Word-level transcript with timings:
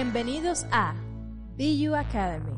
Bienvenidos 0.00 0.64
a 0.70 0.94
BU 1.56 1.92
Academy, 1.92 2.56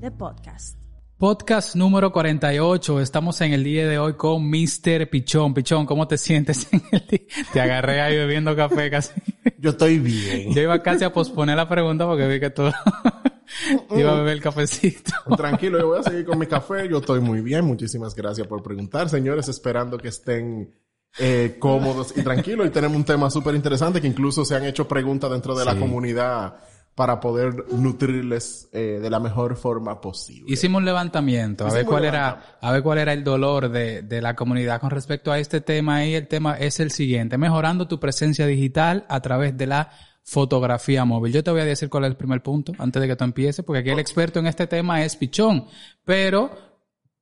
the 0.00 0.10
podcast. 0.10 0.78
Podcast 1.18 1.76
número 1.76 2.10
48. 2.10 3.02
Estamos 3.02 3.38
en 3.42 3.52
el 3.52 3.62
día 3.62 3.86
de 3.86 3.98
hoy 3.98 4.14
con 4.14 4.48
Mr. 4.48 5.10
Pichón. 5.10 5.52
Pichón, 5.52 5.84
¿cómo 5.84 6.08
te 6.08 6.16
sientes 6.16 6.66
en 6.72 6.82
el 6.90 7.06
día? 7.06 7.20
Te 7.52 7.60
agarré 7.60 8.00
ahí 8.00 8.16
bebiendo 8.16 8.56
café 8.56 8.90
casi. 8.90 9.12
Yo 9.58 9.72
estoy 9.72 9.98
bien. 9.98 10.54
Yo 10.54 10.62
iba 10.62 10.82
casi 10.82 11.04
a 11.04 11.12
posponer 11.12 11.54
la 11.54 11.68
pregunta 11.68 12.06
porque 12.06 12.26
vi 12.28 12.40
que 12.40 12.48
tú 12.48 12.62
iba 13.90 14.12
a 14.12 14.14
beber 14.14 14.32
el 14.32 14.40
cafecito. 14.40 15.12
Tranquilo, 15.36 15.78
yo 15.78 15.88
voy 15.88 15.98
a 15.98 16.02
seguir 16.02 16.24
con 16.24 16.38
mi 16.38 16.46
café. 16.46 16.88
Yo 16.88 16.96
estoy 16.96 17.20
muy 17.20 17.42
bien. 17.42 17.66
Muchísimas 17.66 18.14
gracias 18.14 18.46
por 18.46 18.62
preguntar, 18.62 19.10
señores. 19.10 19.48
Esperando 19.48 19.98
que 19.98 20.08
estén 20.08 20.72
eh, 21.18 21.56
cómodos 21.58 22.12
y 22.16 22.22
tranquilos. 22.22 22.66
Y 22.66 22.70
tenemos 22.70 22.96
un 22.96 23.04
tema 23.04 23.30
súper 23.30 23.54
interesante 23.54 24.00
que 24.00 24.06
incluso 24.06 24.44
se 24.44 24.54
han 24.54 24.64
hecho 24.64 24.88
preguntas 24.88 25.30
dentro 25.30 25.54
de 25.54 25.64
la 25.64 25.76
comunidad 25.76 26.56
para 26.94 27.18
poder 27.18 27.72
nutrirles 27.72 28.68
eh, 28.72 29.00
de 29.02 29.10
la 29.10 29.18
mejor 29.18 29.56
forma 29.56 30.00
posible. 30.00 30.52
Hicimos 30.52 30.78
un 30.78 30.84
levantamiento 30.84 31.66
a 31.66 31.72
ver 31.72 31.84
cuál 31.84 32.04
era, 32.04 32.58
a 32.60 32.72
ver 32.72 32.82
cuál 32.82 32.98
era 32.98 33.12
el 33.12 33.24
dolor 33.24 33.68
de, 33.68 34.02
de 34.02 34.22
la 34.22 34.36
comunidad 34.36 34.80
con 34.80 34.90
respecto 34.90 35.32
a 35.32 35.38
este 35.40 35.60
tema 35.60 36.04
y 36.04 36.14
el 36.14 36.28
tema 36.28 36.56
es 36.56 36.78
el 36.78 36.92
siguiente, 36.92 37.36
mejorando 37.36 37.88
tu 37.88 37.98
presencia 37.98 38.46
digital 38.46 39.06
a 39.08 39.20
través 39.20 39.56
de 39.56 39.66
la 39.66 39.90
fotografía 40.22 41.04
móvil. 41.04 41.32
Yo 41.32 41.42
te 41.42 41.50
voy 41.50 41.60
a 41.60 41.64
decir 41.64 41.88
cuál 41.88 42.04
es 42.04 42.10
el 42.10 42.16
primer 42.16 42.42
punto 42.42 42.72
antes 42.78 43.02
de 43.02 43.08
que 43.08 43.16
tú 43.16 43.24
empieces, 43.24 43.64
porque 43.64 43.80
aquí 43.80 43.90
el 43.90 43.98
experto 43.98 44.38
en 44.38 44.46
este 44.46 44.66
tema 44.68 45.04
es 45.04 45.16
Pichón, 45.16 45.66
pero 46.04 46.50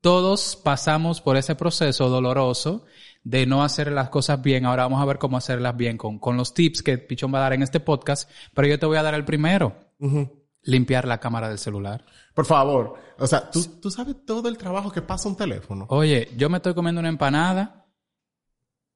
todos 0.02 0.56
pasamos 0.56 1.20
por 1.20 1.36
ese 1.36 1.54
proceso 1.54 2.08
doloroso 2.08 2.84
de 3.24 3.46
no 3.46 3.62
hacer 3.62 3.92
las 3.92 4.08
cosas 4.08 4.42
bien. 4.42 4.66
Ahora 4.66 4.84
vamos 4.84 5.00
a 5.00 5.04
ver 5.04 5.18
cómo 5.18 5.36
hacerlas 5.36 5.76
bien 5.76 5.96
con, 5.96 6.18
con 6.18 6.36
los 6.36 6.54
tips 6.54 6.82
que 6.82 6.98
Pichón 6.98 7.32
va 7.32 7.38
a 7.38 7.42
dar 7.42 7.52
en 7.52 7.62
este 7.62 7.80
podcast, 7.80 8.30
pero 8.54 8.68
yo 8.68 8.78
te 8.78 8.86
voy 8.86 8.96
a 8.96 9.02
dar 9.02 9.14
el 9.14 9.24
primero. 9.24 9.76
Limpiar 10.62 11.06
la 11.06 11.18
cámara 11.18 11.48
del 11.48 11.58
celular. 11.58 12.04
Por 12.34 12.46
favor. 12.46 12.94
O 13.18 13.26
sea, 13.26 13.50
¿tú, 13.50 13.64
tú 13.80 13.90
sabes 13.90 14.24
todo 14.24 14.48
el 14.48 14.56
trabajo 14.56 14.90
que 14.90 15.02
pasa 15.02 15.28
un 15.28 15.36
teléfono. 15.36 15.86
Oye, 15.88 16.28
yo 16.36 16.48
me 16.48 16.58
estoy 16.58 16.74
comiendo 16.74 17.00
una 17.00 17.08
empanada. 17.08 17.81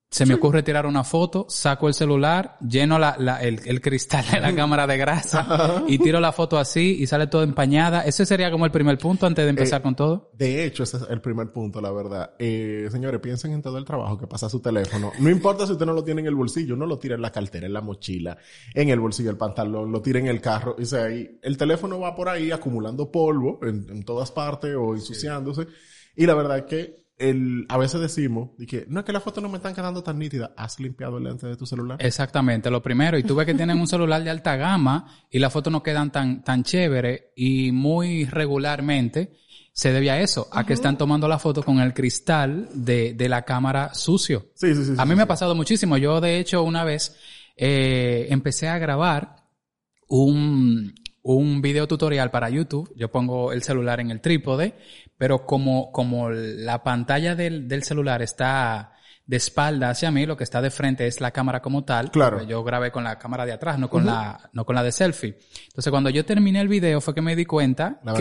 Se 0.08 0.24
me 0.24 0.34
ocurre 0.34 0.62
tirar 0.62 0.86
una 0.86 1.02
foto, 1.04 1.46
saco 1.48 1.88
el 1.88 1.94
celular, 1.94 2.56
lleno 2.60 2.98
la, 2.98 3.16
la, 3.18 3.42
el, 3.42 3.60
el, 3.66 3.80
cristal 3.80 4.24
de 4.30 4.40
la 4.40 4.54
cámara 4.54 4.86
de 4.86 4.96
grasa 4.96 5.84
y 5.88 5.98
tiro 5.98 6.20
la 6.20 6.32
foto 6.32 6.58
así 6.58 6.96
y 7.00 7.06
sale 7.06 7.26
todo 7.26 7.42
empañada. 7.42 8.02
Ese 8.02 8.24
sería 8.24 8.50
como 8.50 8.64
el 8.64 8.70
primer 8.70 8.98
punto 8.98 9.26
antes 9.26 9.44
de 9.44 9.50
empezar 9.50 9.80
Eh, 9.80 9.82
con 9.82 9.96
todo. 9.96 10.30
De 10.32 10.64
hecho, 10.64 10.84
ese 10.84 10.98
es 10.98 11.02
el 11.10 11.20
primer 11.20 11.52
punto, 11.52 11.80
la 11.80 11.90
verdad. 11.90 12.30
Eh, 12.38 12.88
señores, 12.90 13.20
piensen 13.20 13.52
en 13.52 13.62
todo 13.62 13.78
el 13.78 13.84
trabajo 13.84 14.16
que 14.16 14.26
pasa 14.26 14.46
a 14.46 14.48
su 14.48 14.60
teléfono. 14.60 15.12
No 15.18 15.28
importa 15.28 15.66
si 15.66 15.72
usted 15.72 15.86
no 15.86 15.92
lo 15.92 16.04
tiene 16.04 16.20
en 16.20 16.28
el 16.28 16.34
bolsillo, 16.36 16.76
no 16.76 16.86
lo 16.86 16.98
tira 16.98 17.16
en 17.16 17.22
la 17.22 17.32
cartera, 17.32 17.66
en 17.66 17.72
la 17.72 17.80
mochila, 17.80 18.38
en 18.74 18.88
el 18.88 19.00
bolsillo 19.00 19.30
del 19.30 19.38
pantalón, 19.38 19.90
lo 19.90 20.00
tira 20.00 20.20
en 20.20 20.28
el 20.28 20.40
carro. 20.40 20.76
O 20.80 20.84
sea, 20.84 21.08
el 21.08 21.56
teléfono 21.58 21.98
va 21.98 22.14
por 22.14 22.28
ahí 22.28 22.52
acumulando 22.52 23.10
polvo 23.10 23.58
en, 23.62 23.86
en 23.90 24.04
todas 24.04 24.30
partes 24.30 24.74
o 24.76 24.94
ensuciándose. 24.94 25.66
Y 26.14 26.24
la 26.26 26.34
verdad 26.34 26.58
es 26.58 26.64
que 26.64 27.05
el, 27.18 27.66
a 27.68 27.78
veces 27.78 28.00
decimos, 28.00 28.50
de 28.58 28.66
que, 28.66 28.84
no 28.88 29.00
es 29.00 29.06
que 29.06 29.12
las 29.12 29.22
fotos 29.22 29.42
no 29.42 29.48
me 29.48 29.56
están 29.56 29.74
quedando 29.74 30.02
tan 30.02 30.18
nítidas, 30.18 30.50
has 30.56 30.78
limpiado 30.78 31.18
el 31.18 31.24
lente 31.24 31.46
de 31.46 31.56
tu 31.56 31.66
celular. 31.66 31.98
Exactamente, 32.00 32.70
lo 32.70 32.82
primero. 32.82 33.18
Y 33.18 33.22
tú 33.22 33.34
ves 33.34 33.46
que 33.46 33.54
tienen 33.54 33.78
un 33.78 33.86
celular 33.86 34.22
de 34.22 34.30
alta 34.30 34.56
gama 34.56 35.06
y 35.30 35.38
las 35.38 35.52
fotos 35.52 35.72
no 35.72 35.82
quedan 35.82 36.12
tan, 36.12 36.42
tan 36.42 36.62
chévere 36.62 37.32
y 37.36 37.72
muy 37.72 38.24
regularmente 38.26 39.36
se 39.72 39.92
debe 39.92 40.10
a 40.10 40.20
eso, 40.20 40.48
a 40.52 40.64
que 40.64 40.72
están 40.72 40.96
tomando 40.96 41.28
la 41.28 41.38
foto 41.38 41.62
con 41.62 41.80
el 41.80 41.92
cristal 41.92 42.68
de, 42.72 43.12
de 43.12 43.28
la 43.28 43.42
cámara 43.42 43.92
sucio. 43.92 44.46
Sí, 44.54 44.74
sí, 44.74 44.84
sí. 44.84 44.94
A 44.96 45.04
mí 45.04 45.10
sí. 45.10 45.16
me 45.16 45.22
ha 45.22 45.26
pasado 45.26 45.54
muchísimo. 45.54 45.98
Yo, 45.98 46.20
de 46.20 46.38
hecho, 46.38 46.62
una 46.62 46.82
vez 46.82 47.14
eh, 47.56 48.26
empecé 48.30 48.68
a 48.68 48.78
grabar 48.78 49.44
un, 50.08 50.94
un 51.34 51.60
video 51.60 51.88
tutorial 51.88 52.30
para 52.30 52.50
YouTube. 52.50 52.92
Yo 52.96 53.10
pongo 53.10 53.52
el 53.52 53.62
celular 53.62 54.00
en 54.00 54.10
el 54.10 54.20
trípode, 54.20 54.74
pero 55.18 55.44
como, 55.46 55.90
como 55.92 56.30
la 56.30 56.82
pantalla 56.82 57.34
del, 57.34 57.68
del 57.68 57.82
celular 57.82 58.22
está 58.22 58.92
de 59.26 59.36
espalda 59.36 59.90
hacia 59.90 60.10
mí, 60.12 60.24
lo 60.24 60.36
que 60.36 60.44
está 60.44 60.62
de 60.62 60.70
frente 60.70 61.06
es 61.06 61.20
la 61.20 61.32
cámara 61.32 61.60
como 61.60 61.84
tal. 61.84 62.10
Claro. 62.12 62.42
Yo 62.44 62.62
grabé 62.62 62.92
con 62.92 63.02
la 63.02 63.18
cámara 63.18 63.44
de 63.44 63.52
atrás, 63.52 63.78
no 63.78 63.90
con 63.90 64.06
la, 64.06 64.50
no 64.52 64.64
con 64.64 64.76
la 64.76 64.84
de 64.84 64.92
selfie. 64.92 65.36
Entonces, 65.66 65.90
cuando 65.90 66.10
yo 66.10 66.24
terminé 66.24 66.60
el 66.60 66.68
video 66.68 67.00
fue 67.00 67.14
que 67.14 67.22
me 67.22 67.34
di 67.34 67.44
cuenta 67.44 68.00
La 68.04 68.14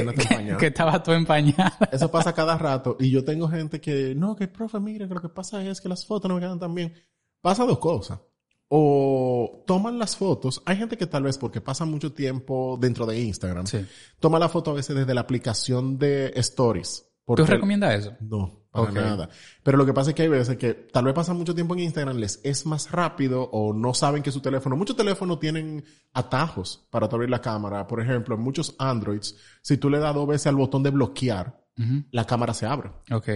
que, 0.58 0.68
estaba 0.68 1.04
todo 1.04 1.16
empañada. 1.16 1.78
Eso 1.92 2.10
pasa 2.10 2.34
cada 2.36 2.58
rato. 2.58 2.98
Y 3.00 3.12
yo 3.12 3.24
tengo 3.24 3.48
gente 3.48 3.80
que, 3.80 4.16
no, 4.16 4.36
que 4.36 4.48
profe, 4.48 4.80
mire, 4.80 5.08
que 5.08 5.14
lo 5.14 5.22
que 5.22 5.30
pasa 5.30 5.64
es 5.64 5.80
que 5.80 5.90
las 5.90 6.06
fotos 6.06 6.28
no 6.28 6.36
me 6.36 6.42
quedan 6.42 6.60
tan 6.60 6.74
bien. 6.74 6.94
Pasa 7.40 7.66
dos 7.66 7.78
cosas. 7.78 8.20
O 8.68 9.64
toman 9.68 10.00
las 10.00 10.18
fotos. 10.18 10.62
Hay 10.66 10.78
gente 10.78 10.98
que 10.98 11.06
tal 11.08 11.24
vez 11.24 11.38
porque 11.38 11.62
pasa 11.62 11.86
mucho 11.86 12.14
tiempo 12.14 12.78
dentro 12.82 13.06
de 13.06 13.20
Instagram, 13.20 13.68
Sí. 13.68 13.86
toma 14.20 14.40
la 14.40 14.50
foto 14.50 14.72
a 14.72 14.74
veces 14.74 14.96
desde 14.96 15.14
la 15.14 15.22
aplicación 15.22 15.98
de 16.00 16.34
Stories. 16.36 17.06
¿Tú 17.28 17.44
recomiendas 17.46 18.00
eso? 18.00 18.14
No, 18.22 18.66
para 18.72 18.92
nada. 18.92 19.30
Pero 19.64 19.78
lo 19.80 19.86
que 19.86 19.94
pasa 19.94 20.12
es 20.12 20.16
que 20.16 20.24
hay 20.24 20.28
veces 20.30 20.58
que 20.58 20.74
tal 20.76 21.06
vez 21.06 21.14
pasan 21.16 21.38
mucho 21.38 21.56
tiempo 21.56 21.74
en 21.74 21.80
Instagram, 21.82 22.18
les 22.18 22.40
es 22.44 22.66
más 22.68 22.92
rápido 22.92 23.44
o 23.52 23.74
no 23.74 23.94
saben 23.96 24.22
que 24.22 24.32
su 24.32 24.42
teléfono, 24.42 24.76
muchos 24.76 24.96
teléfonos 24.96 25.40
tienen 25.40 25.84
atajos 26.14 26.86
para 26.92 27.08
abrir 27.08 27.30
la 27.30 27.42
cámara. 27.42 27.88
Por 27.88 28.00
ejemplo, 28.02 28.36
en 28.36 28.42
muchos 28.42 28.76
Androids, 28.78 29.36
si 29.62 29.78
tú 29.78 29.90
le 29.90 29.98
das 30.00 30.14
dos 30.14 30.28
veces 30.28 30.48
al 30.48 30.56
botón 30.56 30.84
de 30.84 30.92
bloquear, 30.92 31.60
la 32.12 32.26
cámara 32.26 32.54
se 32.54 32.66
abre. 32.68 32.92
Ok. 33.12 33.28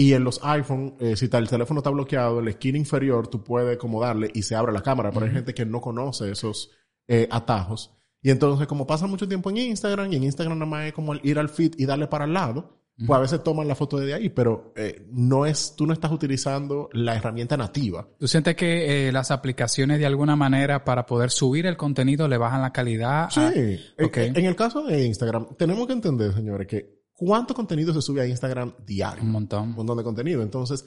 Y 0.00 0.12
en 0.12 0.22
los 0.22 0.38
iPhone, 0.44 0.94
eh, 1.00 1.16
si 1.16 1.24
el 1.32 1.48
teléfono 1.48 1.80
está 1.80 1.90
bloqueado, 1.90 2.38
en 2.38 2.44
la 2.44 2.50
esquina 2.52 2.78
inferior 2.78 3.26
tú 3.28 3.42
puedes 3.42 3.76
como 3.78 4.00
darle 4.00 4.30
y 4.32 4.42
se 4.42 4.54
abre 4.54 4.72
la 4.72 4.82
cámara. 4.82 5.10
Pero 5.10 5.26
hay 5.26 5.32
gente 5.32 5.54
que 5.54 5.66
no 5.66 5.80
conoce 5.80 6.30
esos 6.30 6.70
eh, 7.08 7.26
atajos. 7.30 7.90
Y 8.22 8.30
entonces, 8.30 8.66
como 8.66 8.86
pasa 8.86 9.06
mucho 9.06 9.26
tiempo 9.26 9.50
en 9.50 9.56
Instagram, 9.56 10.12
y 10.12 10.16
en 10.16 10.24
Instagram 10.24 10.58
nada 10.58 10.70
más 10.70 10.86
es 10.86 10.92
como 10.92 11.14
ir 11.16 11.38
al 11.38 11.48
feed 11.48 11.72
y 11.78 11.86
darle 11.86 12.06
para 12.06 12.24
el 12.26 12.32
lado, 12.32 12.76
pues 13.06 13.16
a 13.16 13.20
veces 13.20 13.42
toman 13.44 13.68
la 13.68 13.76
foto 13.76 13.96
desde 13.98 14.14
ahí, 14.14 14.28
pero 14.28 14.72
eh, 14.76 15.06
no 15.12 15.46
es, 15.46 15.74
tú 15.76 15.86
no 15.86 15.92
estás 15.92 16.10
utilizando 16.10 16.88
la 16.92 17.14
herramienta 17.14 17.56
nativa. 17.56 18.08
¿Tú 18.18 18.26
sientes 18.26 18.56
que 18.56 19.10
las 19.12 19.30
aplicaciones 19.30 20.00
de 20.00 20.06
alguna 20.06 20.34
manera 20.34 20.84
para 20.84 21.06
poder 21.06 21.30
subir 21.30 21.66
el 21.66 21.76
contenido 21.76 22.26
le 22.26 22.38
bajan 22.38 22.60
la 22.60 22.72
calidad? 22.72 23.30
Sí. 23.30 23.40
a- 23.40 23.52
En- 23.52 24.04
ok. 24.04 24.16
En, 24.16 24.36
en 24.38 24.44
el 24.46 24.56
caso 24.56 24.82
de 24.82 25.04
Instagram, 25.06 25.46
tenemos 25.56 25.86
que 25.86 25.92
entender, 25.92 26.32
señores, 26.34 26.66
que 26.66 26.97
cuánto 27.18 27.52
contenido 27.52 27.92
se 27.92 28.00
sube 28.00 28.20
a 28.20 28.26
Instagram 28.26 28.72
diario. 28.86 29.24
Un 29.24 29.32
montón. 29.32 29.70
un 29.70 29.74
montón 29.74 29.98
de 29.98 30.04
contenido. 30.04 30.40
Entonces, 30.40 30.84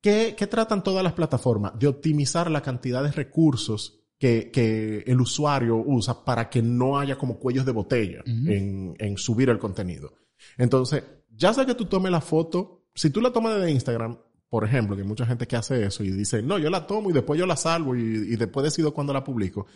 ¿qué, 0.00 0.36
qué 0.38 0.46
tratan 0.46 0.84
todas 0.84 1.02
las 1.02 1.12
plataformas? 1.12 1.76
De 1.76 1.88
optimizar 1.88 2.48
la 2.48 2.62
cantidad 2.62 3.02
de 3.02 3.10
recursos 3.10 3.98
que, 4.16 4.52
que 4.52 4.98
el 5.06 5.20
usuario 5.20 5.82
usa 5.84 6.24
para 6.24 6.48
que 6.48 6.62
no 6.62 7.00
haya 7.00 7.18
como 7.18 7.38
cuellos 7.40 7.66
de 7.66 7.72
botella 7.72 8.22
en, 8.24 8.94
en 8.98 9.18
subir 9.18 9.48
el 9.50 9.58
contenido. 9.58 10.12
Entonces, 10.56 11.02
ya 11.28 11.52
sea 11.52 11.66
que 11.66 11.74
tú 11.74 11.86
tomes 11.86 12.12
la 12.12 12.20
foto, 12.20 12.84
si 12.94 13.10
tú 13.10 13.20
la 13.20 13.32
tomas 13.32 13.56
desde 13.56 13.72
Instagram, 13.72 14.18
por 14.48 14.64
ejemplo, 14.64 14.94
que 14.94 15.02
hay 15.02 15.08
mucha 15.08 15.26
gente 15.26 15.48
que 15.48 15.56
hace 15.56 15.84
eso 15.84 16.04
y 16.04 16.12
dice, 16.12 16.42
no, 16.42 16.58
yo 16.58 16.70
la 16.70 16.86
tomo 16.86 17.10
y 17.10 17.12
después 17.12 17.40
yo 17.40 17.46
la 17.46 17.56
salvo 17.56 17.96
y, 17.96 18.00
y 18.02 18.36
después 18.36 18.62
decido 18.62 18.94
cuándo 18.94 19.12
la 19.12 19.24
publico, 19.24 19.66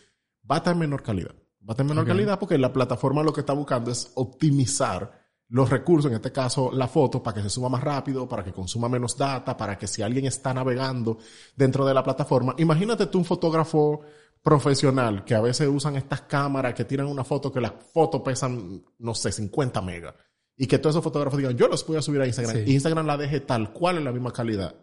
va 0.49 0.57
a 0.57 0.59
estar 0.59 0.75
en 0.75 0.81
menor 0.81 1.03
calidad. 1.03 1.35
Va 1.35 1.71
a 1.71 1.73
estar 1.73 1.85
en 1.85 1.89
menor 1.89 2.07
calidad 2.07 2.39
porque 2.39 2.59
la 2.59 2.73
plataforma 2.73 3.25
lo 3.25 3.33
que 3.33 3.41
está 3.41 3.55
buscando 3.55 3.91
es 3.91 4.13
optimizar 4.15 5.24
los 5.55 5.71
recursos, 5.71 6.11
en 6.11 6.17
este 6.17 6.33
caso 6.33 6.73
la 6.73 6.89
foto, 6.89 7.23
para 7.23 7.37
que 7.37 7.43
se 7.43 7.49
suba 7.49 7.69
más 7.69 7.81
rápido, 7.81 8.29
para 8.29 8.43
que 8.43 8.53
consuma 8.53 8.89
menos 8.89 9.17
data, 9.17 9.57
para 9.57 9.79
que 9.79 9.87
si 9.87 10.03
alguien 10.03 10.27
está 10.27 10.53
navegando 10.53 11.19
dentro 11.55 11.87
de 11.87 11.95
la 11.95 12.03
plataforma, 12.03 12.57
imagínate 12.59 13.07
tú 13.07 13.19
un 13.19 13.25
fotógrafo 13.25 14.01
profesional 14.43 15.25
que 15.25 15.37
a 15.37 15.41
veces 15.41 15.69
usan 15.69 15.95
estas 15.95 16.23
cámaras 16.23 16.75
que 16.75 16.85
tiran 16.85 17.07
una 17.07 17.23
foto 17.23 17.53
que 17.53 17.61
las 17.61 17.73
fotos 17.93 18.21
pesan, 18.23 18.83
no 18.99 19.15
sé, 19.15 19.31
50 19.31 19.81
megas. 19.81 20.15
Y 20.57 20.67
que 20.67 20.81
todos 20.81 20.97
esos 20.97 21.05
fotógrafos 21.05 21.39
digan, 21.39 21.57
yo 21.57 21.69
los 21.69 21.87
voy 21.87 21.99
a 21.99 22.03
subir 22.03 22.21
a 22.21 22.27
Instagram. 22.27 22.57
Sí. 22.57 22.65
Y 22.67 22.75
Instagram 22.75 23.07
la 23.07 23.17
deje 23.17 23.39
tal 23.39 23.73
cual 23.73 23.99
en 23.99 24.05
la 24.05 24.11
misma 24.11 24.33
calidad. 24.33 24.75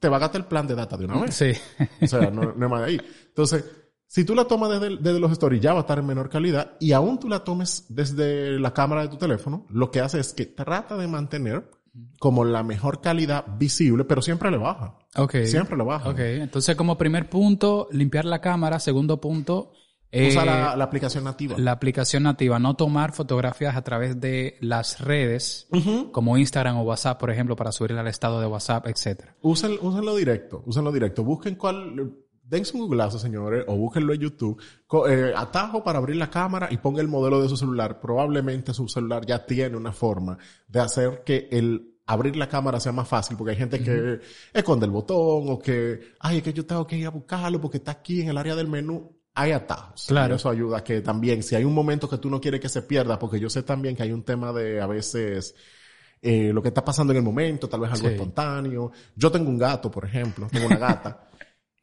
Te 0.00 0.08
va 0.08 0.16
a 0.16 0.20
gastar 0.20 0.40
el 0.40 0.46
plan 0.46 0.66
de 0.66 0.76
data 0.76 0.96
de 0.96 1.04
una 1.04 1.20
vez. 1.20 1.34
Sí. 1.34 1.52
O 2.00 2.06
sea, 2.06 2.30
no, 2.30 2.54
no 2.54 2.64
hay 2.64 2.70
más 2.70 2.80
de 2.80 2.86
ahí. 2.86 3.00
Entonces, 3.26 3.64
si 4.06 4.24
tú 4.24 4.34
la 4.34 4.44
tomas 4.44 4.70
desde, 4.70 4.96
desde 4.96 5.20
los 5.20 5.32
stories, 5.32 5.60
ya 5.60 5.72
va 5.72 5.80
a 5.80 5.82
estar 5.82 5.98
en 5.98 6.06
menor 6.06 6.28
calidad. 6.28 6.72
Y 6.80 6.92
aún 6.92 7.18
tú 7.18 7.28
la 7.28 7.44
tomes 7.44 7.86
desde 7.88 8.58
la 8.58 8.72
cámara 8.72 9.02
de 9.02 9.08
tu 9.08 9.16
teléfono, 9.16 9.66
lo 9.68 9.90
que 9.90 10.00
hace 10.00 10.20
es 10.20 10.32
que 10.32 10.46
trata 10.46 10.96
de 10.96 11.08
mantener 11.08 11.70
como 12.18 12.44
la 12.44 12.62
mejor 12.62 13.00
calidad 13.00 13.44
visible, 13.58 14.04
pero 14.04 14.20
siempre 14.22 14.50
le 14.50 14.58
baja. 14.58 14.98
Ok. 15.16 15.36
Siempre 15.44 15.76
le 15.76 15.84
baja. 15.84 16.10
Ok. 16.10 16.18
Entonces, 16.18 16.76
como 16.76 16.98
primer 16.98 17.28
punto, 17.30 17.88
limpiar 17.90 18.26
la 18.26 18.40
cámara. 18.40 18.78
Segundo 18.78 19.20
punto, 19.20 19.72
Usa 20.12 20.42
eh, 20.42 20.46
la, 20.46 20.76
la 20.76 20.84
aplicación 20.84 21.24
nativa. 21.24 21.56
la 21.58 21.72
aplicación 21.72 22.22
nativa, 22.22 22.58
no 22.58 22.74
tomar 22.74 23.12
fotografías 23.12 23.76
a 23.76 23.82
través 23.82 24.20
de 24.20 24.56
las 24.60 25.00
redes, 25.00 25.68
como 26.12 26.38
Instagram 26.38 26.78
o 26.78 26.82
WhatsApp, 26.82 27.18
por 27.18 27.30
ejemplo, 27.30 27.56
para 27.56 27.72
subir 27.72 27.92
al 27.92 28.06
estado 28.06 28.40
de 28.40 28.46
WhatsApp, 28.46 28.86
etcétera. 28.86 29.34
Usen, 29.42 29.76
úsenlo 29.80 30.14
directo, 30.14 30.62
úsenlo 30.64 30.92
directo. 30.92 31.24
Busquen 31.24 31.56
cuál, 31.56 32.12
dense 32.48 32.76
un 32.76 32.82
googlazo, 32.82 33.18
señores, 33.18 33.64
o 33.66 33.76
búsquenlo 33.76 34.14
en 34.14 34.20
YouTube. 34.20 34.62
Eh, 35.08 35.32
atajo 35.36 35.82
para 35.82 35.98
abrir 35.98 36.16
la 36.16 36.30
cámara 36.30 36.68
y 36.70 36.76
ponga 36.76 37.00
el 37.00 37.08
modelo 37.08 37.42
de 37.42 37.48
su 37.48 37.56
celular. 37.56 38.00
Probablemente 38.00 38.72
su 38.72 38.88
celular 38.88 39.26
ya 39.26 39.44
tiene 39.44 39.76
una 39.76 39.92
forma 39.92 40.38
de 40.68 40.80
hacer 40.80 41.22
que 41.24 41.48
el 41.50 41.92
abrir 42.06 42.36
la 42.36 42.48
cámara 42.48 42.78
sea 42.78 42.92
más 42.92 43.08
fácil, 43.08 43.36
porque 43.36 43.50
hay 43.50 43.56
gente 43.56 43.82
que 43.82 44.20
esconde 44.52 44.86
el 44.86 44.92
botón 44.92 45.46
o 45.50 45.58
que, 45.58 46.14
ay, 46.20 46.36
es 46.38 46.42
que 46.44 46.52
yo 46.52 46.64
tengo 46.64 46.86
que 46.86 46.96
ir 46.96 47.06
a 47.06 47.10
buscarlo 47.10 47.60
porque 47.60 47.78
está 47.78 47.90
aquí 47.92 48.20
en 48.22 48.28
el 48.28 48.38
área 48.38 48.54
del 48.54 48.68
menú. 48.68 49.12
Hay 49.34 49.50
atajos. 49.52 50.06
Claro. 50.06 50.32
Y 50.34 50.36
eso 50.36 50.48
ayuda 50.48 50.82
que 50.84 51.00
también, 51.02 51.42
si 51.42 51.56
hay 51.56 51.64
un 51.64 51.74
momento 51.74 52.08
que 52.08 52.16
tú 52.18 52.30
no 52.30 52.40
quieres 52.40 52.60
que 52.60 52.68
se 52.68 52.82
pierda, 52.82 53.18
porque 53.18 53.40
yo 53.40 53.50
sé 53.50 53.64
también 53.64 53.96
que 53.96 54.04
hay 54.04 54.12
un 54.12 54.22
tema 54.22 54.52
de 54.52 54.80
a 54.80 54.86
veces 54.86 55.54
eh, 56.22 56.52
lo 56.52 56.62
que 56.62 56.68
está 56.68 56.82
pasando 56.84 57.12
en 57.12 57.18
el 57.18 57.22
momento, 57.22 57.68
tal 57.68 57.80
vez 57.80 57.90
algo 57.92 58.06
Sí. 58.08 58.14
espontáneo. 58.14 58.92
Yo 59.14 59.30
tengo 59.30 59.50
un 59.50 59.58
gato, 59.58 59.90
por 59.90 60.04
ejemplo, 60.06 60.46
tengo 60.50 60.66
una 60.68 60.78
gata. 60.78 61.25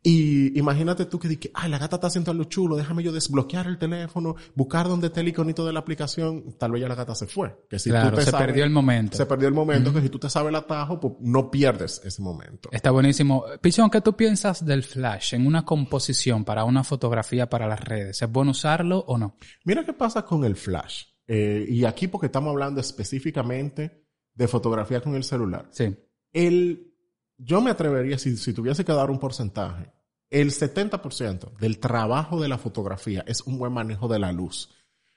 Y 0.06 0.60
imagínate 0.60 1.06
tú 1.06 1.18
que 1.18 1.30
dices, 1.30 1.50
ay, 1.54 1.70
la 1.72 1.78
gata 1.78 1.96
está 1.96 2.08
haciendo 2.08 2.30
algo 2.32 2.44
chulo, 2.44 2.76
déjame 2.76 3.04
yo 3.04 3.14
desbloquear 3.14 3.68
el 3.68 3.78
teléfono, 3.78 4.36
buscar 4.54 4.88
dónde 4.90 5.08
está 5.08 5.22
el 5.22 5.30
iconito 5.30 5.66
de 5.66 5.72
la 5.72 5.80
aplicación, 5.80 6.58
tal 6.60 6.72
vez 6.74 6.82
ya 6.82 6.90
la 6.90 6.96
gata 6.96 7.16
se 7.16 7.26
fue. 7.26 7.56
Que 7.70 7.80
si 7.80 7.90
claro, 7.90 8.10
tú 8.12 8.18
te 8.18 8.26
se 8.26 8.32
sabes- 8.32 8.48
perdió 8.48 8.66
el 8.66 8.70
momento. 8.70 9.16
Se 9.16 9.26
perdió 9.26 9.48
el 9.48 9.54
momento, 9.54 9.94
que 9.94 10.02
si 10.02 10.10
tú 10.10 10.20
te 10.20 10.30
sabes 10.30 10.50
el 10.50 10.56
atajo, 10.56 11.00
pues 11.00 11.14
no 11.22 11.50
pierdes 11.50 12.02
ese 12.04 12.22
momento. 12.22 12.68
Está 12.74 12.92
buenísimo. 12.92 13.46
Pichón, 13.62 13.90
¿qué 13.90 14.02
tú 14.02 14.14
piensas 14.16 14.66
del 14.66 14.84
flash 14.84 15.36
en 15.36 15.48
una 15.48 15.64
composición 15.64 16.44
para 16.44 16.66
una 16.66 16.84
fotografía 16.84 17.50
para 17.50 17.66
las 17.68 17.80
redes? 17.80 18.22
¿Es 18.22 18.30
bueno 18.30 18.52
usarlo 18.52 19.00
o 19.08 19.18
no? 19.18 19.38
Mira 19.64 19.86
qué 19.86 19.94
pasa 19.94 20.24
con 20.24 20.44
el 20.44 20.58
flash. 20.58 21.04
Eh, 21.26 21.66
y 21.70 21.86
aquí 21.86 22.10
porque 22.10 22.26
estamos 22.26 22.50
hablando 22.52 22.82
específicamente 22.82 24.04
de 24.36 24.48
fotografía 24.48 25.00
con 25.02 25.16
el 25.16 25.24
celular. 25.24 25.68
Sí. 25.72 25.96
El, 26.32 26.93
yo 27.38 27.62
me 27.62 27.72
atrevería, 27.72 28.18
si, 28.18 28.38
si 28.38 28.54
tuviese 28.54 28.86
que 28.86 28.94
dar 28.94 29.10
un 29.12 29.20
porcentaje, 29.20 29.92
el 30.30 30.52
70% 30.52 31.58
del 31.58 31.80
trabajo 31.80 32.42
de 32.42 32.48
la 32.48 32.58
fotografía 32.58 33.24
es 33.28 33.42
un 33.42 33.58
buen 33.60 33.72
manejo 33.74 34.08
de 34.08 34.20
la 34.20 34.32
luz. 34.32 34.70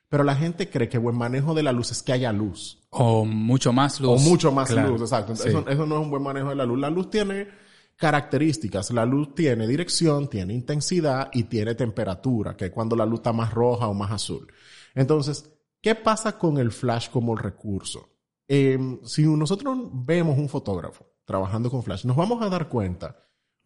Pero 0.08 0.22
la 0.24 0.36
gente 0.36 0.70
cree 0.70 0.88
que 0.88 0.98
buen 0.98 1.16
manejo 1.16 1.52
de 1.54 1.62
la 1.62 1.72
luz 1.72 1.90
es 1.90 2.02
que 2.02 2.12
haya 2.12 2.32
luz. 2.32 2.86
O 2.90 3.24
mucho 3.24 3.72
más 3.72 4.00
luz. 4.00 4.10
O 4.20 4.28
mucho 4.28 4.52
más 4.52 4.68
Claro. 4.70 4.90
luz, 4.90 5.00
exacto. 5.00 5.34
Sí. 5.34 5.48
Eso, 5.48 5.66
eso 5.68 5.86
no 5.86 5.96
es 5.96 6.02
un 6.02 6.10
buen 6.10 6.22
manejo 6.22 6.50
de 6.50 6.54
la 6.54 6.64
luz. 6.64 6.78
La 6.78 6.90
luz 6.90 7.10
tiene 7.10 7.48
características. 7.96 8.90
La 8.92 9.04
luz 9.04 9.34
tiene 9.34 9.66
dirección, 9.66 10.28
tiene 10.28 10.54
intensidad 10.54 11.28
y 11.32 11.44
tiene 11.44 11.74
temperatura, 11.74 12.56
que 12.56 12.66
es 12.66 12.70
cuando 12.70 12.94
la 12.94 13.06
luz 13.06 13.20
está 13.20 13.32
más 13.32 13.52
roja 13.52 13.88
o 13.88 13.94
más 13.94 14.12
azul. 14.12 14.46
Entonces, 14.94 15.50
¿qué 15.80 15.94
pasa 15.94 16.38
con 16.38 16.58
el 16.58 16.70
flash 16.70 17.08
como 17.10 17.34
recurso? 17.34 18.08
Eh, 18.48 18.78
si 19.04 19.24
nosotros 19.24 19.76
vemos 19.92 20.38
un 20.38 20.48
fotógrafo 20.48 21.04
trabajando 21.26 21.70
con 21.70 21.82
flash, 21.82 22.06
nos 22.06 22.16
vamos 22.16 22.40
a 22.40 22.48
dar 22.48 22.68
cuenta, 22.70 23.16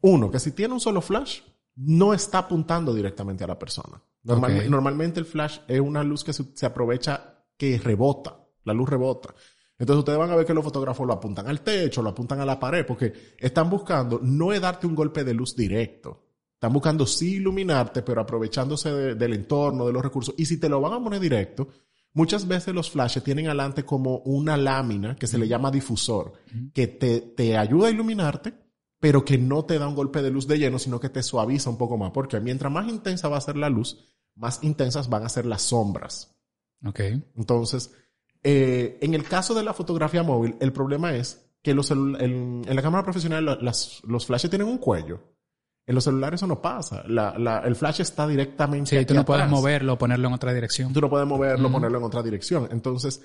uno, 0.00 0.30
que 0.32 0.40
si 0.40 0.50
tiene 0.50 0.74
un 0.74 0.80
solo 0.80 1.00
flash, 1.00 1.42
no 1.76 2.12
está 2.12 2.38
apuntando 2.38 2.92
directamente 2.92 3.44
a 3.44 3.46
la 3.46 3.58
persona. 3.58 4.02
Normal-. 4.24 4.70
Normalmente 4.70 5.20
el 5.20 5.26
flash 5.26 5.60
es 5.68 5.78
una 5.80 6.02
luz 6.02 6.24
que 6.24 6.32
se, 6.32 6.44
se 6.54 6.66
aprovecha, 6.66 7.44
que 7.56 7.78
rebota, 7.78 8.36
la 8.64 8.72
luz 8.74 8.88
rebota. 8.90 9.32
Entonces 9.78 10.00
ustedes 10.00 10.18
van 10.18 10.30
a 10.30 10.36
ver 10.36 10.44
que 10.44 10.52
los 10.52 10.64
fotógrafos 10.64 11.06
lo 11.06 11.12
apuntan 11.14 11.46
al 11.48 11.60
techo, 11.62 12.02
lo 12.02 12.10
apuntan 12.10 12.40
a 12.40 12.44
la 12.44 12.58
pared, 12.58 12.84
porque 12.84 13.12
están 13.38 13.70
buscando 13.70 14.20
no 14.22 14.52
es 14.52 14.60
darte 14.60 14.86
un 14.86 14.94
golpe 14.94 15.24
de 15.24 15.32
luz 15.32 15.54
directo. 15.56 16.26
Están 16.54 16.72
buscando 16.74 17.06
sí 17.06 17.36
iluminarte, 17.36 18.02
pero 18.02 18.20
aprovechándose 18.20 18.92
de- 18.92 19.14
del 19.14 19.32
entorno, 19.32 19.86
de 19.86 19.92
los 19.94 20.02
recursos. 20.02 20.34
Y 20.36 20.44
si 20.44 20.58
te 20.60 20.68
lo 20.68 20.80
van 20.82 20.92
a 20.92 21.02
poner 21.02 21.18
directo, 21.20 21.68
muchas 22.12 22.46
veces 22.48 22.74
los 22.74 22.90
flashes 22.90 23.22
tienen 23.24 23.46
adelante 23.46 23.84
como 23.84 24.18
una 24.18 24.56
lámina 24.56 25.16
que 25.16 25.26
se 25.26 25.38
le 25.38 25.48
llama 25.48 25.70
difusor, 25.70 26.32
que 26.72 26.86
te, 26.86 27.20
te 27.20 27.56
ayuda 27.56 27.88
a 27.88 27.90
iluminarte, 27.90 28.54
pero 28.98 29.24
que 29.24 29.38
no 29.38 29.64
te 29.64 29.78
da 29.78 29.88
un 29.88 29.94
golpe 29.94 30.20
de 30.22 30.30
luz 30.30 30.46
de 30.46 30.58
lleno, 30.58 30.78
sino 30.78 31.00
que 31.00 31.08
te 31.08 31.22
suaviza 31.22 31.70
un 31.70 31.78
poco 31.78 31.96
más. 31.96 32.10
Porque 32.12 32.38
mientras 32.40 32.70
más 32.72 32.88
intensa 32.88 33.28
va 33.28 33.38
a 33.38 33.40
ser 33.40 33.56
la 33.56 33.70
luz, 33.70 33.98
más 34.34 34.62
intensas 34.62 35.08
van 35.08 35.24
a 35.24 35.28
ser 35.28 35.46
las 35.46 35.62
sombras. 35.62 36.36
Ok. 36.84 37.00
Entonces, 37.36 37.92
eh, 38.42 38.98
en 39.00 39.14
el 39.14 39.24
caso 39.24 39.54
de 39.54 39.62
la 39.62 39.72
fotografía 39.74 40.22
móvil, 40.22 40.56
el 40.60 40.72
problema 40.72 41.14
es 41.14 41.46
que 41.62 41.74
los 41.74 41.90
en, 41.90 42.16
en 42.66 42.76
la 42.76 42.82
cámara 42.82 43.04
profesional 43.04 43.58
las- 43.62 44.00
los 44.04 44.26
flashes 44.26 44.50
tienen 44.50 44.68
un 44.68 44.78
cuello. 44.78 45.22
En 45.90 45.94
los 45.96 46.04
celulares 46.04 46.38
eso 46.38 46.46
no 46.46 46.62
pasa. 46.62 47.02
La- 47.08 47.37
la- 47.37 47.58
el 47.60 47.75
flash 47.75 48.00
está 48.00 48.25
directamente 48.28 48.90
Sí, 48.90 48.96
aquí 48.96 49.06
tú 49.06 49.14
no 49.14 49.25
puedes 49.25 49.42
moverlo 49.50 49.92
o 49.94 49.98
ponerlo 49.98 50.28
en 50.28 50.34
otra 50.34 50.54
dirección. 50.54 50.92
Tú 50.92 51.00
no 51.00 51.10
puedes 51.10 51.26
moverlo, 51.26 51.66
ponerlo 51.72 51.98
en 51.98 52.04
otra 52.04 52.22
dirección. 52.22 52.69
Entonces, 52.70 53.20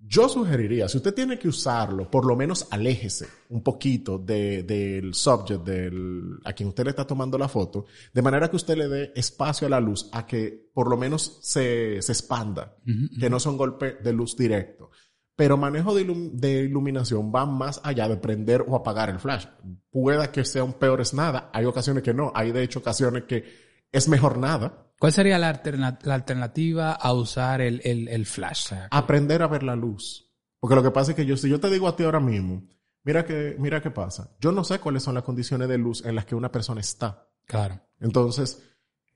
yo 0.00 0.28
sugeriría, 0.28 0.88
si 0.88 0.98
usted 0.98 1.12
tiene 1.12 1.40
que 1.40 1.48
usarlo, 1.48 2.08
por 2.08 2.24
lo 2.24 2.36
menos 2.36 2.68
aléjese 2.70 3.26
un 3.48 3.64
poquito 3.64 4.16
de- 4.16 4.62
del 4.62 5.12
subject, 5.12 5.64
del, 5.64 6.38
a 6.44 6.52
quien 6.52 6.68
usted 6.68 6.84
le 6.84 6.90
está 6.90 7.04
tomando 7.04 7.36
la 7.36 7.48
foto, 7.48 7.86
de 8.14 8.22
manera 8.22 8.48
que 8.48 8.54
usted 8.54 8.76
le 8.76 8.86
dé 8.86 9.12
espacio 9.16 9.66
a 9.66 9.70
la 9.70 9.80
luz, 9.80 10.08
a 10.12 10.24
que 10.24 10.70
por 10.72 10.88
lo 10.88 10.96
menos 10.96 11.40
se, 11.42 12.00
se 12.00 12.12
expanda, 12.12 12.76
que 13.18 13.28
no 13.28 13.40
sea 13.40 13.50
un 13.50 13.58
golpe 13.58 13.94
de 14.00 14.12
luz 14.12 14.36
directo. 14.36 14.90
Pero 15.38 15.56
manejo 15.56 15.94
de, 15.94 16.04
ilum- 16.04 16.32
de 16.32 16.64
iluminación 16.64 17.32
va 17.32 17.46
más 17.46 17.80
allá 17.84 18.08
de 18.08 18.16
prender 18.16 18.64
o 18.66 18.74
apagar 18.74 19.08
el 19.08 19.20
flash. 19.20 19.46
Pueda 19.88 20.32
que 20.32 20.44
sea 20.44 20.64
un 20.64 20.72
peor 20.72 21.00
es 21.00 21.14
nada. 21.14 21.48
Hay 21.54 21.64
ocasiones 21.64 22.02
que 22.02 22.12
no. 22.12 22.32
Hay 22.34 22.50
de 22.50 22.64
hecho 22.64 22.80
ocasiones 22.80 23.22
que 23.22 23.44
es 23.92 24.08
mejor 24.08 24.36
nada. 24.36 24.86
¿Cuál 24.98 25.12
sería 25.12 25.38
la, 25.38 25.48
alterna- 25.54 25.96
la 26.02 26.14
alternativa 26.14 26.90
a 26.92 27.12
usar 27.12 27.60
el, 27.60 27.80
el- 27.84 28.08
el 28.08 28.26
flash? 28.26 28.64
O 28.66 28.68
sea, 28.70 28.88
aprender 28.90 29.40
a 29.42 29.46
ver 29.46 29.62
la 29.62 29.76
luz. 29.76 30.28
Porque 30.58 30.74
lo 30.74 30.82
que 30.82 30.90
pasa 30.90 31.12
es 31.12 31.16
que 31.16 31.24
yo, 31.24 31.36
si 31.36 31.48
yo 31.48 31.60
te 31.60 31.70
digo 31.70 31.86
a 31.86 31.94
ti 31.94 32.02
ahora 32.02 32.18
mismo, 32.18 32.64
mira 33.04 33.24
que, 33.24 33.54
mira 33.60 33.80
qué 33.80 33.92
pasa. 33.92 34.36
Yo 34.40 34.50
no 34.50 34.64
sé 34.64 34.80
cuáles 34.80 35.04
son 35.04 35.14
las 35.14 35.22
condiciones 35.22 35.68
de 35.68 35.78
luz 35.78 36.04
en 36.04 36.16
las 36.16 36.24
que 36.26 36.34
una 36.34 36.50
persona 36.50 36.80
está. 36.80 37.28
claro. 37.46 37.80
Entonces, 38.00 38.60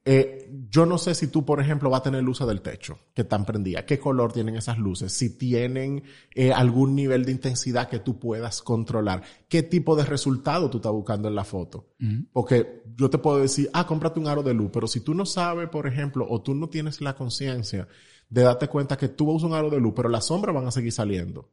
eh, 0.04 0.50
yo 0.68 0.84
no 0.84 0.98
sé 0.98 1.14
si 1.14 1.28
tú, 1.28 1.44
por 1.44 1.60
ejemplo, 1.60 1.88
vas 1.88 2.00
a 2.00 2.04
tener 2.04 2.24
luces 2.24 2.46
del 2.46 2.60
techo 2.60 2.98
que 3.14 3.22
están 3.22 3.44
prendidas. 3.44 3.84
¿Qué 3.84 4.00
color 4.00 4.32
tienen 4.32 4.56
esas 4.56 4.78
luces? 4.78 5.12
Si 5.12 5.38
tienen 5.38 6.02
eh, 6.34 6.52
algún 6.52 6.96
nivel 6.96 7.24
de 7.24 7.30
intensidad 7.30 7.88
que 7.88 8.00
tú 8.00 8.18
puedas 8.18 8.62
controlar. 8.62 9.22
¿Qué 9.48 9.62
tipo 9.62 9.94
de 9.94 10.04
resultado 10.04 10.68
tú 10.70 10.78
estás 10.78 10.90
buscando 10.90 11.28
en 11.28 11.36
la 11.36 11.44
foto? 11.44 11.94
Porque 12.32 12.82
yo 12.96 13.10
te 13.10 13.18
puedo 13.18 13.38
decir, 13.38 13.70
ah, 13.72 13.86
cómprate 13.86 14.18
un 14.18 14.26
aro 14.26 14.42
de 14.42 14.54
luz, 14.54 14.70
pero 14.72 14.88
si 14.88 15.00
tú 15.00 15.14
no 15.14 15.24
sabes, 15.24 15.68
por 15.68 15.86
ejemplo, 15.86 16.26
o 16.28 16.42
tú 16.42 16.54
no 16.54 16.68
tienes 16.68 17.00
la 17.00 17.14
conciencia 17.14 17.86
de 18.28 18.42
darte 18.42 18.66
cuenta 18.66 18.96
que 18.96 19.08
tú 19.08 19.30
usas 19.30 19.48
un 19.48 19.54
aro 19.54 19.70
de 19.70 19.78
luz, 19.78 19.92
pero 19.94 20.08
las 20.08 20.26
sombras 20.26 20.54
van 20.54 20.66
a 20.66 20.72
seguir 20.72 20.90
saliendo. 20.90 21.52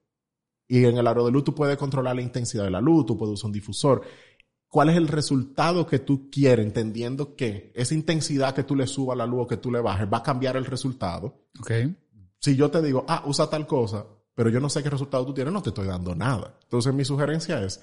Y 0.72 0.86
en 0.86 0.98
el 0.98 1.08
aro 1.08 1.26
de 1.26 1.32
luz 1.32 1.44
tú 1.44 1.54
puedes 1.56 1.78
controlar 1.78 2.16
la 2.16 2.22
intensidad 2.22 2.64
de 2.64 2.72
la 2.72 2.80
luz, 2.80 3.06
tú 3.06 3.18
puedes 3.18 3.34
usar 3.34 3.48
un 3.48 3.54
difusor. 3.54 4.04
¿Cuál 4.70 4.90
es 4.90 4.98
el 4.98 5.08
resultado 5.08 5.88
que 5.88 5.98
tú 5.98 6.30
quieres? 6.30 6.66
Entendiendo 6.66 7.36
que 7.36 7.72
esa 7.76 7.96
intensidad 7.96 8.54
que 8.54 8.64
tú 8.64 8.76
le 8.76 8.86
subas 8.86 9.16
a 9.16 9.18
la 9.18 9.26
luz 9.26 9.44
o 9.44 9.48
que 9.48 9.58
tú 9.58 9.72
le 9.72 9.82
bajes 9.82 10.08
va 10.12 10.20
a 10.20 10.24
cambiar 10.24 10.56
el 10.58 10.66
resultado. 10.66 11.48
Ok. 11.60 11.72
Si 12.38 12.56
yo 12.56 12.70
te 12.70 12.82
digo, 12.82 13.04
ah, 13.08 13.24
usa 13.26 13.50
tal 13.50 13.66
cosa, 13.66 14.06
pero 14.36 14.50
yo 14.52 14.60
no 14.60 14.70
sé 14.70 14.84
qué 14.84 14.90
resultado 14.90 15.26
tú 15.26 15.34
tienes, 15.34 15.52
no 15.52 15.64
te 15.64 15.70
estoy 15.70 15.88
dando 15.88 16.16
nada. 16.16 16.56
Entonces 16.64 16.94
mi 16.94 17.04
sugerencia 17.04 17.64
es, 17.64 17.82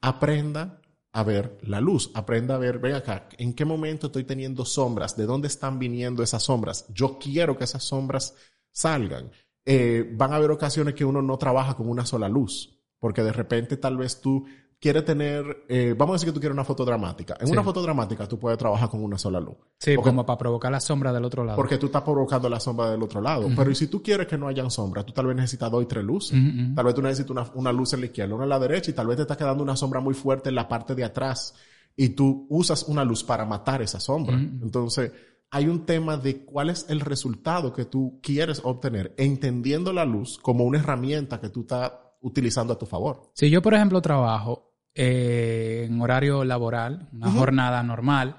aprenda 0.00 0.82
a 1.12 1.22
ver 1.22 1.58
la 1.62 1.80
luz, 1.80 2.10
aprenda 2.12 2.56
a 2.56 2.58
ver, 2.58 2.80
ven 2.80 2.94
acá, 2.94 3.28
en 3.38 3.54
qué 3.54 3.64
momento 3.64 4.08
estoy 4.08 4.24
teniendo 4.24 4.64
sombras, 4.64 5.16
de 5.16 5.24
dónde 5.24 5.46
están 5.46 5.78
viniendo 5.78 6.22
esas 6.22 6.42
sombras. 6.42 6.84
Yo 6.92 7.18
quiero 7.18 7.56
que 7.56 7.64
esas 7.64 7.84
sombras 7.84 8.34
salgan. 8.72 9.30
Eh, 9.64 10.12
van 10.14 10.32
a 10.32 10.36
haber 10.36 10.50
ocasiones 10.50 10.94
que 10.94 11.04
uno 11.04 11.22
no 11.22 11.38
trabaja 11.38 11.74
con 11.74 11.88
una 11.88 12.04
sola 12.04 12.28
luz, 12.28 12.78
porque 12.98 13.22
de 13.22 13.32
repente 13.32 13.76
tal 13.76 13.96
vez 13.96 14.20
tú 14.20 14.44
quieres 14.78 15.04
tener, 15.04 15.64
eh, 15.68 15.94
vamos 15.96 16.12
a 16.12 16.16
decir 16.16 16.28
que 16.28 16.32
tú 16.34 16.40
quieres 16.40 16.54
una 16.54 16.64
foto 16.64 16.84
dramática. 16.84 17.36
En 17.40 17.46
Sí. 17.46 17.52
una 17.52 17.62
foto 17.62 17.80
dramática 17.82 18.26
tú 18.28 18.38
puedes 18.38 18.58
trabajar 18.58 18.88
con 18.90 19.02
una 19.02 19.16
sola 19.18 19.40
luz. 19.40 19.56
Sí, 19.78 19.94
Porque- 19.96 20.10
como 20.10 20.26
para 20.26 20.38
provocar 20.38 20.70
la 20.70 20.80
sombra 20.80 21.12
del 21.12 21.24
otro 21.24 21.44
lado. 21.44 21.56
porque 21.56 21.78
tú 21.78 21.86
estás 21.86 22.02
provocando 22.02 22.48
la 22.48 22.60
sombra 22.60 22.90
del 22.90 23.02
otro 23.02 23.20
lado. 23.20 23.48
Pero 23.56 23.70
y 23.70 23.74
si 23.74 23.86
tú 23.88 24.02
quieres 24.02 24.26
que 24.26 24.36
no 24.36 24.48
hayan 24.48 24.70
sombra, 24.70 25.02
tú 25.04 25.12
tal 25.12 25.26
vez 25.26 25.36
necesitas 25.36 25.70
dos 25.70 25.82
y 25.82 25.86
tres 25.86 26.04
luces. 26.04 26.38
Tal 26.74 26.84
vez 26.84 26.94
tú 26.94 27.02
necesitas 27.02 27.30
una, 27.30 27.50
una 27.54 27.72
luz 27.72 27.92
en 27.94 28.00
la 28.00 28.06
izquierda, 28.06 28.34
una 28.34 28.44
en 28.44 28.50
la 28.50 28.58
derecha, 28.58 28.90
y 28.90 28.94
tal 28.94 29.06
vez 29.06 29.16
te 29.16 29.22
está 29.22 29.36
quedando 29.36 29.62
una 29.62 29.76
sombra 29.76 30.00
muy 30.00 30.14
fuerte 30.14 30.50
en 30.50 30.54
la 30.54 30.68
parte 30.68 30.94
de 30.94 31.04
atrás. 31.04 31.54
Y 31.96 32.10
tú 32.10 32.46
usas 32.50 32.82
una 32.84 33.04
luz 33.04 33.24
para 33.24 33.46
matar 33.46 33.80
esa 33.80 33.98
sombra. 33.98 34.36
Entonces, 34.36 35.10
hay 35.50 35.68
un 35.68 35.86
tema 35.86 36.16
de 36.18 36.44
cuál 36.44 36.68
es 36.70 36.84
el 36.90 37.00
resultado 37.00 37.72
que 37.72 37.86
tú 37.86 38.18
quieres 38.22 38.60
obtener, 38.64 39.14
entendiendo 39.16 39.92
la 39.92 40.04
luz 40.04 40.38
como 40.42 40.64
una 40.64 40.78
herramienta 40.80 41.40
que 41.40 41.48
tú 41.48 41.60
estás 41.60 41.92
utilizando 42.26 42.72
a 42.72 42.78
tu 42.78 42.86
favor. 42.86 43.30
Si 43.34 43.48
yo, 43.48 43.62
por 43.62 43.74
ejemplo, 43.74 44.02
trabajo 44.02 44.74
eh, 44.94 45.86
en 45.88 46.00
horario 46.00 46.44
laboral, 46.44 47.08
una 47.12 47.30
jornada 47.30 47.82
normal, 47.82 48.36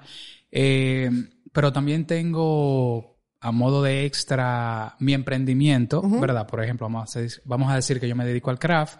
eh, 0.50 1.10
pero 1.52 1.72
también 1.72 2.06
tengo 2.06 3.18
a 3.40 3.50
modo 3.50 3.82
de 3.82 4.04
extra 4.04 4.96
mi 4.98 5.14
emprendimiento, 5.14 6.02
¿verdad? 6.02 6.46
Por 6.46 6.62
ejemplo, 6.62 6.86
vamos 6.86 7.16
a, 7.16 7.20
decir, 7.20 7.42
vamos 7.44 7.70
a 7.70 7.76
decir 7.76 7.98
que 7.98 8.08
yo 8.08 8.16
me 8.16 8.26
dedico 8.26 8.50
al 8.50 8.58
craft. 8.58 8.98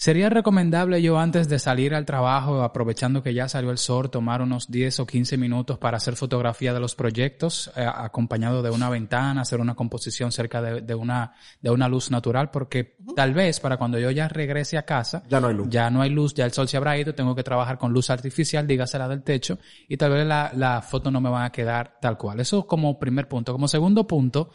¿Sería 0.00 0.30
recomendable 0.30 1.02
yo 1.02 1.18
antes 1.18 1.48
de 1.48 1.58
salir 1.58 1.92
al 1.92 2.06
trabajo, 2.06 2.62
aprovechando 2.62 3.20
que 3.20 3.34
ya 3.34 3.48
salió 3.48 3.72
el 3.72 3.78
sol, 3.78 4.10
tomar 4.10 4.42
unos 4.42 4.70
10 4.70 5.00
o 5.00 5.06
15 5.08 5.36
minutos 5.36 5.76
para 5.76 5.96
hacer 5.96 6.14
fotografía 6.14 6.72
de 6.72 6.78
los 6.78 6.94
proyectos, 6.94 7.72
eh, 7.74 7.84
acompañado 7.84 8.62
de 8.62 8.70
una 8.70 8.88
ventana, 8.90 9.40
hacer 9.40 9.58
una 9.60 9.74
composición 9.74 10.30
cerca 10.30 10.62
de, 10.62 10.94
una, 10.94 11.34
de 11.60 11.70
una 11.70 11.88
luz 11.88 12.12
natural? 12.12 12.52
Porque 12.52 12.96
tal 13.16 13.34
vez 13.34 13.58
para 13.58 13.76
cuando 13.76 13.98
yo 13.98 14.12
ya 14.12 14.28
regrese 14.28 14.78
a 14.78 14.84
casa, 14.84 15.24
ya 15.28 15.40
no 15.40 15.48
hay 15.48 15.54
luz. 15.54 15.66
Ya 15.68 15.90
no 15.90 16.00
hay 16.00 16.10
luz, 16.10 16.32
ya 16.32 16.44
el 16.44 16.52
sol 16.52 16.68
se 16.68 16.76
habrá 16.76 16.96
ido, 16.96 17.12
tengo 17.16 17.34
que 17.34 17.42
trabajar 17.42 17.76
con 17.76 17.92
luz 17.92 18.08
artificial, 18.08 18.68
dígasela 18.68 19.08
del 19.08 19.24
techo, 19.24 19.58
y 19.88 19.96
tal 19.96 20.12
vez 20.12 20.24
la, 20.24 20.52
la 20.54 20.80
foto 20.80 21.10
no 21.10 21.20
me 21.20 21.28
va 21.28 21.44
a 21.44 21.50
quedar 21.50 21.98
tal 22.00 22.16
cual. 22.16 22.38
Eso 22.38 22.68
como 22.68 23.00
primer 23.00 23.26
punto. 23.26 23.50
Como 23.50 23.66
segundo 23.66 24.06
punto, 24.06 24.50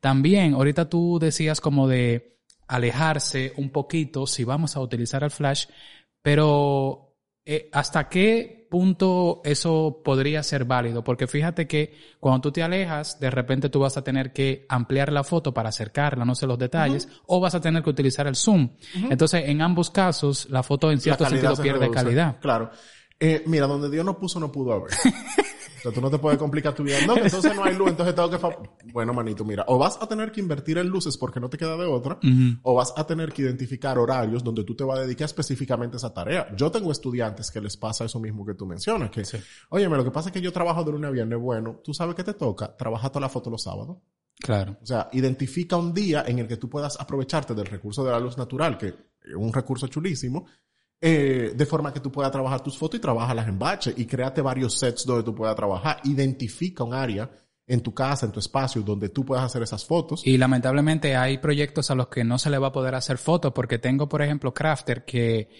también, 0.00 0.54
ahorita 0.54 0.88
tú 0.88 1.20
decías 1.20 1.60
como 1.60 1.86
de 1.86 2.37
alejarse 2.68 3.52
un 3.56 3.70
poquito 3.70 4.26
si 4.26 4.44
vamos 4.44 4.76
a 4.76 4.80
utilizar 4.80 5.24
el 5.24 5.30
flash, 5.30 5.66
pero 6.22 7.16
eh, 7.44 7.70
¿hasta 7.72 8.08
qué 8.08 8.66
punto 8.70 9.40
eso 9.44 10.02
podría 10.04 10.42
ser 10.42 10.66
válido? 10.66 11.02
Porque 11.02 11.26
fíjate 11.26 11.66
que 11.66 11.94
cuando 12.20 12.42
tú 12.42 12.52
te 12.52 12.62
alejas, 12.62 13.18
de 13.18 13.30
repente 13.30 13.70
tú 13.70 13.80
vas 13.80 13.96
a 13.96 14.04
tener 14.04 14.32
que 14.32 14.66
ampliar 14.68 15.10
la 15.10 15.24
foto 15.24 15.54
para 15.54 15.70
acercarla, 15.70 16.26
no 16.26 16.34
sé 16.34 16.46
los 16.46 16.58
detalles, 16.58 17.08
o 17.26 17.40
vas 17.40 17.54
a 17.54 17.60
tener 17.60 17.82
que 17.82 17.90
utilizar 17.90 18.26
el 18.26 18.36
zoom. 18.36 18.76
Entonces, 19.08 19.44
en 19.46 19.62
ambos 19.62 19.90
casos, 19.90 20.48
la 20.50 20.62
foto 20.62 20.92
en 20.92 21.00
cierto 21.00 21.24
sentido 21.24 21.56
pierde 21.56 21.90
calidad. 21.90 22.38
Claro. 22.40 22.70
Eh, 23.18 23.42
mira, 23.46 23.66
donde 23.66 23.90
Dios 23.90 24.04
no 24.04 24.18
puso, 24.18 24.38
no 24.38 24.52
pudo 24.52 24.74
haber. 24.74 24.90
Entonces 25.78 25.94
tú 25.94 26.00
no 26.00 26.10
te 26.10 26.18
puedes 26.18 26.38
complicar 26.38 26.74
tu 26.74 26.82
vida. 26.82 26.98
No, 27.06 27.16
entonces 27.16 27.54
no 27.54 27.64
hay 27.64 27.74
luz, 27.74 27.88
entonces 27.88 28.14
tengo 28.14 28.30
que... 28.30 28.38
Bueno, 28.92 29.12
manito, 29.12 29.44
mira, 29.44 29.64
o 29.68 29.78
vas 29.78 29.98
a 30.00 30.06
tener 30.06 30.30
que 30.30 30.40
invertir 30.40 30.78
en 30.78 30.88
luces 30.88 31.16
porque 31.16 31.40
no 31.40 31.48
te 31.48 31.56
queda 31.56 31.76
de 31.76 31.86
otra, 31.86 32.18
o 32.62 32.74
vas 32.74 32.92
a 32.96 33.06
tener 33.06 33.32
que 33.32 33.42
identificar 33.42 33.98
horarios 33.98 34.42
donde 34.44 34.64
tú 34.64 34.74
te 34.74 34.84
vas 34.84 34.98
a 34.98 35.02
dedicar 35.02 35.26
específicamente 35.26 35.96
a 35.96 35.98
esa 35.98 36.12
tarea. 36.12 36.54
Yo 36.56 36.70
tengo 36.70 36.92
estudiantes 36.92 37.50
que 37.50 37.60
les 37.60 37.76
pasa 37.76 38.04
eso 38.04 38.20
mismo 38.20 38.44
que 38.44 38.54
tú 38.54 38.66
mencionas, 38.66 39.10
que, 39.10 39.24
sí. 39.24 39.38
oye, 39.70 39.88
lo 39.88 40.04
que 40.04 40.10
pasa 40.10 40.28
es 40.28 40.32
que 40.32 40.40
yo 40.40 40.52
trabajo 40.52 40.84
de 40.84 40.92
lunes 40.92 41.08
a 41.08 41.12
viernes, 41.12 41.38
bueno, 41.38 41.80
tú 41.82 41.94
sabes 41.94 42.14
que 42.14 42.24
te 42.24 42.34
toca, 42.34 42.76
trabaja 42.76 43.08
toda 43.08 43.22
la 43.22 43.28
foto 43.28 43.50
los 43.50 43.62
sábados. 43.62 43.98
Claro. 44.40 44.76
O 44.80 44.86
sea, 44.86 45.08
identifica 45.12 45.76
un 45.76 45.92
día 45.92 46.24
en 46.26 46.38
el 46.38 46.46
que 46.46 46.56
tú 46.56 46.68
puedas 46.68 46.98
aprovecharte 47.00 47.54
del 47.54 47.66
recurso 47.66 48.04
de 48.04 48.12
la 48.12 48.20
luz 48.20 48.38
natural, 48.38 48.78
que 48.78 48.88
es 48.88 49.34
un 49.34 49.52
recurso 49.52 49.88
chulísimo, 49.88 50.46
eh, 51.00 51.52
de 51.54 51.66
forma 51.66 51.92
que 51.92 52.00
tú 52.00 52.10
puedas 52.10 52.32
trabajar 52.32 52.60
tus 52.62 52.76
fotos 52.76 52.98
y 52.98 53.00
trabajarlas 53.00 53.46
en 53.46 53.58
bache 53.58 53.94
y 53.96 54.04
créate 54.04 54.42
varios 54.42 54.78
sets 54.78 55.04
donde 55.06 55.22
tú 55.22 55.34
puedas 55.34 55.54
trabajar. 55.54 56.00
Identifica 56.04 56.84
un 56.84 56.94
área 56.94 57.30
en 57.68 57.82
tu 57.82 57.94
casa, 57.94 58.26
en 58.26 58.32
tu 58.32 58.40
espacio, 58.40 58.82
donde 58.82 59.10
tú 59.10 59.24
puedas 59.24 59.44
hacer 59.44 59.62
esas 59.62 59.84
fotos. 59.84 60.26
Y 60.26 60.38
lamentablemente 60.38 61.14
hay 61.14 61.38
proyectos 61.38 61.90
a 61.90 61.94
los 61.94 62.08
que 62.08 62.24
no 62.24 62.38
se 62.38 62.50
le 62.50 62.58
va 62.58 62.68
a 62.68 62.72
poder 62.72 62.94
hacer 62.94 63.18
fotos 63.18 63.52
porque 63.52 63.78
tengo, 63.78 64.08
por 64.08 64.22
ejemplo, 64.22 64.52
crafter 64.52 65.04
que 65.04 65.50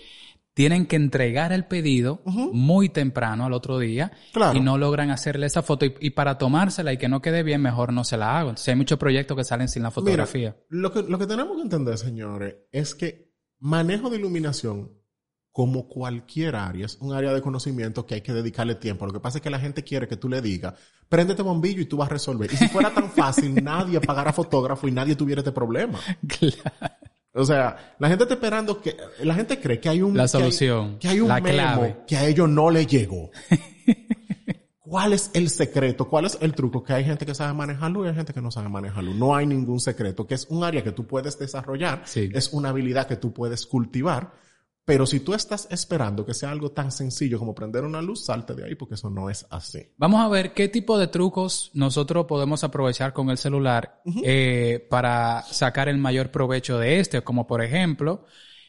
tienen 0.55 0.87
que 0.87 0.97
entregar 0.97 1.53
el 1.53 1.67
pedido 1.67 2.21
muy 2.25 2.89
temprano 2.89 3.45
al 3.45 3.53
otro 3.53 3.79
día 3.79 4.11
y 4.53 4.59
no 4.59 4.77
logran 4.77 5.13
hacerle 5.13 5.47
esa 5.47 5.63
foto 5.63 5.87
y, 5.87 6.11
para 6.11 6.37
tomársela 6.37 6.93
y 6.93 6.97
que 6.97 7.09
no 7.09 7.23
quede 7.23 7.45
bien, 7.45 7.63
mejor 7.63 7.93
no 7.93 8.03
se 8.03 8.17
la 8.17 8.37
hago. 8.37 8.49
Entonces 8.49 8.71
hay 8.71 8.77
muchos 8.77 8.99
proyectos 8.99 9.37
que 9.37 9.45
salen 9.45 9.69
sin 9.69 9.85
la 9.85 9.93
fotografía. 9.93 10.57
lo, 10.71 10.91
que, 10.91 11.05
lo 11.05 11.17
que 11.17 11.29
tenemos 11.29 11.55
que 11.57 11.63
entender, 11.63 11.97
señores, 11.97 12.57
es 12.73 12.97
que 12.97 13.31
manejo 13.61 14.11
de 14.11 14.17
iluminación 14.17 14.98
como 15.53 15.89
cualquier 15.89 16.57
área, 16.57 16.87
es 16.87 16.97
un 17.01 17.13
área 17.13 17.33
de 17.33 17.43
conocimiento 17.43 18.07
que 18.07 18.15
hay 18.15 18.21
que 18.21 18.33
dedicarle 18.33 18.77
tiempo. 18.77 19.07
Lo 19.07 19.13
que 19.13 19.21
pasa 19.21 19.39
es 19.39 19.43
que 19.43 19.51
la 19.51 19.59
gente 19.59 19.83
quiere 19.83 20.07
que 20.07 20.17
tú 20.17 20.29
le 20.29 20.41
digas, 20.41 20.75
préndete 21.09 21.43
bombillo 21.43 21.81
y 21.81 21.87
tú 21.87 21.97
vas 21.97 22.09
a 22.09 22.13
resolver. 22.13 22.53
Y 22.53 22.57
si 22.57 22.69
fuera 22.69 22.95
tan 22.95 23.11
fácil, 23.11 23.55
nadie 23.65 24.01
pagara 24.01 24.33
fotógrafo 24.33 24.87
y 24.87 24.93
nadie 24.93 25.17
tuviera 25.17 25.41
este 25.41 25.53
problema. 25.53 25.99
Claro. 26.27 26.95
O 27.35 27.45
sea, 27.45 27.95
la 27.99 28.09
gente 28.09 28.25
está 28.25 28.35
esperando 28.35 28.81
que, 28.81 28.97
la 29.23 29.35
gente 29.35 29.61
cree 29.61 29.79
que 29.79 29.89
hay 29.89 30.03
un... 30.03 30.17
La 30.17 30.27
solución. 30.27 30.99
Que 30.99 31.09
hay, 31.09 31.21
un 31.21 31.29
la 31.29 31.41
memo 31.41 32.05
que 32.07 32.17
a 32.17 32.27
ellos 32.27 32.49
no 32.49 32.71
le 32.71 32.87
llegó. 32.87 33.31
¿Cuál 34.79 35.13
es 35.13 35.31
el 35.35 35.51
secreto? 35.51 36.09
¿Cuál 36.09 36.25
es 36.25 36.39
el 36.41 36.55
truco? 36.55 36.83
Que 36.83 36.95
hay 36.95 37.05
gente 37.05 37.27
que 37.27 37.35
sabe 37.35 37.53
manejarlo 37.53 38.05
y 38.05 38.09
hay 38.09 38.15
gente 38.15 38.33
que 38.33 38.41
no 38.41 38.51
sabe 38.51 38.71
manejarlo. 38.71 39.13
No 39.13 39.37
hay 39.37 39.47
ningún 39.47 39.81
secreto, 39.81 40.27
que 40.27 40.35
es 40.35 40.47
un 40.49 40.65
área 40.65 40.83
que 40.83 40.93
tú 40.93 41.07
puedes 41.07 41.39
desarrollar. 41.39 42.05
Es 42.15 42.53
una 42.53 42.71
habilidad 42.71 43.07
que 43.07 43.17
tú 43.17 43.35
puedes 43.35 43.67
cultivar 43.67 44.33
pero 44.89 45.05
si 45.05 45.21
tú 45.21 45.35
estás 45.35 45.69
esperando 45.71 46.25
que 46.25 46.33
sea 46.33 46.51
algo 46.51 46.71
tan 46.71 46.91
sencillo 46.91 47.39
como 47.39 47.55
prender 47.55 47.85
una 47.85 48.01
luz, 48.01 48.25
salte 48.25 48.55
de 48.55 48.65
ahí 48.65 48.75
porque 48.75 48.95
eso 48.95 49.11
no 49.11 49.29
es 49.29 49.47
así. 49.51 49.87
Vamos 49.99 50.25
a 50.25 50.29
ver 50.29 50.55
qué 50.55 50.69
tipo 50.69 50.99
de 50.99 51.09
trucos 51.09 51.71
nosotros 51.75 52.25
podemos 52.25 52.65
aprovechar 52.65 53.13
con 53.13 53.29
el 53.29 53.37
celular 53.37 54.01
eh, 54.25 54.87
para 54.89 55.43
sacar 55.43 55.91
el 55.91 55.99
mayor 55.99 56.31
provecho 56.31 56.79
de 56.79 57.01
este. 57.01 57.21
Como 57.21 57.47
por 57.47 57.63
ejemplo, 57.63 58.25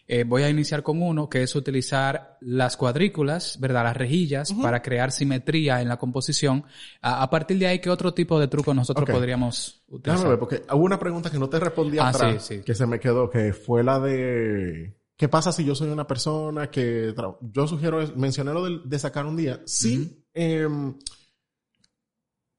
eh, 0.10 0.26
voy 0.26 0.44
a 0.44 0.50
iniciar 0.50 0.84
con 0.84 1.02
uno 1.02 1.30
que 1.30 1.42
es 1.42 1.56
utilizar 1.56 2.38
las 2.42 2.76
cuadrículas, 2.76 3.58
¿verdad? 3.58 3.86
Las 3.86 3.96
rejillas 3.96 4.52
para 4.52 4.82
crear 4.82 5.14
simetría 5.14 5.82
en 5.82 5.88
la 5.88 5.96
composición. 5.96 6.66
A, 7.02 7.30
partir 7.30 7.60
de 7.60 7.68
ahí, 7.68 7.80
¿qué 7.80 7.90
otro 7.90 8.14
tipo 8.14 8.38
de 8.42 8.50
trucos 8.50 8.76
nosotros 8.76 9.10
podríamos 9.10 9.86
utilizar? 9.88 10.18
Déjame 10.18 10.30
ver, 10.32 10.40
porque 10.40 10.64
hubo 10.74 10.84
una 10.84 11.00
pregunta 11.00 11.32
que 11.32 11.40
no 11.40 11.48
te 11.48 11.62
respondí 11.62 11.98
ah, 11.98 12.10
atrás, 12.10 12.50
que 12.66 12.76
se 12.76 12.86
me 12.86 13.00
quedó, 13.00 13.30
que 13.30 13.54
fue 13.54 13.86
la 13.86 14.02
de 14.02 14.99
¿Qué 15.20 15.28
pasa 15.28 15.52
si 15.52 15.66
yo 15.66 15.76
soy 15.76 15.90
una 15.90 16.08
persona 16.08 16.72
que... 16.72 17.14
Yo 17.42 17.68
sugiero, 17.68 18.00
mencioné 18.16 18.54
lo 18.54 18.80
de, 18.80 19.00
sacar 19.00 19.26
un 19.26 19.36
día. 19.36 19.62
Sí, 19.66 20.26
em, 20.34 20.98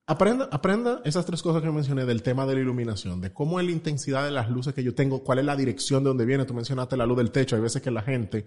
aprenda, 0.07 0.47
aprenda 0.53 1.01
esas 1.07 1.25
tres 1.25 1.41
cosas 1.41 1.63
que 1.63 1.71
mencioné 1.71 2.05
del 2.05 2.23
tema 2.23 2.45
de 2.45 2.57
la 2.57 2.61
iluminación, 2.61 3.23
de 3.23 3.33
cómo 3.33 3.59
es 3.59 3.65
la 3.65 3.73
intensidad 3.73 4.27
de 4.27 4.31
las 4.31 4.51
luces 4.51 4.75
que 4.75 4.85
yo 4.85 4.95
tengo, 4.95 5.25
cuál 5.25 5.39
es 5.39 5.47
la 5.47 5.57
dirección 5.57 6.05
de 6.05 6.09
donde 6.09 6.27
viene. 6.27 6.45
Tú 6.45 6.53
mencionaste 6.53 6.99
la 6.99 7.07
luz 7.07 7.17
del 7.17 7.31
techo. 7.31 7.57
Hay 7.57 7.63
veces 7.63 7.81
que 7.81 7.91
la 7.91 8.03
gente 8.03 8.45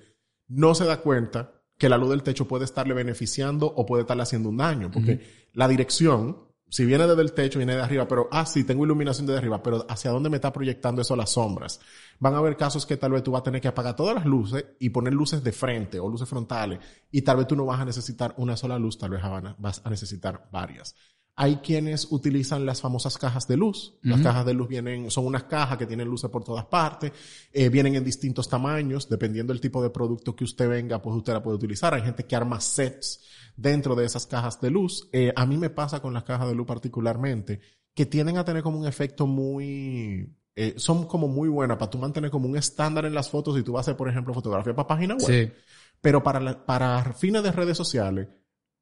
no 0.48 0.76
se 0.76 0.86
da 0.86 0.98
cuenta 1.02 1.64
que 1.80 1.90
la 1.90 1.98
luz 1.98 2.12
del 2.12 2.22
techo 2.22 2.48
puede 2.48 2.66
estarle 2.66 2.94
beneficiando 2.94 3.66
o 3.66 3.84
puede 3.84 4.02
estarle 4.02 4.22
haciendo 4.22 4.50
un 4.50 4.58
daño, 4.58 4.92
porque 4.92 5.50
la 5.54 5.68
dirección 5.68 6.53
si 6.74 6.86
viene 6.86 7.06
desde 7.06 7.22
el 7.22 7.34
techo, 7.34 7.60
viene 7.60 7.76
de 7.76 7.84
arriba, 7.84 8.08
pero, 8.08 8.28
ah, 8.32 8.48
sí, 8.48 8.64
tengo 8.64 8.84
iluminación 8.84 9.28
desde 9.28 9.38
arriba, 9.38 9.62
pero 9.62 9.86
¿hacia 9.88 10.10
dónde 10.10 10.32
me 10.32 10.38
está 10.38 10.52
proyectando 10.52 11.04
eso 11.04 11.16
las 11.16 11.30
sombras? 11.30 11.80
Van 12.18 12.34
a 12.34 12.40
haber 12.40 12.58
casos 12.58 12.88
que 12.88 12.98
tal 12.98 13.12
vez 13.12 13.22
tú 13.22 13.30
vas 13.30 13.42
a 13.42 13.44
tener 13.44 13.62
que 13.62 13.68
apagar 13.68 13.96
todas 13.96 14.16
las 14.16 14.26
luces 14.26 14.66
y 14.80 14.90
poner 14.90 15.14
luces 15.14 15.44
de 15.44 15.52
frente 15.52 16.00
o 16.00 16.10
luces 16.10 16.28
frontales, 16.28 16.80
y 17.12 17.22
tal 17.22 17.38
vez 17.38 17.46
tú 17.46 17.56
no 17.56 17.68
vas 17.68 17.80
a 17.80 17.86
necesitar 17.86 18.34
una 18.38 18.58
sola 18.58 18.80
luz, 18.80 18.98
tal 18.98 19.12
vez 19.12 19.22
vas 19.60 19.84
a 19.86 19.90
necesitar 19.92 20.50
varias. 20.52 20.96
Hay 21.36 21.58
quienes 21.58 22.12
utilizan 22.12 22.66
las 22.66 22.80
famosas 22.80 23.18
cajas 23.18 23.48
de 23.48 23.58
luz. 23.58 23.96
Las 24.04 24.22
cajas 24.22 24.46
de 24.46 24.54
luz 24.54 24.68
vienen, 24.68 25.10
son 25.10 25.26
unas 25.26 25.46
cajas 25.46 25.80
que 25.80 25.88
tienen 25.88 26.08
luces 26.08 26.30
por 26.30 26.44
todas 26.44 26.66
partes, 26.66 27.12
eh, 27.52 27.70
vienen 27.70 27.96
en 27.96 28.04
distintos 28.04 28.48
tamaños, 28.48 29.10
dependiendo 29.10 29.52
del 29.52 29.60
tipo 29.60 29.82
de 29.82 29.90
producto 29.90 30.36
que 30.36 30.44
usted 30.44 30.70
venga, 30.70 31.02
pues 31.02 31.16
usted 31.16 31.34
la 31.34 31.42
puede 31.42 31.58
utilizar. 31.58 31.94
Hay 31.96 32.04
gente 32.04 32.26
que 32.26 32.36
arma 32.36 32.62
sets 32.62 33.22
dentro 33.56 33.96
de 33.96 34.06
esas 34.06 34.28
cajas 34.28 34.62
de 34.62 34.70
luz. 34.70 35.10
Eh, 35.12 35.34
a 35.36 35.46
mí 35.48 35.58
me 35.58 35.72
pasa 35.72 36.02
con 36.02 36.14
las 36.14 36.24
cajas 36.24 36.48
de 36.48 36.54
luz 36.54 36.68
particularmente, 36.68 37.62
que 37.96 38.06
tienden 38.06 38.38
a 38.38 38.46
tener 38.46 38.62
como 38.62 38.80
un 38.80 38.86
efecto 38.86 39.26
muy, 39.26 40.36
eh, 40.56 40.76
son 40.78 41.08
como 41.08 41.28
muy 41.28 41.50
buenas 41.50 41.78
para 41.78 41.90
tú 41.90 41.98
mantener 41.98 42.30
como 42.30 42.48
un 42.48 42.58
estándar 42.58 43.06
en 43.06 43.16
las 43.16 43.30
fotos 43.30 43.58
y 43.58 43.64
tú 43.64 43.74
vas 43.74 43.80
a 43.80 43.92
hacer, 43.92 43.98
por 43.98 44.08
ejemplo, 44.08 44.36
fotografía 44.36 44.76
para 44.76 44.88
página 44.88 45.16
web. 45.16 45.26
Sí. 45.26 45.52
Pero 46.00 46.22
para, 46.22 46.66
para 46.66 47.14
fines 47.14 47.42
de 47.42 47.52
redes 47.52 47.78
sociales, 47.78 48.28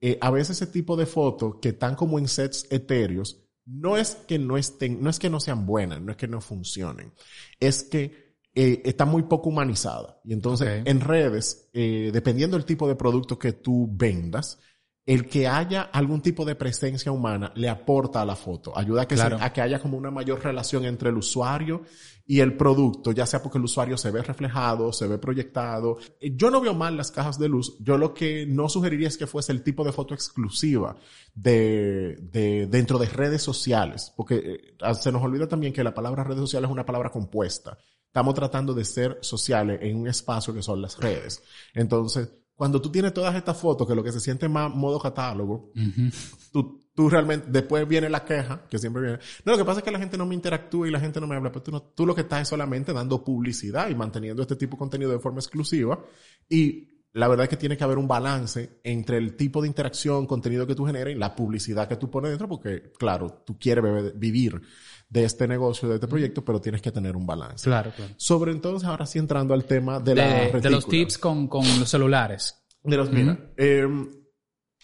eh, 0.01 0.17
a 0.19 0.31
veces 0.31 0.61
ese 0.61 0.71
tipo 0.71 0.97
de 0.97 1.05
fotos 1.05 1.55
que 1.61 1.69
están 1.69 1.95
como 1.95 2.17
en 2.17 2.27
sets 2.27 2.67
etéreos, 2.71 3.43
no 3.65 3.97
es 3.97 4.15
que 4.27 4.39
no 4.39 4.57
estén, 4.57 5.01
no 5.01 5.09
es 5.09 5.19
que 5.19 5.29
no 5.29 5.39
sean 5.39 5.65
buenas, 5.65 6.01
no 6.01 6.11
es 6.11 6.17
que 6.17 6.27
no 6.27 6.41
funcionen, 6.41 7.13
es 7.59 7.83
que 7.83 8.35
eh, 8.53 8.81
está 8.83 9.05
muy 9.05 9.23
poco 9.23 9.49
humanizada. 9.49 10.19
Y 10.25 10.33
entonces 10.33 10.81
en 10.85 10.99
redes, 10.99 11.69
eh, 11.73 12.09
dependiendo 12.11 12.57
del 12.57 12.65
tipo 12.65 12.87
de 12.87 12.95
producto 12.95 13.37
que 13.37 13.53
tú 13.53 13.87
vendas, 13.91 14.59
el 15.05 15.27
que 15.27 15.47
haya 15.47 15.81
algún 15.81 16.21
tipo 16.21 16.45
de 16.45 16.55
presencia 16.55 17.11
humana 17.11 17.51
le 17.55 17.69
aporta 17.69 18.21
a 18.21 18.25
la 18.25 18.35
foto, 18.35 18.77
ayuda 18.77 19.03
a 19.03 19.07
que, 19.07 19.19
a 19.19 19.53
que 19.53 19.61
haya 19.61 19.79
como 19.79 19.97
una 19.97 20.11
mayor 20.11 20.43
relación 20.43 20.85
entre 20.85 21.09
el 21.09 21.17
usuario 21.17 21.83
y 22.25 22.39
el 22.39 22.55
producto, 22.55 23.11
ya 23.11 23.25
sea 23.25 23.41
porque 23.41 23.57
el 23.57 23.63
usuario 23.63 23.97
se 23.97 24.11
ve 24.11 24.21
reflejado, 24.21 24.93
se 24.93 25.07
ve 25.07 25.17
proyectado. 25.17 25.97
Eh, 26.19 26.33
yo 26.35 26.51
no 26.51 26.61
veo 26.61 26.75
mal 26.75 26.95
las 26.95 27.11
cajas 27.11 27.39
de 27.39 27.49
luz, 27.49 27.75
yo 27.79 27.97
lo 27.97 28.13
que 28.13 28.45
no 28.45 28.69
sugeriría 28.69 29.07
es 29.07 29.17
que 29.17 29.27
fuese 29.27 29.51
el 29.51 29.63
tipo 29.63 29.83
de 29.83 29.91
foto 29.91 30.13
exclusiva 30.13 30.95
de, 31.33 32.17
de 32.21 32.67
dentro 32.67 32.99
de 32.99 33.07
redes 33.07 33.41
sociales, 33.41 34.13
porque 34.15 34.75
se 34.99 35.11
nos 35.11 35.23
olvida 35.23 35.47
también 35.47 35.73
que 35.73 35.83
la 35.83 35.95
palabra 35.95 36.23
redes 36.23 36.41
sociales 36.41 36.69
es 36.69 36.73
una 36.73 36.85
palabra 36.85 37.09
compuesta. 37.09 37.77
Estamos 38.05 38.33
tratando 38.33 38.73
de 38.73 38.85
ser 38.85 39.17
sociales 39.21 39.79
en 39.81 39.97
un 39.97 40.07
espacio 40.07 40.53
que 40.53 40.61
son 40.61 40.81
las 40.81 40.99
redes. 40.99 41.41
Entonces, 41.73 42.29
cuando 42.61 42.79
tú 42.79 42.91
tienes 42.91 43.11
todas 43.11 43.33
estas 43.33 43.59
fotos, 43.59 43.87
que 43.87 43.95
lo 43.95 44.03
que 44.03 44.11
se 44.11 44.19
siente 44.19 44.47
más 44.47 44.71
modo 44.71 44.99
catálogo, 44.99 45.71
tú, 46.51 46.79
tú 46.93 47.09
realmente, 47.09 47.47
después 47.49 47.87
viene 47.87 48.07
la 48.07 48.23
queja, 48.23 48.67
que 48.69 48.77
siempre 48.77 49.01
viene. 49.01 49.17
No, 49.43 49.53
lo 49.53 49.57
que 49.57 49.65
pasa 49.65 49.79
es 49.79 49.83
que 49.83 49.89
la 49.89 49.97
gente 49.97 50.15
no 50.15 50.27
me 50.27 50.35
interactúa 50.35 50.87
y 50.87 50.91
la 50.91 50.99
gente 50.99 51.19
no 51.19 51.25
me 51.25 51.35
habla, 51.35 51.51
pero 51.51 51.63
tú, 51.63 51.71
no, 51.71 51.81
tú 51.81 52.05
lo 52.05 52.13
que 52.13 52.21
estás 52.21 52.43
es 52.43 52.49
solamente 52.49 52.93
dando 52.93 53.23
publicidad 53.23 53.89
y 53.89 53.95
manteniendo 53.95 54.43
este 54.43 54.55
tipo 54.57 54.75
de 54.75 54.77
contenido 54.77 55.09
de 55.09 55.17
forma 55.17 55.39
exclusiva. 55.39 56.05
Y 56.47 56.87
la 57.13 57.27
verdad 57.27 57.45
es 57.45 57.49
que 57.49 57.57
tiene 57.57 57.75
que 57.75 57.83
haber 57.83 57.97
un 57.97 58.07
balance 58.07 58.79
entre 58.83 59.17
el 59.17 59.35
tipo 59.35 59.63
de 59.63 59.67
interacción, 59.67 60.27
contenido 60.27 60.67
que 60.67 60.75
tú 60.75 60.85
generas 60.85 61.15
y 61.15 61.17
la 61.17 61.35
publicidad 61.35 61.87
que 61.87 61.95
tú 61.95 62.11
pones 62.11 62.29
dentro, 62.29 62.47
porque, 62.47 62.91
claro, 62.99 63.41
tú 63.43 63.57
quieres 63.57 64.19
vivir 64.19 64.61
de 65.11 65.25
este 65.25 65.45
negocio, 65.45 65.89
de 65.89 65.95
este 65.95 66.07
proyecto, 66.07 66.43
pero 66.43 66.61
tienes 66.61 66.81
que 66.81 66.89
tener 66.89 67.17
un 67.17 67.27
balance. 67.27 67.65
Claro, 67.65 67.91
claro. 67.93 68.13
Sobre 68.15 68.53
entonces, 68.53 68.87
ahora 68.87 69.05
sí 69.05 69.19
entrando 69.19 69.53
al 69.53 69.65
tema 69.65 69.99
de, 69.99 70.15
la 70.15 70.49
De 70.49 70.69
los 70.69 70.87
tips 70.87 71.17
con, 71.17 71.47
con 71.47 71.65
los 71.79 71.89
celulares. 71.89 72.63
De 72.81 72.95
los, 72.95 73.11
mira, 73.11 73.37
eh, 73.57 73.85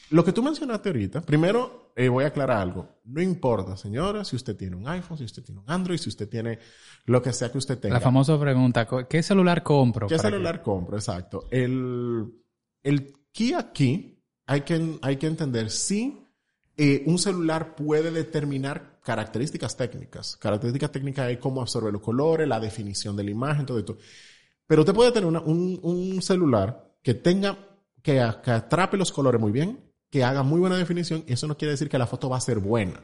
lo 0.10 0.26
que 0.26 0.34
tú 0.34 0.44
mencionaste 0.44 0.90
ahorita, 0.90 1.22
primero 1.22 1.94
eh, 1.96 2.10
voy 2.10 2.26
a 2.26 2.28
aclarar 2.28 2.58
algo. 2.58 3.00
No 3.06 3.22
importa, 3.22 3.78
señora, 3.78 4.26
si 4.26 4.36
usted 4.36 4.58
tiene 4.58 4.76
un 4.76 4.86
iPhone, 4.90 5.18
si 5.18 5.24
usted 5.24 5.44
tiene 5.44 5.62
un 5.62 5.70
Android, 5.72 5.98
si 5.98 6.10
usted 6.10 6.28
tiene 6.28 6.60
lo 7.06 7.22
que 7.22 7.32
sea 7.32 7.50
que 7.50 7.58
usted 7.58 7.80
tenga. 7.80 7.96
La 7.96 8.02
famosa 8.02 8.38
pregunta, 8.38 8.86
¿qué 9.10 9.24
celular 9.24 9.64
compro? 9.64 10.08
¿Qué 10.08 10.20
celular 10.20 10.62
compro? 10.62 10.98
Exacto. 10.98 11.48
El, 11.50 12.34
el 12.84 13.14
key 13.32 13.54
aquí, 13.54 14.22
hay 14.46 14.62
que, 14.62 15.00
hay 15.02 15.16
que 15.16 15.28
entender 15.28 15.72
si 15.72 16.28
eh, 16.76 17.04
un 17.06 17.18
celular 17.18 17.76
puede 17.76 18.12
determinar 18.12 18.97
características 19.08 19.78
técnicas. 19.78 20.36
Características 20.36 20.92
técnicas 20.92 21.32
es 21.32 21.38
cómo 21.38 21.62
absorbe 21.62 21.94
los 21.94 22.02
colores, 22.02 22.46
la 22.46 22.60
definición 22.60 23.16
de 23.16 23.24
la 23.24 23.32
imagen, 23.32 23.66
todo 23.66 23.80
esto. 23.80 23.98
Pero 24.68 24.82
usted 24.82 24.94
puede 24.94 25.14
tener 25.14 25.26
un, 25.28 25.80
un, 25.82 26.22
celular 26.22 26.94
que 27.02 27.14
tenga, 27.14 27.58
que 28.02 28.20
atrape 28.20 28.98
los 28.98 29.14
colores 29.14 29.40
muy 29.40 29.54
bien, 29.54 29.80
que 30.10 30.26
haga 30.26 30.44
muy 30.44 30.60
buena 30.60 30.76
definición 30.76 31.24
y 31.26 31.32
eso 31.32 31.48
no 31.48 31.56
quiere 31.56 31.72
decir 31.72 31.88
que 31.88 31.98
la 31.98 32.06
foto 32.06 32.28
va 32.28 32.36
a 32.36 32.42
ser 32.42 32.60
buena. 32.60 33.02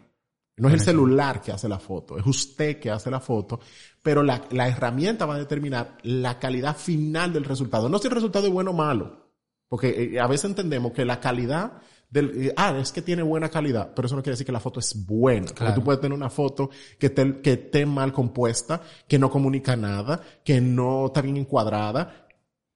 No 0.58 0.68
es 0.68 0.74
el 0.74 0.82
celular 0.82 1.42
que 1.42 1.54
hace 1.54 1.70
la 1.70 1.80
foto, 1.80 2.18
es 2.18 2.26
usted 2.26 2.82
que 2.82 2.92
hace 2.92 3.10
la 3.10 3.22
foto, 3.22 3.62
pero 4.02 4.24
la, 4.24 4.44
la, 4.52 4.68
herramienta 4.68 5.26
va 5.26 5.36
a 5.36 5.40
determinar 5.40 5.98
la 6.04 6.38
calidad 6.38 6.76
final 6.76 7.32
del 7.32 7.46
resultado. 7.46 7.88
No 7.88 7.98
si 7.98 8.08
el 8.08 8.14
resultado 8.14 8.46
es 8.46 8.52
bueno 8.52 8.72
o 8.72 8.74
malo, 8.74 9.32
porque 9.70 10.16
eh, 10.16 10.20
a 10.20 10.28
veces 10.28 10.50
entendemos 10.50 10.92
que 10.92 11.06
la 11.06 11.22
calidad 11.22 11.82
del, 12.14 12.46
eh, 12.48 12.54
ah, 12.56 12.78
es 12.80 12.92
que 12.92 13.02
tiene 13.02 13.24
buena 13.24 13.50
calidad, 13.50 13.92
pero 13.96 14.06
eso 14.06 14.16
no 14.16 14.22
quiere 14.22 14.34
decir 14.34 14.46
que 14.46 14.52
la 14.52 14.60
foto 14.60 14.80
es 14.80 14.94
buena. 15.06 15.48
Porque 15.48 15.74
tú 15.74 15.84
puedes 15.84 16.00
tener 16.00 16.16
una 16.16 16.30
foto 16.30 16.70
que, 17.00 17.10
te, 17.10 17.42
que 17.42 17.54
esté 17.54 17.88
mal 17.88 18.14
compuesta, 18.14 18.82
que 19.08 19.18
no 19.18 19.32
comunica 19.32 19.76
nada, 19.76 20.22
que 20.44 20.62
no 20.62 21.08
está 21.08 21.22
bien 21.22 21.38
encuadrada, 21.38 22.23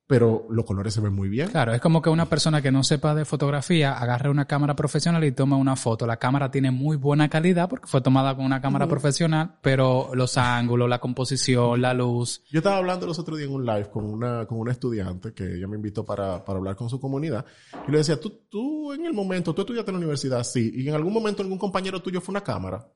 pero 0.08 0.48
los 0.50 0.66
colores 0.66 0.94
se 0.94 1.02
ven 1.02 1.14
muy 1.14 1.28
bien. 1.28 1.50
Claro, 1.50 1.74
es 1.74 1.82
como 1.82 2.02
que 2.02 2.10
una 2.10 2.26
persona 2.26 2.62
que 2.62 2.72
no 2.72 2.84
sepa 2.84 3.14
de 3.14 3.26
fotografía 3.26 3.94
agarre 3.94 4.30
una 4.30 4.46
cámara 4.46 4.76
profesional 4.76 5.24
y 5.26 5.34
toma 5.34 5.58
una 5.58 5.76
foto. 5.76 6.08
La 6.08 6.18
cámara 6.18 6.50
tiene 6.50 6.72
muy 6.72 6.96
buena 6.96 7.30
calidad 7.30 7.68
porque 7.70 7.88
fue 7.88 8.02
tomada 8.02 8.36
con 8.36 8.46
una 8.46 8.62
cámara 8.62 8.88
profesional, 8.88 9.58
pero 9.62 10.12
los 10.14 10.38
ángulos, 10.38 10.90
la 10.90 11.00
composición, 11.00 11.82
la 11.82 11.94
luz. 11.94 12.42
Yo 12.50 12.60
estaba 12.60 12.78
hablando 12.78 13.06
los 13.06 13.20
otros 13.20 13.38
días 13.38 13.50
en 13.50 13.56
un 13.56 13.66
live 13.66 13.90
con 13.90 14.06
una, 14.06 14.46
con 14.46 14.60
una 14.60 14.72
estudiante 14.72 15.34
que 15.34 15.56
ella 15.56 15.68
me 15.68 15.76
invitó 15.76 16.06
para, 16.06 16.44
para 16.44 16.58
hablar 16.58 16.76
con 16.78 16.90
su 16.90 17.00
comunidad 17.00 17.46
y 17.88 17.92
le 17.92 17.98
decía, 17.98 18.20
tú, 18.20 18.46
tú 18.50 18.94
en 18.94 19.06
el 19.06 19.14
momento, 19.14 19.54
tú 19.54 19.62
estudiaste 19.62 19.92
en 19.92 19.96
la 19.96 20.00
universidad, 20.00 20.44
sí, 20.44 20.72
y 20.74 20.88
en 20.88 20.96
algún 20.96 21.14
momento 21.14 21.44
algún 21.44 21.58
compañero 21.58 22.02
tuyo 22.02 22.22
fue 22.22 22.32
una 22.32 22.42
cámara. 22.42 22.88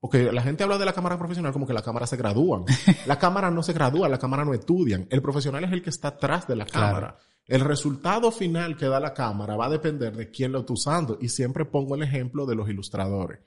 Porque 0.00 0.32
la 0.32 0.42
gente 0.42 0.64
habla 0.64 0.78
de 0.78 0.86
la 0.86 0.94
cámara 0.94 1.18
profesional 1.18 1.52
como 1.52 1.66
que 1.66 1.74
la 1.74 1.82
cámara 1.82 2.06
se 2.06 2.16
gradúan. 2.16 2.64
La 3.06 3.18
cámara 3.18 3.50
no 3.50 3.62
se 3.62 3.74
gradúa, 3.74 4.08
la 4.08 4.18
cámara 4.18 4.46
no 4.46 4.54
estudian. 4.54 5.06
El 5.10 5.20
profesional 5.20 5.62
es 5.64 5.72
el 5.72 5.82
que 5.82 5.90
está 5.90 6.08
atrás 6.08 6.46
de 6.46 6.56
la 6.56 6.64
cámara. 6.64 7.18
El 7.46 7.60
resultado 7.60 8.30
final 8.30 8.76
que 8.76 8.86
da 8.86 8.98
la 8.98 9.12
cámara 9.12 9.56
va 9.56 9.66
a 9.66 9.70
depender 9.70 10.16
de 10.16 10.30
quién 10.30 10.52
lo 10.52 10.60
está 10.60 10.72
usando. 10.72 11.18
Y 11.20 11.28
siempre 11.28 11.64
pongo 11.66 11.96
el 11.96 12.02
ejemplo 12.02 12.46
de 12.46 12.54
los 12.54 12.70
ilustradores. 12.70 13.40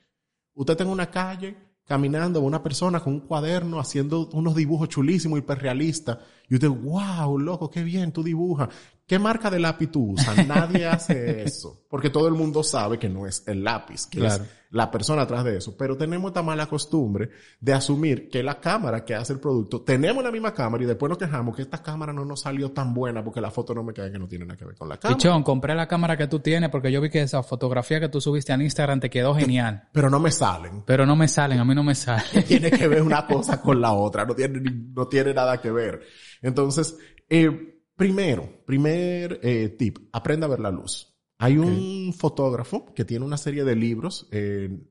Usted 0.54 0.72
está 0.74 0.84
en 0.84 0.90
una 0.90 1.10
calle 1.10 1.56
caminando, 1.84 2.40
una 2.40 2.62
persona 2.62 3.00
con 3.00 3.14
un 3.14 3.20
cuaderno 3.20 3.80
haciendo 3.80 4.28
unos 4.32 4.54
dibujos 4.54 4.88
chulísimos, 4.88 5.38
hiperrealistas. 5.38 6.18
Y 6.48 6.54
usted, 6.54 6.68
wow, 6.68 7.38
loco, 7.38 7.70
qué 7.70 7.82
bien, 7.82 8.12
tú 8.12 8.22
dibujas. 8.22 8.68
¿Qué 9.06 9.18
marca 9.18 9.50
de 9.50 9.58
lápiz 9.58 9.90
tú 9.90 10.12
usas? 10.12 10.46
Nadie 10.46 10.86
hace 10.88 11.42
eso. 11.42 11.84
Porque 11.90 12.08
todo 12.08 12.26
el 12.26 12.34
mundo 12.34 12.62
sabe 12.62 12.98
que 12.98 13.08
no 13.08 13.26
es 13.26 13.46
el 13.46 13.62
lápiz, 13.62 14.06
que 14.06 14.24
es 14.24 14.40
la 14.70 14.90
persona 14.90 15.22
atrás 15.22 15.44
de 15.44 15.58
eso. 15.58 15.76
Pero 15.76 15.96
tenemos 15.96 16.30
esta 16.30 16.42
mala 16.42 16.66
costumbre 16.66 17.28
de 17.60 17.74
asumir 17.74 18.30
que 18.30 18.42
la 18.42 18.60
cámara 18.60 19.04
que 19.04 19.14
hace 19.14 19.34
el 19.34 19.40
producto, 19.40 19.82
tenemos 19.82 20.24
la 20.24 20.32
misma 20.32 20.54
cámara 20.54 20.82
y 20.82 20.86
después 20.86 21.10
nos 21.10 21.18
quejamos 21.18 21.54
que 21.54 21.62
esta 21.62 21.82
cámara 21.82 22.14
no 22.14 22.24
nos 22.24 22.40
salió 22.40 22.72
tan 22.72 22.94
buena 22.94 23.22
porque 23.22 23.42
la 23.42 23.50
foto 23.50 23.74
no 23.74 23.84
me 23.84 23.92
cae 23.92 24.10
que 24.10 24.18
no 24.18 24.26
tiene 24.26 24.46
nada 24.46 24.56
que 24.56 24.64
ver 24.64 24.74
con 24.74 24.88
la 24.88 24.96
cámara. 24.96 25.18
Pichón, 25.18 25.42
compré 25.42 25.74
la 25.74 25.86
cámara 25.86 26.16
que 26.16 26.26
tú 26.26 26.40
tienes 26.40 26.70
porque 26.70 26.90
yo 26.90 27.02
vi 27.02 27.10
que 27.10 27.20
esa 27.20 27.42
fotografía 27.42 28.00
que 28.00 28.08
tú 28.08 28.22
subiste 28.22 28.54
en 28.54 28.62
Instagram 28.62 29.00
te 29.00 29.10
quedó 29.10 29.34
genial. 29.34 29.86
Pero 29.92 30.08
no 30.08 30.18
me 30.18 30.32
salen. 30.32 30.82
Pero 30.86 31.04
no 31.04 31.14
me 31.14 31.28
salen, 31.28 31.60
a 31.60 31.64
mí 31.64 31.74
no 31.74 31.84
me 31.84 31.94
salen. 31.94 32.42
tiene 32.48 32.70
que 32.70 32.88
ver 32.88 33.02
una 33.02 33.26
cosa 33.26 33.60
con 33.60 33.82
la 33.82 33.92
otra, 33.92 34.24
no 34.24 34.34
tiene, 34.34 34.60
no 34.94 35.06
tiene 35.06 35.34
nada 35.34 35.60
que 35.60 35.70
ver. 35.70 36.00
Entonces, 36.40 36.96
eh, 37.28 37.73
Primero, 37.96 38.64
primer 38.66 39.38
eh, 39.42 39.68
tip, 39.68 39.98
aprenda 40.12 40.46
a 40.46 40.50
ver 40.50 40.58
la 40.58 40.70
luz. 40.70 41.14
Hay 41.38 41.58
un 41.58 42.12
fotógrafo 42.12 42.92
que 42.92 43.04
tiene 43.04 43.24
una 43.24 43.36
serie 43.36 43.64
de 43.64 43.76
libros, 43.76 44.28
eh, 44.32 44.84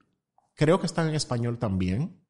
creo 0.54 0.80
que 0.80 0.86
están 0.86 1.10
en 1.10 1.16
español 1.16 1.58
también, 1.58 2.22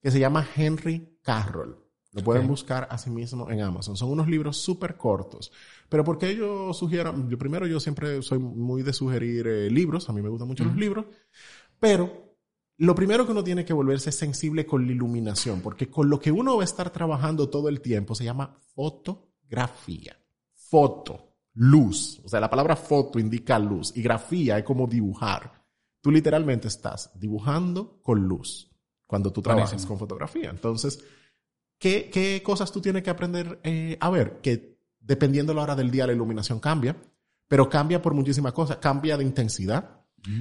que 0.00 0.10
se 0.10 0.20
llama 0.20 0.46
Henry 0.56 1.18
Carroll. 1.22 1.78
Lo 2.12 2.22
pueden 2.22 2.46
buscar 2.46 2.86
así 2.90 3.08
mismo 3.08 3.50
en 3.50 3.62
Amazon. 3.62 3.96
Son 3.96 4.10
unos 4.10 4.28
libros 4.28 4.58
súper 4.58 4.98
cortos. 4.98 5.50
Pero 5.88 6.04
¿por 6.04 6.18
qué 6.18 6.36
yo 6.36 6.74
sugiero? 6.74 7.14
Yo 7.28 7.38
primero, 7.38 7.66
yo 7.66 7.80
siempre 7.80 8.20
soy 8.20 8.38
muy 8.38 8.82
de 8.82 8.92
sugerir 8.92 9.46
eh, 9.46 9.70
libros. 9.70 10.10
A 10.10 10.12
mí 10.12 10.20
me 10.20 10.28
gustan 10.28 10.48
mucho 10.48 10.64
los 10.64 10.76
libros. 10.76 11.06
Pero 11.80 12.36
lo 12.76 12.94
primero 12.94 13.24
que 13.24 13.32
uno 13.32 13.42
tiene 13.42 13.64
que 13.64 13.72
volverse 13.72 14.12
sensible 14.12 14.66
con 14.66 14.86
la 14.86 14.92
iluminación, 14.92 15.62
porque 15.62 15.88
con 15.88 16.10
lo 16.10 16.20
que 16.20 16.32
uno 16.32 16.56
va 16.56 16.62
a 16.62 16.64
estar 16.64 16.90
trabajando 16.90 17.48
todo 17.48 17.70
el 17.70 17.80
tiempo 17.80 18.14
se 18.14 18.24
llama 18.24 18.58
fotografía 18.74 20.21
foto, 20.72 21.34
luz. 21.52 22.22
O 22.24 22.28
sea, 22.30 22.40
la 22.40 22.48
palabra 22.48 22.76
foto 22.76 23.18
indica 23.18 23.58
luz 23.58 23.92
y 23.94 24.00
grafía 24.00 24.56
es 24.56 24.64
como 24.64 24.86
dibujar. 24.86 25.62
Tú 26.00 26.10
literalmente 26.10 26.66
estás 26.68 27.10
dibujando 27.14 28.00
con 28.00 28.26
luz 28.26 28.70
cuando 29.06 29.30
tú 29.30 29.42
trabajas 29.42 29.84
con 29.84 29.98
fotografía. 29.98 30.48
Entonces, 30.48 31.04
¿qué, 31.78 32.08
¿qué, 32.10 32.42
cosas 32.42 32.72
tú 32.72 32.80
tienes 32.80 33.02
que 33.02 33.10
aprender 33.10 33.60
eh, 33.62 33.98
a 34.00 34.08
ver? 34.08 34.40
Que 34.40 34.78
dependiendo 34.98 35.52
de 35.52 35.56
la 35.56 35.62
hora 35.64 35.76
del 35.76 35.90
día 35.90 36.06
la 36.06 36.14
iluminación 36.14 36.58
cambia, 36.58 36.96
pero 37.46 37.68
cambia 37.68 38.00
por 38.00 38.14
muchísimas 38.14 38.54
cosas. 38.54 38.78
Cambia 38.78 39.18
de 39.18 39.24
intensidad, 39.24 40.00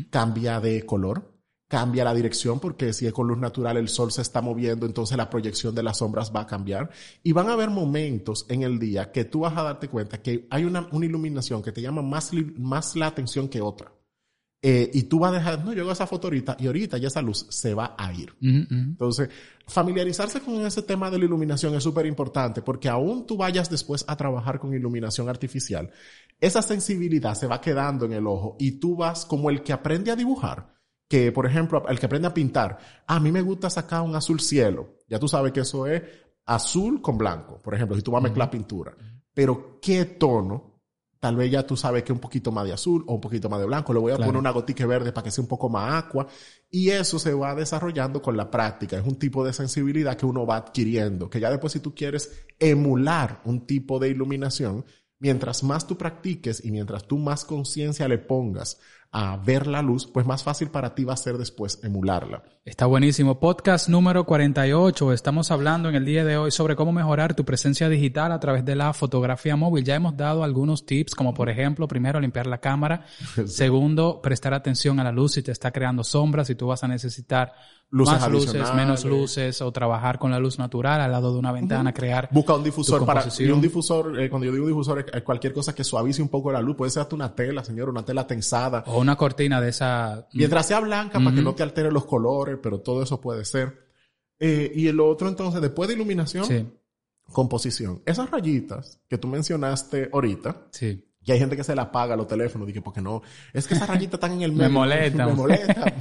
cambia 0.10 0.62
de 0.62 0.86
color, 0.86 1.31
cambia 1.72 2.04
la 2.04 2.14
dirección 2.14 2.60
porque 2.60 2.92
si 2.92 3.08
es 3.08 3.14
con 3.14 3.30
luz 3.30 3.38
natural 3.38 3.78
el 3.78 3.88
sol 3.88 4.12
se 4.12 4.22
está 4.22 4.42
moviendo, 4.42 4.86
entonces 4.86 5.16
la 5.16 5.30
proyección 5.30 5.74
de 5.74 5.82
las 5.82 6.00
sombras 6.00 6.30
va 6.36 6.42
a 6.42 6.46
cambiar. 6.46 6.90
Y 7.24 7.32
van 7.32 7.48
a 7.48 7.54
haber 7.54 7.70
momentos 7.70 8.46
en 8.50 8.64
el 8.64 8.78
día 8.78 9.10
que 9.14 9.24
tú 9.24 9.40
vas 9.40 9.56
a 9.56 9.64
darte 9.64 9.88
cuenta 9.88 10.22
que 10.22 10.48
hay 10.50 10.66
una, 10.66 10.90
una 10.92 11.06
iluminación 11.06 11.64
que 11.64 11.72
te 11.72 11.82
llama 11.82 12.02
más, 12.02 12.32
más 12.58 12.98
la 12.98 13.08
atención 13.08 13.48
que 13.48 13.62
otra. 13.62 13.90
Eh, 14.62 14.92
y 14.94 15.04
tú 15.04 15.20
vas 15.20 15.32
a 15.32 15.38
dejar, 15.38 15.64
no, 15.64 15.72
yo 15.72 15.84
hago 15.84 15.94
esa 15.94 16.06
foto 16.06 16.28
ahorita 16.28 16.58
y 16.60 16.68
ahorita 16.68 16.98
ya 16.98 17.08
esa 17.08 17.22
luz 17.22 17.48
se 17.50 17.74
va 17.74 17.96
a 17.98 18.14
ir. 18.14 18.36
Entonces, 18.42 19.30
familiarizarse 19.66 20.42
con 20.42 20.66
ese 20.66 20.82
tema 20.82 21.10
de 21.10 21.20
la 21.20 21.26
iluminación 21.26 21.74
es 21.74 21.84
súper 21.84 22.06
importante 22.06 22.62
porque 22.62 22.90
aún 22.90 23.26
tú 23.26 23.38
vayas 23.38 23.70
después 23.70 24.04
a 24.10 24.18
trabajar 24.18 24.60
con 24.60 24.74
iluminación 24.74 25.30
artificial, 25.30 25.90
esa 26.42 26.62
sensibilidad 26.62 27.34
se 27.34 27.48
va 27.48 27.62
quedando 27.62 28.06
en 28.06 28.12
el 28.12 28.28
ojo 28.28 28.58
y 28.60 28.74
tú 28.74 28.98
vas 28.98 29.26
como 29.26 29.50
el 29.50 29.64
que 29.64 29.72
aprende 29.72 30.12
a 30.12 30.18
dibujar 30.18 30.81
que, 31.12 31.34
por 31.34 31.45
ejemplo, 31.45 31.84
el 31.89 32.00
que 32.00 32.06
aprende 32.06 32.30
a 32.30 32.34
pintar, 32.34 32.78
a 33.06 33.19
mí 33.19 33.34
me 33.34 33.41
gusta 33.41 33.69
sacar 33.69 34.02
un 34.02 34.15
azul 34.15 34.39
cielo. 34.39 35.00
Ya 35.10 35.19
tú 35.19 35.28
sabes 35.28 35.52
que 35.52 35.60
eso 35.60 35.86
es 35.86 36.02
azul 36.45 37.02
con 37.02 37.17
blanco, 37.17 37.60
por 37.62 37.76
ejemplo, 37.76 37.97
si 37.97 38.02
tú 38.02 38.12
vas 38.12 38.21
a 38.21 38.24
mezclar 38.24 38.50
pintura. 38.50 38.95
Pero, 39.34 39.78
¿qué 39.82 40.06
tono? 40.06 40.80
Tal 41.19 41.36
vez 41.36 41.52
ya 41.52 41.67
tú 41.67 41.76
sabes 41.76 42.04
que 42.04 42.13
un 42.13 42.19
poquito 42.19 42.54
más 42.54 42.65
de 42.65 42.71
azul 42.71 43.04
o 43.08 43.15
un 43.15 43.19
poquito 43.19 43.50
más 43.50 43.60
de 43.60 43.65
blanco. 43.65 43.91
Le 43.91 44.00
voy 44.00 44.13
a 44.13 44.15
poner 44.15 44.38
una 44.38 44.52
gotica 44.52 44.86
verde 44.86 45.12
para 45.12 45.26
que 45.26 45.32
sea 45.32 45.41
un 45.41 45.50
poco 45.50 45.67
más 45.67 46.06
agua. 46.06 46.28
Y 46.69 46.89
eso 46.91 47.19
se 47.19 47.34
va 47.34 47.56
desarrollando 47.56 48.21
con 48.21 48.38
la 48.38 48.50
práctica. 48.50 48.97
Es 48.97 49.06
un 49.06 49.19
tipo 49.19 49.43
de 49.43 49.52
sensibilidad 49.52 50.15
que 50.15 50.26
uno 50.26 50.45
va 50.45 50.56
adquiriendo. 50.56 51.30
Que 51.30 51.41
ya 51.41 51.52
después 51.52 51.74
si 51.74 51.82
tú 51.82 51.93
quieres 51.93 52.45
emular 52.58 53.41
un 53.43 53.67
tipo 53.67 54.00
de 54.00 54.08
iluminación, 54.08 54.86
mientras 55.19 55.62
más 55.62 55.86
tú 55.86 55.97
practiques 55.97 56.63
y 56.63 56.71
mientras 56.71 57.06
tú 57.06 57.17
más 57.17 57.45
conciencia 57.45 58.08
le 58.08 58.17
pongas 58.17 58.80
a 59.12 59.36
ver 59.38 59.67
la 59.67 59.82
luz, 59.82 60.08
pues 60.08 60.26
más 60.26 60.43
fácil 60.43 60.69
para 60.69 60.95
ti 60.95 61.04
va 61.04 61.13
a 61.13 61.17
ser 61.17 61.38
después 61.38 61.80
emularla. 61.84 62.43
Está 62.63 62.86
buenísimo. 62.86 63.39
Podcast 63.39 63.89
número 63.89 64.26
48. 64.26 65.12
Estamos 65.12 65.52
hablando 65.52 65.89
en 65.89 65.95
el 65.95 66.06
día 66.06 66.24
de 66.24 66.38
hoy 66.38 66.52
sobre 66.52 66.78
cómo 66.78 66.93
mejorar 66.93 67.34
tu 67.34 67.43
presencia 67.43 67.89
digital 67.89 68.32
a 68.32 68.39
través 68.39 68.63
de 68.63 68.76
la 68.76 68.93
fotografía 68.93 69.56
móvil. 69.58 69.84
Ya 69.84 69.95
hemos 69.95 70.15
dado 70.15 70.43
algunos 70.43 70.86
tips, 70.86 71.13
como 71.13 71.34
por 71.34 71.50
ejemplo, 71.50 71.88
primero, 71.88 72.21
limpiar 72.21 72.47
la 72.47 72.60
cámara. 72.60 73.04
Segundo, 73.47 74.21
prestar 74.21 74.54
atención 74.54 75.00
a 75.00 75.04
la 75.04 75.12
luz 75.12 75.34
si 75.34 75.43
te 75.43 75.52
está 75.52 75.71
creando 75.71 76.04
sombras, 76.04 76.50
y 76.50 76.56
tú 76.56 76.67
vas 76.67 76.84
a 76.84 76.88
necesitar 76.88 77.54
luces 77.89 78.21
más 78.21 78.32
luces, 78.32 78.74
menos 78.74 79.06
luces, 79.06 79.62
o 79.62 79.71
trabajar 79.71 80.17
con 80.17 80.32
la 80.32 80.39
luz 80.39 80.58
natural 80.58 81.02
al 81.02 81.12
lado 81.12 81.34
de 81.34 81.39
una 81.39 81.52
ventana, 81.52 81.93
crear. 81.93 82.30
Busca 82.32 82.54
un 82.54 82.63
difusor 82.63 83.06
para. 83.06 83.26
Y 83.38 83.50
un 83.50 83.60
difusor, 83.60 84.19
eh, 84.19 84.30
cuando 84.30 84.45
yo 84.45 84.54
digo 84.54 84.67
difusor, 84.67 85.06
es 85.12 85.24
cualquier 85.24 85.52
cosa 85.52 85.76
que 85.76 85.84
suavice 85.84 86.21
un 86.21 86.30
poco 86.30 86.52
la 86.52 86.62
luz. 86.62 86.76
Puede 86.78 86.91
ser 86.91 87.02
hasta 87.02 87.15
una 87.15 87.36
tela, 87.36 87.63
señor, 87.63 87.89
una 87.89 88.04
tela 88.06 88.26
tensada. 88.26 88.84
O 88.88 89.01
una 89.02 89.16
cortina 89.16 89.60
de 89.60 89.70
esa. 89.70 90.28
Mientras 90.34 90.68
sea 90.68 90.80
blanca, 90.80 91.20
para 91.20 91.36
que 91.36 91.42
no 91.42 91.56
te 91.56 91.64
altere 91.64 91.92
los 91.92 92.06
colores, 92.06 92.58
pero 92.62 92.80
todo 92.80 93.04
eso 93.04 93.20
puede 93.20 93.46
ser. 93.46 93.88
Eh, 94.40 94.72
y 94.74 94.88
el 94.88 95.00
otro, 95.00 95.28
entonces, 95.28 95.62
después 95.62 95.88
de 95.88 95.96
iluminación, 95.96 96.74
composición. 97.32 98.02
Esas 98.06 98.30
rayitas 98.30 99.00
que 99.08 99.18
tú 99.18 99.28
mencionaste 99.28 100.10
ahorita, 100.12 100.68
sí. 100.72 101.06
Y 101.24 101.32
hay 101.32 101.40
gente 101.40 101.56
que 101.56 101.64
se 101.64 101.76
la 101.76 101.84
apaga 101.84 102.16
los 102.16 102.28
teléfonos, 102.28 102.68
dije, 102.68 102.82
porque 102.82 103.02
no, 103.02 103.22
es 103.54 103.68
que 103.68 103.76
esas 103.76 103.88
rayitas 103.88 104.16
están 104.16 104.34
en 104.34 104.42
el 104.42 104.52
medio. 104.54 104.64
me 104.70 104.74
molesta. 104.74 105.26
Me 105.28 105.34
molesta. 105.34 105.94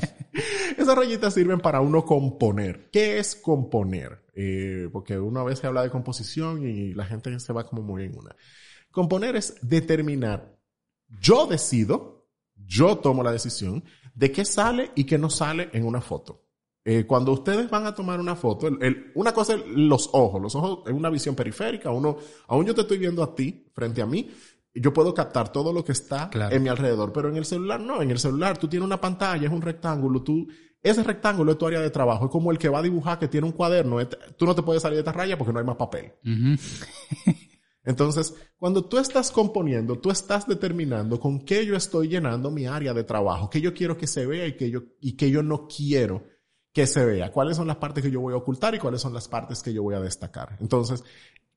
esas 0.77 0.97
rayitas 0.97 1.35
sirven 1.35 1.61
para 1.61 1.81
uno 1.81 2.05
componer. 2.05 2.89
¿Qué 2.91 3.19
es 3.19 3.37
componer? 3.37 4.25
Eh, 4.35 4.89
porque 4.93 5.19
uno 5.19 5.41
a 5.41 5.45
veces 5.45 5.65
habla 5.67 5.83
de 5.83 5.91
composición 5.91 6.67
y 6.67 6.95
la 6.95 7.05
gente 7.05 7.39
se 7.39 7.53
va 7.53 7.65
como 7.65 7.83
muy 7.83 8.05
en 8.05 8.17
una. 8.17 8.35
Componer 8.91 9.37
es 9.37 9.57
determinar, 9.63 10.57
yo 11.21 11.47
decido, 11.47 12.20
yo 12.67 12.99
tomo 12.99 13.23
la 13.23 13.33
decisión 13.33 13.85
de 14.15 14.33
qué 14.33 14.45
sale 14.45 14.91
y 14.95 15.05
qué 15.05 15.19
no 15.19 15.31
sale 15.31 15.71
en 15.73 15.85
una 15.85 16.01
foto. 16.01 16.47
Eh, 16.85 17.07
cuando 17.07 17.33
ustedes 17.33 17.69
van 17.69 17.87
a 17.87 17.95
tomar 17.95 18.21
una 18.21 18.35
foto, 18.35 18.69
una 19.15 19.33
cosa 19.33 19.55
es 19.55 19.67
los 19.67 20.11
ojos. 20.13 20.41
Los 20.41 20.55
ojos 20.55 20.81
es 20.87 20.93
una 20.93 21.11
visión 21.11 21.35
periférica. 21.35 21.91
Uno, 21.91 22.17
aún 22.49 22.65
yo 22.65 22.75
te 22.75 22.83
estoy 22.83 22.99
viendo 22.99 23.23
a 23.23 23.35
ti, 23.35 23.71
frente 23.75 24.01
a 24.01 24.07
mí, 24.07 24.31
yo 24.75 24.93
puedo 24.93 25.13
captar 25.13 25.53
todo 25.53 25.73
lo 25.73 25.85
que 25.85 25.93
está 25.93 26.31
en 26.35 26.63
mi 26.63 26.69
alrededor, 26.69 27.13
pero 27.13 27.29
en 27.29 27.37
el 27.37 27.45
celular 27.45 27.81
no, 27.81 28.03
en 28.03 28.11
el 28.11 28.19
celular 28.19 28.57
tú 28.57 28.69
tienes 28.69 28.87
una 28.87 29.01
pantalla, 29.01 29.47
es 29.47 29.53
un 29.53 29.63
rectángulo, 29.63 30.23
tú, 30.23 30.47
ese 30.81 31.03
rectángulo 31.03 31.53
es 31.53 31.59
tu 31.59 31.67
área 31.67 31.81
de 31.81 31.91
trabajo, 31.91 32.27
es 32.27 32.31
como 32.31 32.53
el 32.53 32.59
que 32.59 32.69
va 32.69 32.79
a 32.79 32.83
dibujar 32.83 33.19
que 33.19 33.29
tiene 33.29 33.47
un 33.47 33.53
cuaderno, 33.53 33.99
tú 34.37 34.47
no 34.47 34.55
te 34.55 34.63
puedes 34.63 34.83
salir 34.83 34.97
de 34.97 35.01
esta 35.01 35.13
raya 35.13 35.37
porque 35.37 35.53
no 35.53 35.59
hay 35.59 35.65
más 35.65 35.77
papel. 35.77 36.13
Entonces, 37.85 38.35
cuando 38.59 38.85
tú 38.85 38.99
estás 38.99 39.31
componiendo, 39.31 39.99
tú 39.99 40.11
estás 40.11 40.47
determinando 40.47 41.19
con 41.19 41.45
qué 41.45 41.65
yo 41.65 41.77
estoy 41.77 42.09
llenando 42.09 42.51
mi 42.51 42.67
área 42.67 42.93
de 42.93 43.05
trabajo, 43.05 43.49
qué 43.49 43.61
yo 43.61 43.73
quiero 43.73 43.97
que 43.97 44.07
se 44.07 44.27
vea 44.27 44.47
y 44.47 44.57
qué 44.57 44.71
yo, 44.71 44.83
y 45.01 45.17
qué 45.17 45.31
yo 45.31 45.43
no 45.43 45.67
quiero 45.67 46.25
que 46.73 46.87
se 46.87 47.05
vea, 47.05 47.33
cuáles 47.33 47.57
son 47.57 47.67
las 47.67 47.77
partes 47.77 48.05
que 48.05 48.11
yo 48.11 48.21
voy 48.21 48.35
a 48.35 48.37
ocultar 48.37 48.75
y 48.75 48.79
cuáles 48.79 49.01
son 49.01 49.15
las 49.15 49.29
partes 49.29 49.63
que 49.63 49.73
yo 49.73 49.83
voy 49.83 49.95
a 49.95 50.01
destacar. 50.01 50.57
Entonces, 50.61 51.03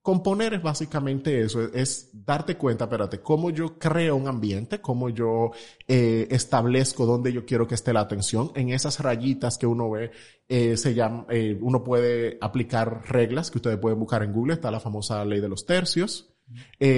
Componer 0.04 0.54
es 0.54 0.62
básicamente 0.62 1.44
eso, 1.44 1.62
es, 1.74 2.10
darte 2.14 2.58
cuenta, 2.58 2.84
espérate, 2.84 3.22
cómo 3.22 3.52
yo 3.52 3.80
creo 3.80 4.18
un 4.18 4.28
ambiente, 4.28 4.82
cómo 4.82 5.08
yo 5.08 5.52
eh, 5.88 6.28
establezco 6.30 7.06
dónde 7.06 7.32
yo 7.32 7.46
quiero 7.46 7.66
que 7.70 7.76
esté 7.76 7.94
la 7.94 8.02
atención. 8.02 8.52
En 8.54 8.68
esas 8.68 9.00
rayitas 9.00 9.58
que 9.58 9.66
uno 9.66 9.90
ve, 9.90 10.12
eh, 10.50 10.76
se 10.76 10.94
llama, 10.94 11.26
eh, 11.30 11.58
uno 11.62 11.86
puede 11.86 12.38
aplicar 12.42 13.04
reglas 13.10 13.50
que 13.50 13.60
ustedes 13.60 13.78
pueden 13.78 13.98
buscar 13.98 14.24
en 14.24 14.34
Google. 14.34 14.56
Está 14.56 14.72
la 14.72 14.82
famosa 14.82 15.24
ley 15.24 15.40
de 15.40 15.48
los 15.48 15.66
tercios. 15.66 16.36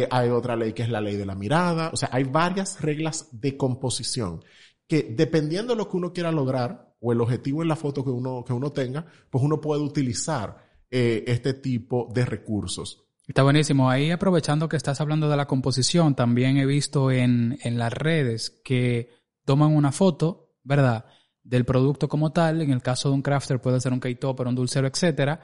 Hay 0.09 0.29
otra 0.29 0.55
ley 0.55 0.73
que 0.73 0.81
es 0.81 0.89
la 0.89 0.99
ley 0.99 1.15
de 1.15 1.27
la 1.27 1.35
mirada. 1.35 1.91
O 1.93 1.97
sea, 1.97 2.09
hay 2.11 2.23
varias 2.23 2.81
reglas 2.81 3.27
de 3.31 3.55
composición 3.55 4.43
que 4.87 5.13
dependiendo 5.15 5.73
de 5.73 5.77
lo 5.77 5.87
que 5.87 5.97
uno 5.97 6.11
quiera 6.11 6.31
lograr 6.31 6.95
o 6.99 7.11
el 7.11 7.21
objetivo 7.21 7.61
en 7.61 7.67
la 7.67 7.75
foto 7.75 8.03
que 8.03 8.09
uno, 8.09 8.43
que 8.43 8.53
uno 8.53 8.71
tenga, 8.71 9.05
pues 9.29 9.43
uno 9.43 9.61
puede 9.61 9.83
utilizar 9.83 10.65
eh, 10.89 11.23
este 11.27 11.53
tipo 11.53 12.09
de 12.13 12.25
recursos. 12.25 13.03
Está 13.27 13.43
buenísimo. 13.43 13.89
Ahí 13.89 14.11
aprovechando 14.11 14.69
que 14.69 14.77
estás 14.77 15.01
hablando 15.01 15.29
de 15.29 15.37
la 15.37 15.47
composición, 15.47 16.15
también 16.15 16.57
he 16.57 16.65
visto 16.65 17.11
en, 17.11 17.57
en 17.63 17.77
las 17.77 17.91
redes 17.91 18.61
que 18.63 19.09
toman 19.45 19.75
una 19.75 19.91
foto, 19.91 20.53
¿verdad? 20.63 21.05
Del 21.43 21.65
producto 21.65 22.07
como 22.07 22.31
tal. 22.31 22.61
En 22.61 22.71
el 22.71 22.81
caso 22.81 23.09
de 23.09 23.15
un 23.15 23.21
crafter 23.21 23.59
puede 23.59 23.81
ser 23.81 23.93
un 23.93 23.99
K-topper, 23.99 24.47
un 24.47 24.55
dulcero, 24.55 24.87
etcétera 24.87 25.41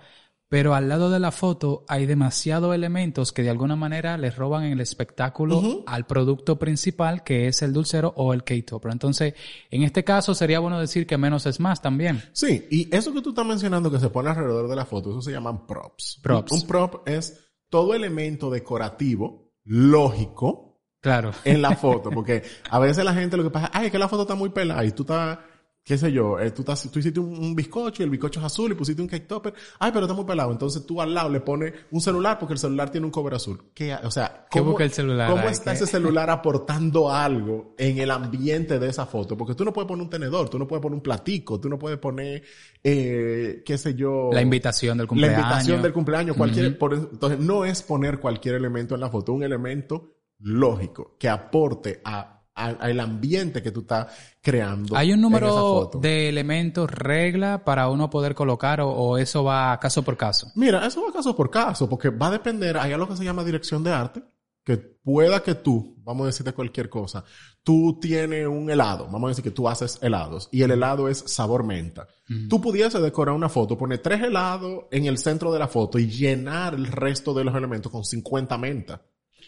pero 0.52 0.76
al 0.76 0.90
lado 0.90 1.10
de 1.10 1.22
la 1.22 1.32
foto 1.32 1.86
hay 1.88 2.06
demasiados 2.06 2.76
elementos 2.76 3.32
que 3.32 3.42
de 3.42 3.50
alguna 3.50 3.78
manera 3.78 4.18
les 4.18 4.36
roban 4.36 4.66
el 4.66 4.82
espectáculo 4.82 5.86
al 5.86 6.06
producto 6.06 6.60
principal 6.60 7.24
que 7.24 7.48
es 7.48 7.62
el 7.62 7.72
dulcero 7.72 8.12
o 8.18 8.34
el 8.34 8.44
keto. 8.44 8.82
Pero 8.82 8.92
entonces, 8.92 9.34
en 9.70 9.84
este 9.84 10.04
caso 10.04 10.36
sería 10.36 10.60
bueno 10.60 10.78
decir 10.78 11.08
que 11.08 11.18
menos 11.18 11.46
es 11.46 11.62
más 11.62 11.82
también. 11.82 12.22
Sí, 12.34 12.68
y 12.70 12.94
eso 12.94 13.14
que 13.14 13.22
tú 13.22 13.30
estás 13.30 13.46
mencionando 13.46 13.90
que 13.90 13.98
se 14.02 14.10
pone 14.10 14.30
alrededor 14.30 14.68
de 14.68 14.76
la 14.76 14.84
foto, 14.86 15.12
eso 15.12 15.22
se 15.22 15.32
llaman 15.32 15.66
props. 15.66 16.20
Props. 16.22 16.52
Un 16.52 16.68
prop 16.68 17.08
es 17.08 17.40
todo 17.70 17.94
elemento 17.94 18.50
decorativo, 18.50 19.54
lógico, 19.64 20.82
Claro. 21.00 21.32
en 21.46 21.62
la 21.62 21.76
foto, 21.78 22.10
porque 22.12 22.44
a 22.70 22.78
veces 22.78 23.06
la 23.06 23.14
gente 23.14 23.38
lo 23.38 23.44
que 23.44 23.52
pasa, 23.52 23.72
ay, 23.74 23.86
es 23.86 23.92
que 23.94 23.98
la 24.00 24.10
foto 24.10 24.24
está 24.24 24.36
muy 24.36 24.50
pelada 24.50 24.84
y 24.84 24.92
tú 24.92 25.04
estás 25.04 25.40
qué 25.84 25.98
sé 25.98 26.12
yo, 26.12 26.39
eh, 26.39 26.52
tú, 26.52 26.63
tú, 26.63 27.00
hiciste 27.00 27.20
un, 27.20 27.56
bizcocho 27.56 28.04
y 28.04 28.06
el 28.06 28.10
bizcocho 28.10 28.39
es 28.39 28.46
azul 28.46 28.72
y 28.72 28.76
pusiste 28.76 29.02
un 29.02 29.08
cake 29.08 29.28
topper. 29.28 29.54
Ay, 29.80 29.91
pero 29.91 30.06
está 30.06 30.13
muy 30.13 30.26
pelado. 30.26 30.52
Entonces 30.52 30.86
tú 30.86 31.02
al 31.02 31.13
lado 31.13 31.30
le 31.30 31.41
pones 31.41 31.74
un 31.89 32.02
celular 32.02 32.38
porque 32.38 32.54
el 32.54 32.60
celular 32.60 32.91
tiene 32.91 33.06
un 33.06 33.12
cover 33.12 33.34
azul. 33.34 33.72
¿Qué, 33.74 33.94
o 33.96 34.12
sea, 34.12 34.46
¿cómo, 34.52 34.78
el 34.80 34.91
celular 34.91 35.30
¿cómo 35.30 35.50
está 35.50 35.74
ese 35.74 35.88
celular 35.88 36.30
aportando 36.30 37.12
algo 37.12 37.74
en 37.78 37.98
el 37.98 38.12
ambiente 38.12 38.78
de 38.78 38.89
esa 38.89 39.06
foto? 39.06 39.36
Porque 39.36 39.56
tú 39.56 39.65
no 39.65 39.74
puedes 39.74 39.88
poner 39.88 40.04
un 40.04 40.10
tenedor, 40.10 40.50
tú 40.50 40.60
no 40.60 40.67
puedes 40.67 40.82
poner 40.82 40.96
un 40.96 41.04
platico, 41.04 41.60
tú 41.60 41.67
no 41.67 41.80
puedes 41.80 41.98
poner, 41.98 42.44
eh, 42.84 43.63
qué 43.65 43.78
sé 43.78 43.96
yo. 43.96 44.30
La 44.32 44.41
invitación 44.41 45.00
del 45.00 45.08
cumpleaños. 45.08 45.39
La 45.39 45.48
invitación 45.48 45.82
del 45.82 45.94
cumpleaños. 45.94 46.38
Cualquier, 46.38 46.65
entonces 46.65 47.39
no 47.39 47.65
es 47.65 47.82
poner 47.82 48.20
cualquier 48.20 48.56
elemento 48.56 48.94
en 48.94 49.02
la 49.02 49.10
foto, 49.10 49.34
un 49.34 49.44
elemento 49.44 50.17
lógico 50.39 51.15
que 51.20 51.30
aporte 51.30 52.02
a 52.04 52.41
al 52.54 53.00
ambiente 53.00 53.62
que 53.62 53.72
tú 53.72 53.82
estás 53.82 54.08
creando. 54.42 54.96
¿Hay 54.96 55.14
un 55.14 55.22
número 55.22 55.90
de 56.02 56.30
elementos, 56.30 56.90
regla 56.90 57.64
para 57.64 57.90
uno 57.90 58.10
poder 58.10 58.36
colocar 58.36 58.82
o, 58.82 59.18
eso 59.18 59.44
va 59.44 59.80
caso 59.80 60.04
por 60.04 60.18
caso? 60.18 60.52
Mira, 60.56 60.86
eso 60.86 61.04
va 61.04 61.14
caso 61.14 61.36
por 61.36 61.50
caso, 61.50 61.90
porque 61.90 62.10
va 62.10 62.28
a 62.28 62.32
depender, 62.32 62.78
hay 62.78 62.92
algo 62.92 63.08
que 63.08 63.18
se 63.18 63.24
llama 63.24 63.44
dirección 63.44 63.84
de 63.84 63.92
arte, 63.92 64.24
que 64.64 64.78
pueda 64.78 65.42
que 65.42 65.56
tú, 65.56 65.96
vamos 66.04 66.24
a 66.24 66.28
decirte 66.28 66.54
cualquier 66.54 66.90
cosa, 66.90 67.24
tú 67.64 68.00
tienes 68.00 68.48
un 68.48 68.70
helado, 68.70 69.06
vamos 69.06 69.24
a 69.24 69.30
decir 69.30 69.44
que 69.44 69.52
tú 69.52 69.68
haces 69.68 69.98
helados 70.02 70.50
y 70.52 70.62
el 70.62 70.72
helado 70.72 71.10
es 71.10 71.24
sabor 71.28 71.64
menta. 71.64 72.08
Tú 72.48 72.62
pudieses 72.62 73.02
decorar 73.02 73.36
una 73.36 73.50
foto, 73.50 73.78
poner 73.78 74.00
tres 74.00 74.22
helados 74.22 74.86
en 74.90 75.06
el 75.06 75.18
centro 75.18 75.52
de 75.52 75.60
la 75.60 75.68
foto 75.68 76.00
y 76.00 76.08
llenar 76.08 76.76
el 76.76 76.88
resto 76.88 77.34
de 77.34 77.44
los 77.44 77.54
elementos 77.54 77.92
con 77.92 78.06
50 78.06 78.58
menta. 78.58 79.02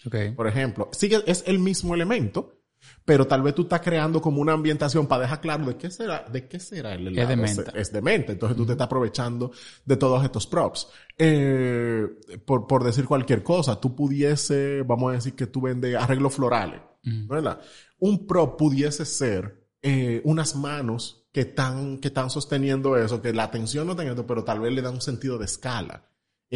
Okay. 0.05 0.31
Por 0.31 0.47
ejemplo, 0.47 0.89
sigue, 0.91 1.23
es 1.25 1.45
el 1.47 1.59
mismo 1.59 1.95
elemento, 1.95 2.62
pero 3.05 3.27
tal 3.27 3.41
vez 3.41 3.55
tú 3.55 3.63
estás 3.63 3.81
creando 3.81 4.21
como 4.21 4.41
una 4.41 4.53
ambientación 4.53 5.07
para 5.07 5.23
dejar 5.23 5.41
claro 5.41 5.65
de 5.65 5.77
qué 5.77 5.91
será, 5.91 6.25
de 6.31 6.47
qué 6.47 6.59
será 6.59 6.93
el 6.93 7.07
helado. 7.07 7.21
Es 7.21 7.27
de 7.27 7.35
menta. 7.35 7.71
Es, 7.75 7.91
de 7.91 8.01
menta. 8.01 8.31
Entonces 8.31 8.57
tú 8.57 8.65
te 8.65 8.73
estás 8.73 8.85
aprovechando 8.85 9.51
de 9.85 9.97
todos 9.97 10.23
estos 10.23 10.47
props. 10.47 10.87
Eh, 11.17 12.07
por, 12.45 12.67
por 12.67 12.83
decir 12.83 13.05
cualquier 13.05 13.43
cosa, 13.43 13.79
tú 13.79 13.95
pudiese, 13.95 14.81
vamos 14.83 15.11
a 15.11 15.15
decir 15.15 15.35
que 15.35 15.47
tú 15.47 15.61
vendes 15.61 15.95
arreglos 15.95 16.33
florales, 16.33 16.81
¿verdad? 17.03 17.59
Un 17.99 18.25
prop 18.25 18.57
pudiese 18.57 19.05
ser 19.05 19.63
eh, 19.81 20.21
unas 20.23 20.55
manos 20.55 21.27
que 21.33 21.41
están, 21.41 21.97
que 21.97 22.07
están 22.07 22.29
sosteniendo 22.29 22.95
eso, 22.95 23.21
que 23.21 23.33
la 23.33 23.43
atención 23.43 23.87
no 23.87 23.95
teniendo, 23.95 24.25
pero 24.25 24.43
tal 24.43 24.61
vez 24.61 24.71
le 24.71 24.81
da 24.81 24.91
un 24.91 25.01
sentido 25.01 25.37
de 25.37 25.45
escala. 25.45 26.05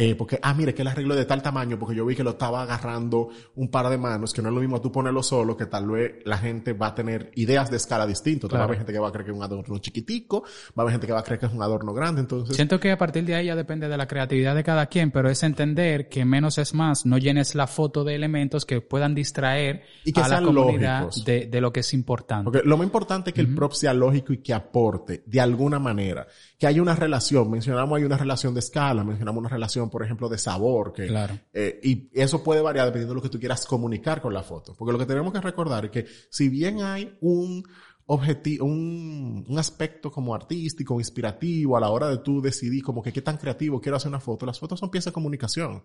Eh, 0.00 0.14
porque, 0.14 0.38
ah, 0.40 0.54
mire, 0.54 0.74
que 0.74 0.82
el 0.82 0.88
arreglo 0.88 1.16
de 1.16 1.24
tal 1.24 1.42
tamaño, 1.42 1.76
porque 1.76 1.96
yo 1.96 2.06
vi 2.06 2.14
que 2.14 2.22
lo 2.22 2.30
estaba 2.30 2.62
agarrando 2.62 3.30
un 3.56 3.68
par 3.68 3.88
de 3.88 3.98
manos, 3.98 4.32
que 4.32 4.40
no 4.40 4.48
es 4.48 4.54
lo 4.54 4.60
mismo 4.60 4.80
tú 4.80 4.92
ponerlo 4.92 5.24
solo, 5.24 5.56
que 5.56 5.66
tal 5.66 5.90
vez 5.90 6.22
la 6.24 6.38
gente 6.38 6.72
va 6.72 6.86
a 6.86 6.94
tener 6.94 7.32
ideas 7.34 7.68
de 7.68 7.78
escala 7.78 8.06
distintas. 8.06 8.48
Va 8.54 8.60
a 8.60 8.62
haber 8.62 8.76
gente 8.76 8.92
que 8.92 9.00
va 9.00 9.08
a 9.08 9.10
creer 9.10 9.24
que 9.24 9.32
es 9.32 9.36
un 9.36 9.42
adorno 9.42 9.76
chiquitico, 9.78 10.42
va 10.42 10.74
a 10.76 10.80
haber 10.82 10.92
gente 10.92 11.08
que 11.08 11.12
va 11.12 11.18
a 11.18 11.24
creer 11.24 11.40
que 11.40 11.46
es 11.46 11.52
un 11.52 11.64
adorno 11.64 11.92
grande, 11.94 12.20
entonces... 12.20 12.54
Siento 12.54 12.78
que 12.78 12.92
a 12.92 12.96
partir 12.96 13.24
de 13.24 13.34
ahí 13.34 13.46
ya 13.46 13.56
depende 13.56 13.88
de 13.88 13.96
la 13.96 14.06
creatividad 14.06 14.54
de 14.54 14.62
cada 14.62 14.86
quien, 14.86 15.10
pero 15.10 15.30
es 15.30 15.42
entender 15.42 16.08
que 16.08 16.24
menos 16.24 16.58
es 16.58 16.74
más, 16.74 17.04
no 17.04 17.18
llenes 17.18 17.56
la 17.56 17.66
foto 17.66 18.04
de 18.04 18.14
elementos 18.14 18.64
que 18.64 18.80
puedan 18.80 19.16
distraer 19.16 19.82
y 20.04 20.12
que 20.12 20.20
a 20.20 20.28
la 20.28 20.42
comunidad 20.42 21.08
de, 21.26 21.46
de, 21.46 21.60
lo 21.60 21.72
que 21.72 21.80
es 21.80 21.92
importante. 21.92 22.44
Porque 22.44 22.62
lo 22.64 22.76
más 22.76 22.84
importante 22.84 23.30
es 23.30 23.34
que 23.34 23.40
el 23.40 23.52
prop 23.52 23.72
sea 23.72 23.94
lógico 23.94 24.32
y 24.32 24.38
que 24.38 24.54
aporte 24.54 25.24
de 25.26 25.40
alguna 25.40 25.80
manera, 25.80 26.28
que 26.58 26.66
haya 26.66 26.82
una 26.82 26.96
relación, 26.96 27.48
mencionamos 27.50 27.96
hay 27.96 28.04
una 28.04 28.16
relación 28.18 28.52
de 28.52 28.60
escala, 28.60 29.04
mencionamos 29.04 29.40
una 29.40 29.48
relación 29.48 29.88
por 29.90 30.02
ejemplo, 30.02 30.28
de 30.28 30.38
sabor. 30.38 30.92
Que, 30.92 31.06
claro. 31.06 31.38
Eh, 31.52 31.80
y 31.82 32.10
eso 32.20 32.42
puede 32.42 32.60
variar 32.60 32.86
dependiendo 32.86 33.14
de 33.14 33.16
lo 33.16 33.22
que 33.22 33.28
tú 33.28 33.38
quieras 33.38 33.64
comunicar 33.64 34.20
con 34.20 34.34
la 34.34 34.42
foto. 34.42 34.74
Porque 34.76 34.92
lo 34.92 34.98
que 34.98 35.06
tenemos 35.06 35.32
que 35.32 35.40
recordar 35.40 35.84
es 35.84 35.90
que 35.92 36.06
si 36.30 36.48
bien 36.48 36.82
hay 36.82 37.16
un 37.20 37.62
objetivo, 38.06 38.64
un, 38.64 39.46
un, 39.48 39.58
aspecto 39.58 40.10
como 40.10 40.34
artístico, 40.34 40.98
inspirativo 40.98 41.76
a 41.76 41.80
la 41.80 41.90
hora 41.90 42.08
de 42.08 42.18
tú 42.18 42.42
decidir 42.42 42.82
como 42.82 43.02
que 43.02 43.12
qué 43.12 43.22
tan 43.22 43.36
creativo 43.36 43.80
quiero 43.80 43.96
hacer 43.96 44.08
una 44.08 44.18
foto, 44.18 44.44
las 44.44 44.58
fotos 44.58 44.80
son 44.80 44.90
piezas 44.90 45.12
de 45.12 45.14
comunicación. 45.14 45.84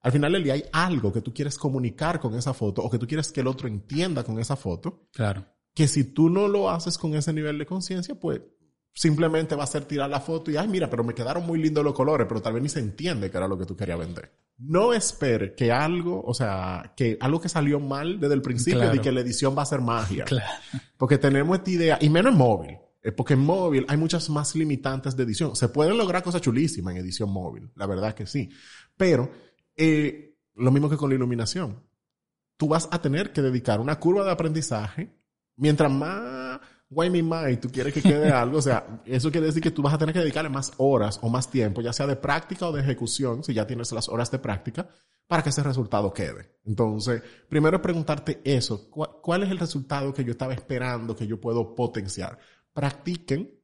Al 0.00 0.12
final 0.12 0.32
del 0.32 0.44
día 0.44 0.54
hay 0.54 0.64
algo 0.72 1.12
que 1.12 1.20
tú 1.20 1.34
quieres 1.34 1.58
comunicar 1.58 2.20
con 2.20 2.34
esa 2.36 2.54
foto 2.54 2.82
o 2.82 2.88
que 2.88 2.98
tú 2.98 3.06
quieres 3.06 3.32
que 3.32 3.40
el 3.40 3.48
otro 3.48 3.68
entienda 3.68 4.24
con 4.24 4.38
esa 4.38 4.56
foto. 4.56 5.08
Claro. 5.12 5.44
Que 5.74 5.88
si 5.88 6.04
tú 6.04 6.30
no 6.30 6.48
lo 6.48 6.70
haces 6.70 6.96
con 6.96 7.14
ese 7.14 7.32
nivel 7.32 7.58
de 7.58 7.66
conciencia, 7.66 8.14
pues 8.14 8.40
simplemente 8.96 9.54
va 9.54 9.64
a 9.64 9.66
ser 9.66 9.84
tirar 9.84 10.08
la 10.08 10.20
foto 10.20 10.50
y, 10.50 10.56
ay, 10.56 10.66
mira, 10.66 10.88
pero 10.88 11.04
me 11.04 11.12
quedaron 11.12 11.46
muy 11.46 11.60
lindos 11.60 11.84
los 11.84 11.92
colores, 11.92 12.26
pero 12.26 12.40
tal 12.40 12.54
vez 12.54 12.62
ni 12.62 12.70
se 12.70 12.80
entiende 12.80 13.30
que 13.30 13.36
era 13.36 13.46
lo 13.46 13.58
que 13.58 13.66
tú 13.66 13.76
querías 13.76 13.98
vender. 13.98 14.32
No 14.56 14.94
espere 14.94 15.54
que 15.54 15.70
algo, 15.70 16.22
o 16.24 16.32
sea, 16.32 16.94
que 16.96 17.18
algo 17.20 17.38
que 17.38 17.50
salió 17.50 17.78
mal 17.78 18.18
desde 18.18 18.34
el 18.34 18.40
principio 18.40 18.94
y 18.94 19.00
que 19.00 19.12
la 19.12 19.20
edición 19.20 19.54
va 19.56 19.62
a 19.62 19.66
ser 19.66 19.80
magia. 19.82 20.24
Claro. 20.36 20.50
Porque 20.96 21.18
tenemos 21.18 21.58
esta 21.58 21.70
idea, 21.70 21.98
y 22.00 22.08
menos 22.08 22.32
en 22.32 22.38
móvil. 22.38 22.78
Porque 23.14 23.34
en 23.34 23.40
móvil 23.40 23.84
hay 23.86 23.98
muchas 23.98 24.30
más 24.30 24.56
limitantes 24.56 25.14
de 25.14 25.22
edición. 25.24 25.54
Se 25.54 25.68
pueden 25.68 25.98
lograr 25.98 26.22
cosas 26.22 26.40
chulísimas 26.40 26.94
en 26.94 27.02
edición 27.02 27.30
móvil, 27.30 27.70
la 27.76 27.86
verdad 27.86 28.14
que 28.14 28.26
sí. 28.26 28.48
Pero, 28.96 29.30
eh, 29.76 30.38
lo 30.54 30.70
mismo 30.70 30.88
que 30.88 30.96
con 30.96 31.10
la 31.10 31.16
iluminación. 31.16 31.82
Tú 32.56 32.68
vas 32.68 32.88
a 32.90 33.00
tener 33.02 33.32
que 33.34 33.42
dedicar 33.42 33.78
una 33.78 34.00
curva 34.00 34.24
de 34.24 34.30
aprendizaje. 34.30 35.14
Mientras 35.56 35.92
más 35.92 36.60
guay 36.88 37.22
más 37.22 37.50
y 37.50 37.56
tú 37.56 37.68
quieres 37.68 37.92
que 37.92 38.02
quede 38.02 38.30
algo, 38.30 38.58
o 38.58 38.62
sea, 38.62 39.02
eso 39.04 39.30
quiere 39.30 39.46
decir 39.46 39.62
que 39.62 39.70
tú 39.70 39.82
vas 39.82 39.94
a 39.94 39.98
tener 39.98 40.12
que 40.12 40.20
dedicarle 40.20 40.50
más 40.50 40.72
horas 40.76 41.18
o 41.22 41.28
más 41.28 41.50
tiempo, 41.50 41.80
ya 41.80 41.92
sea 41.92 42.06
de 42.06 42.16
práctica 42.16 42.68
o 42.68 42.72
de 42.72 42.80
ejecución, 42.80 43.42
si 43.42 43.54
ya 43.54 43.66
tienes 43.66 43.90
las 43.92 44.08
horas 44.08 44.30
de 44.30 44.38
práctica, 44.38 44.88
para 45.26 45.42
que 45.42 45.48
ese 45.48 45.62
resultado 45.62 46.12
quede. 46.12 46.56
Entonces, 46.64 47.22
primero 47.48 47.82
preguntarte 47.82 48.40
eso, 48.44 48.88
¿cuál, 48.90 49.42
es 49.42 49.50
el 49.50 49.58
resultado 49.58 50.14
que 50.14 50.24
yo 50.24 50.32
estaba 50.32 50.54
esperando 50.54 51.16
que 51.16 51.26
yo 51.26 51.40
puedo 51.40 51.74
potenciar? 51.74 52.38
Practiquen 52.72 53.55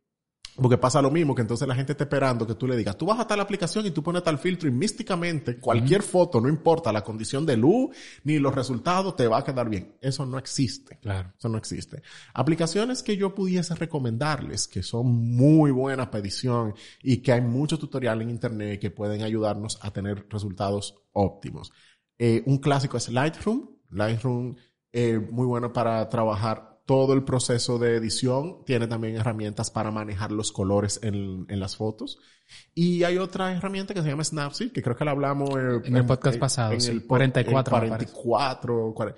porque 0.57 0.79
pasa 0.79 1.01
lo 1.01 1.11
mismo, 1.11 1.35
que 1.35 1.43
entonces 1.43 1.67
la 1.67 1.75
gente 1.75 1.93
está 1.93 2.05
esperando 2.05 2.47
que 2.47 2.55
tú 2.55 2.67
le 2.67 2.77
digas, 2.77 2.97
tú 2.97 3.07
vas 3.07 3.19
a 3.21 3.27
tal 3.27 3.41
aplicación 3.41 3.87
y 3.87 3.91
tú 3.91 4.03
pones 4.03 4.23
tal 4.23 4.39
filtro 4.39 4.69
y 4.69 4.73
místicamente 4.73 5.59
cualquier 5.59 6.03
foto, 6.03 6.41
no 6.41 6.49
importa 6.49 6.93
la 6.93 7.03
condición 7.03 7.47
de 7.47 7.57
luz 7.57 7.97
ni 8.25 8.39
los 8.39 8.55
resultados, 8.55 9.17
te 9.17 9.27
va 9.27 9.39
a 9.39 9.45
quedar 9.45 9.69
bien. 9.69 9.97
Eso 10.01 10.27
no 10.27 10.39
existe. 10.39 10.99
Claro. 10.99 11.33
Eso 11.39 11.49
no 11.49 11.59
existe. 11.59 12.03
Aplicaciones 12.35 13.03
que 13.03 13.17
yo 13.17 13.35
pudiese 13.35 13.75
recomendarles, 13.75 14.69
que 14.69 14.83
son 14.83 15.07
muy 15.07 15.71
buenas 15.71 16.09
para 16.09 16.21
edición 16.21 16.75
y 17.03 17.19
que 17.19 17.33
hay 17.33 17.41
muchos 17.41 17.79
tutoriales 17.79 18.25
en 18.25 18.31
internet 18.31 18.81
que 18.81 18.91
pueden 18.91 19.23
ayudarnos 19.23 19.79
a 19.81 19.91
tener 19.91 20.27
resultados 20.29 20.97
óptimos. 21.13 21.73
Eh, 22.19 22.43
un 22.47 22.59
clásico 22.59 22.97
es 22.97 23.09
Lightroom. 23.09 23.69
Lightroom, 23.91 24.55
eh, 24.93 25.19
muy 25.19 25.47
bueno 25.47 25.73
para 25.73 26.09
trabajar 26.09 26.72
todo 26.87 27.15
el 27.15 27.25
proceso 27.25 27.79
de 27.79 27.97
edición. 27.97 28.65
Tiene 28.65 28.87
también 28.87 29.17
herramientas 29.17 29.71
para 29.71 29.91
manejar 29.91 30.33
los 30.33 30.53
colores 30.53 31.01
en, 31.03 31.47
en 31.49 31.61
las 31.61 31.77
fotos. 31.77 32.19
Y 32.75 33.05
hay 33.05 33.19
otra 33.19 33.53
herramienta 33.53 33.95
que 33.95 34.03
se 34.03 34.09
llama 34.09 34.25
Snapseed, 34.25 34.73
que 34.73 34.83
creo 34.83 34.97
que 34.97 35.05
la 35.05 35.13
hablamos 35.13 35.51
eh, 35.51 35.81
en, 35.85 35.97
el 35.97 36.07
podcast 36.07 36.39
pasado. 36.39 36.73
En 36.73 36.83
el 36.83 37.07
44. 37.07 37.79
44. 37.89 39.17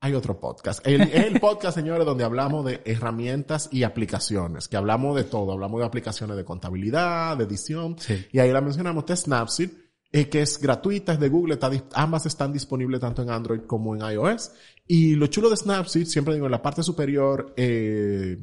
hay 0.00 0.14
otro 0.14 0.38
podcast. 0.38 0.86
El, 0.86 1.02
el 1.02 1.40
podcast, 1.40 1.76
señores, 1.76 2.06
donde 2.06 2.24
hablamos 2.24 2.64
de 2.64 2.82
herramientas 2.84 3.68
y 3.72 3.82
aplicaciones, 3.82 4.68
que 4.68 4.76
hablamos 4.76 5.16
de 5.16 5.24
todo. 5.24 5.52
Hablamos 5.52 5.80
de 5.80 5.86
aplicaciones 5.86 6.36
de 6.36 6.44
contabilidad, 6.44 7.36
de 7.36 7.44
edición. 7.44 7.96
Y 8.32 8.38
ahí 8.38 8.52
la 8.52 8.60
mencionamos 8.60 9.06
de 9.06 9.16
Snapseed 9.16 9.70
eh, 10.10 10.28
que 10.28 10.40
es 10.40 10.58
gratuita, 10.58 11.12
es 11.12 11.20
de 11.20 11.28
Google, 11.28 11.58
ambas 11.94 12.26
están 12.26 12.52
disponibles 12.52 13.00
tanto 13.00 13.22
en 13.22 13.30
Android 13.30 13.60
como 13.66 13.94
en 13.94 14.00
iOS. 14.00 14.52
Y 14.86 15.14
lo 15.14 15.26
chulo 15.26 15.50
de 15.50 15.56
Snapseed, 15.56 16.06
siempre 16.06 16.34
digo, 16.34 16.46
en 16.46 16.52
la 16.52 16.62
parte 16.62 16.82
superior 16.82 17.52
eh, 17.56 18.38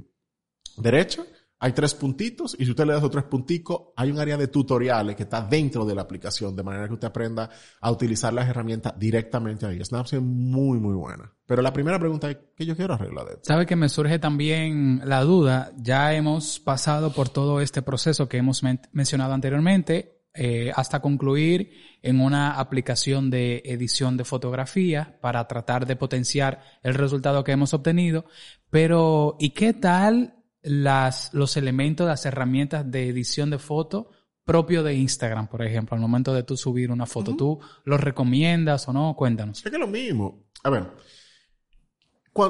derecha, 0.77 1.23
hay 1.57 1.71
tres 1.71 1.95
puntitos 1.95 2.55
y 2.59 2.65
si 2.65 2.71
usted 2.71 2.85
le 2.85 2.91
da 2.91 2.99
esos 2.99 3.09
tres 3.09 3.23
punticos, 3.23 3.93
hay 3.95 4.11
un 4.11 4.19
área 4.19 4.37
de 4.37 4.47
tutoriales 4.47 5.15
que 5.15 5.23
está 5.23 5.41
dentro 5.41 5.85
de 5.85 5.95
la 5.95 6.03
aplicación, 6.03 6.55
de 6.55 6.61
manera 6.61 6.87
que 6.87 6.93
usted 6.93 7.07
aprenda 7.07 7.49
a 7.81 7.91
utilizar 7.91 8.31
las 8.33 8.47
herramientas 8.47 8.93
directamente 8.99 9.65
ahí. 9.65 9.83
Snapseed 9.83 10.19
es 10.19 10.23
muy, 10.23 10.79
muy 10.79 10.93
buena. 10.93 11.33
Pero 11.47 11.63
la 11.63 11.73
primera 11.73 11.97
pregunta 11.97 12.29
es, 12.29 12.37
¿qué 12.55 12.65
yo 12.65 12.75
quiero 12.75 12.93
arreglar 12.93 13.25
de 13.25 13.33
esto? 13.33 13.45
Sabe 13.45 13.65
que 13.65 13.75
me 13.75 13.89
surge 13.89 14.19
también 14.19 15.01
la 15.05 15.21
duda. 15.21 15.71
Ya 15.77 16.13
hemos 16.13 16.59
pasado 16.59 17.11
por 17.11 17.29
todo 17.29 17.61
este 17.61 17.81
proceso 17.81 18.29
que 18.29 18.37
hemos 18.37 18.61
mencionado 18.91 19.33
anteriormente 19.33 20.14
eh, 20.35 20.71
hasta 20.75 21.01
concluir 21.01 21.71
en 22.01 22.19
una 22.19 22.59
aplicación 22.59 23.29
de 23.29 23.63
edición 23.65 24.17
de 24.17 24.25
fotografía 24.25 25.17
para 25.21 25.47
tratar 25.47 25.85
de 25.85 25.95
potenciar 25.95 26.61
el 26.83 26.93
resultado 26.93 27.43
que 27.43 27.53
hemos 27.53 27.73
obtenido. 27.73 28.25
Pero, 28.69 29.37
¿y 29.39 29.51
qué 29.51 29.73
tal 29.73 30.43
las, 30.61 31.33
los 31.33 31.57
elementos, 31.57 32.07
las 32.07 32.25
herramientas 32.25 32.89
de 32.89 33.07
edición 33.07 33.49
de 33.49 33.59
foto 33.59 34.09
propio 34.43 34.83
de 34.83 34.93
Instagram, 34.93 35.47
por 35.47 35.63
ejemplo, 35.63 35.95
al 35.95 36.01
momento 36.01 36.33
de 36.33 36.43
tú 36.43 36.57
subir 36.57 36.91
una 36.91 37.05
foto? 37.05 37.35
¿Tú 37.35 37.59
los 37.83 37.99
recomiendas 37.99 38.87
o 38.87 38.93
no? 38.93 39.15
Cuéntanos. 39.15 39.65
Es 39.65 39.71
que 39.71 39.77
lo 39.77 39.87
mismo. 39.87 40.45
A 40.63 40.69
ver, 40.69 40.91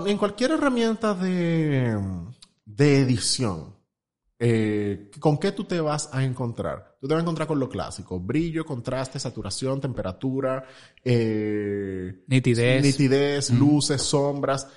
en 0.08 0.18
cualquier 0.18 0.52
herramienta 0.52 1.14
de, 1.14 1.96
de 2.66 3.00
edición, 3.00 3.76
eh, 4.40 5.12
¿con 5.20 5.38
qué 5.38 5.52
tú 5.52 5.64
te 5.64 5.80
vas 5.80 6.10
a 6.12 6.24
encontrar? 6.24 6.95
Tú 7.06 7.10
te 7.10 7.14
vas 7.14 7.22
a 7.22 7.26
encontrar 7.26 7.48
con 7.48 7.60
lo 7.60 7.70
clásico, 7.70 8.20
brillo, 8.20 8.66
contraste, 8.66 9.20
saturación, 9.20 9.80
temperatura, 9.80 10.66
eh, 11.04 12.24
nitidez, 12.26 12.84
nitidez 12.84 13.52
luces, 13.52 14.02
sombras. 14.02 14.68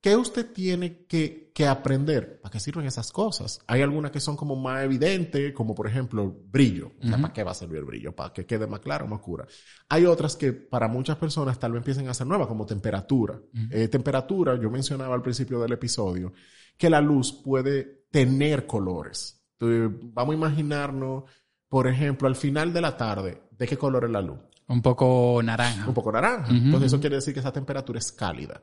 ¿Qué 0.00 0.14
usted 0.14 0.52
tiene 0.52 1.04
que, 1.06 1.50
que, 1.52 1.66
aprender? 1.66 2.40
¿Para 2.40 2.52
qué 2.52 2.60
sirven 2.60 2.86
esas 2.86 3.10
cosas? 3.10 3.58
Hay 3.66 3.82
algunas 3.82 4.12
que 4.12 4.20
son 4.20 4.36
como 4.36 4.54
más 4.54 4.84
evidentes, 4.84 5.52
como 5.52 5.74
por 5.74 5.88
ejemplo 5.88 6.32
brillo. 6.48 6.92
¿Para 7.10 7.32
qué 7.32 7.42
va 7.42 7.50
a 7.50 7.54
servir 7.54 7.78
el 7.78 7.86
brillo? 7.86 8.14
Para 8.14 8.32
que 8.32 8.46
quede 8.46 8.68
más 8.68 8.78
claro, 8.78 9.08
más 9.08 9.18
oscura. 9.18 9.44
Hay 9.88 10.06
otras 10.06 10.36
que 10.36 10.52
para 10.52 10.86
muchas 10.86 11.16
personas 11.16 11.58
tal 11.58 11.72
vez 11.72 11.80
empiecen 11.80 12.06
a 12.06 12.14
ser 12.14 12.28
nuevas, 12.28 12.46
como 12.46 12.66
temperatura. 12.66 13.40
Eh, 13.68 13.88
temperatura, 13.88 14.56
yo 14.60 14.70
mencionaba 14.70 15.16
al 15.16 15.22
principio 15.22 15.58
del 15.58 15.72
episodio, 15.72 16.32
que 16.78 16.88
la 16.88 17.00
luz 17.00 17.32
puede 17.32 18.06
tener 18.12 18.64
colores. 18.64 19.41
Vamos 19.66 20.34
a 20.34 20.38
imaginarnos, 20.38 21.24
por 21.68 21.86
ejemplo, 21.86 22.28
al 22.28 22.36
final 22.36 22.72
de 22.72 22.80
la 22.80 22.96
tarde, 22.96 23.42
¿de 23.50 23.66
qué 23.66 23.76
color 23.76 24.04
es 24.04 24.10
la 24.10 24.20
luz? 24.22 24.38
Un 24.68 24.80
poco 24.80 25.40
naranja. 25.42 25.86
Un 25.88 25.94
poco 25.94 26.12
naranja. 26.12 26.50
Entonces 26.50 26.86
eso 26.86 27.00
quiere 27.00 27.16
decir 27.16 27.34
que 27.34 27.40
esa 27.40 27.52
temperatura 27.52 27.98
es 27.98 28.10
cálida. 28.12 28.62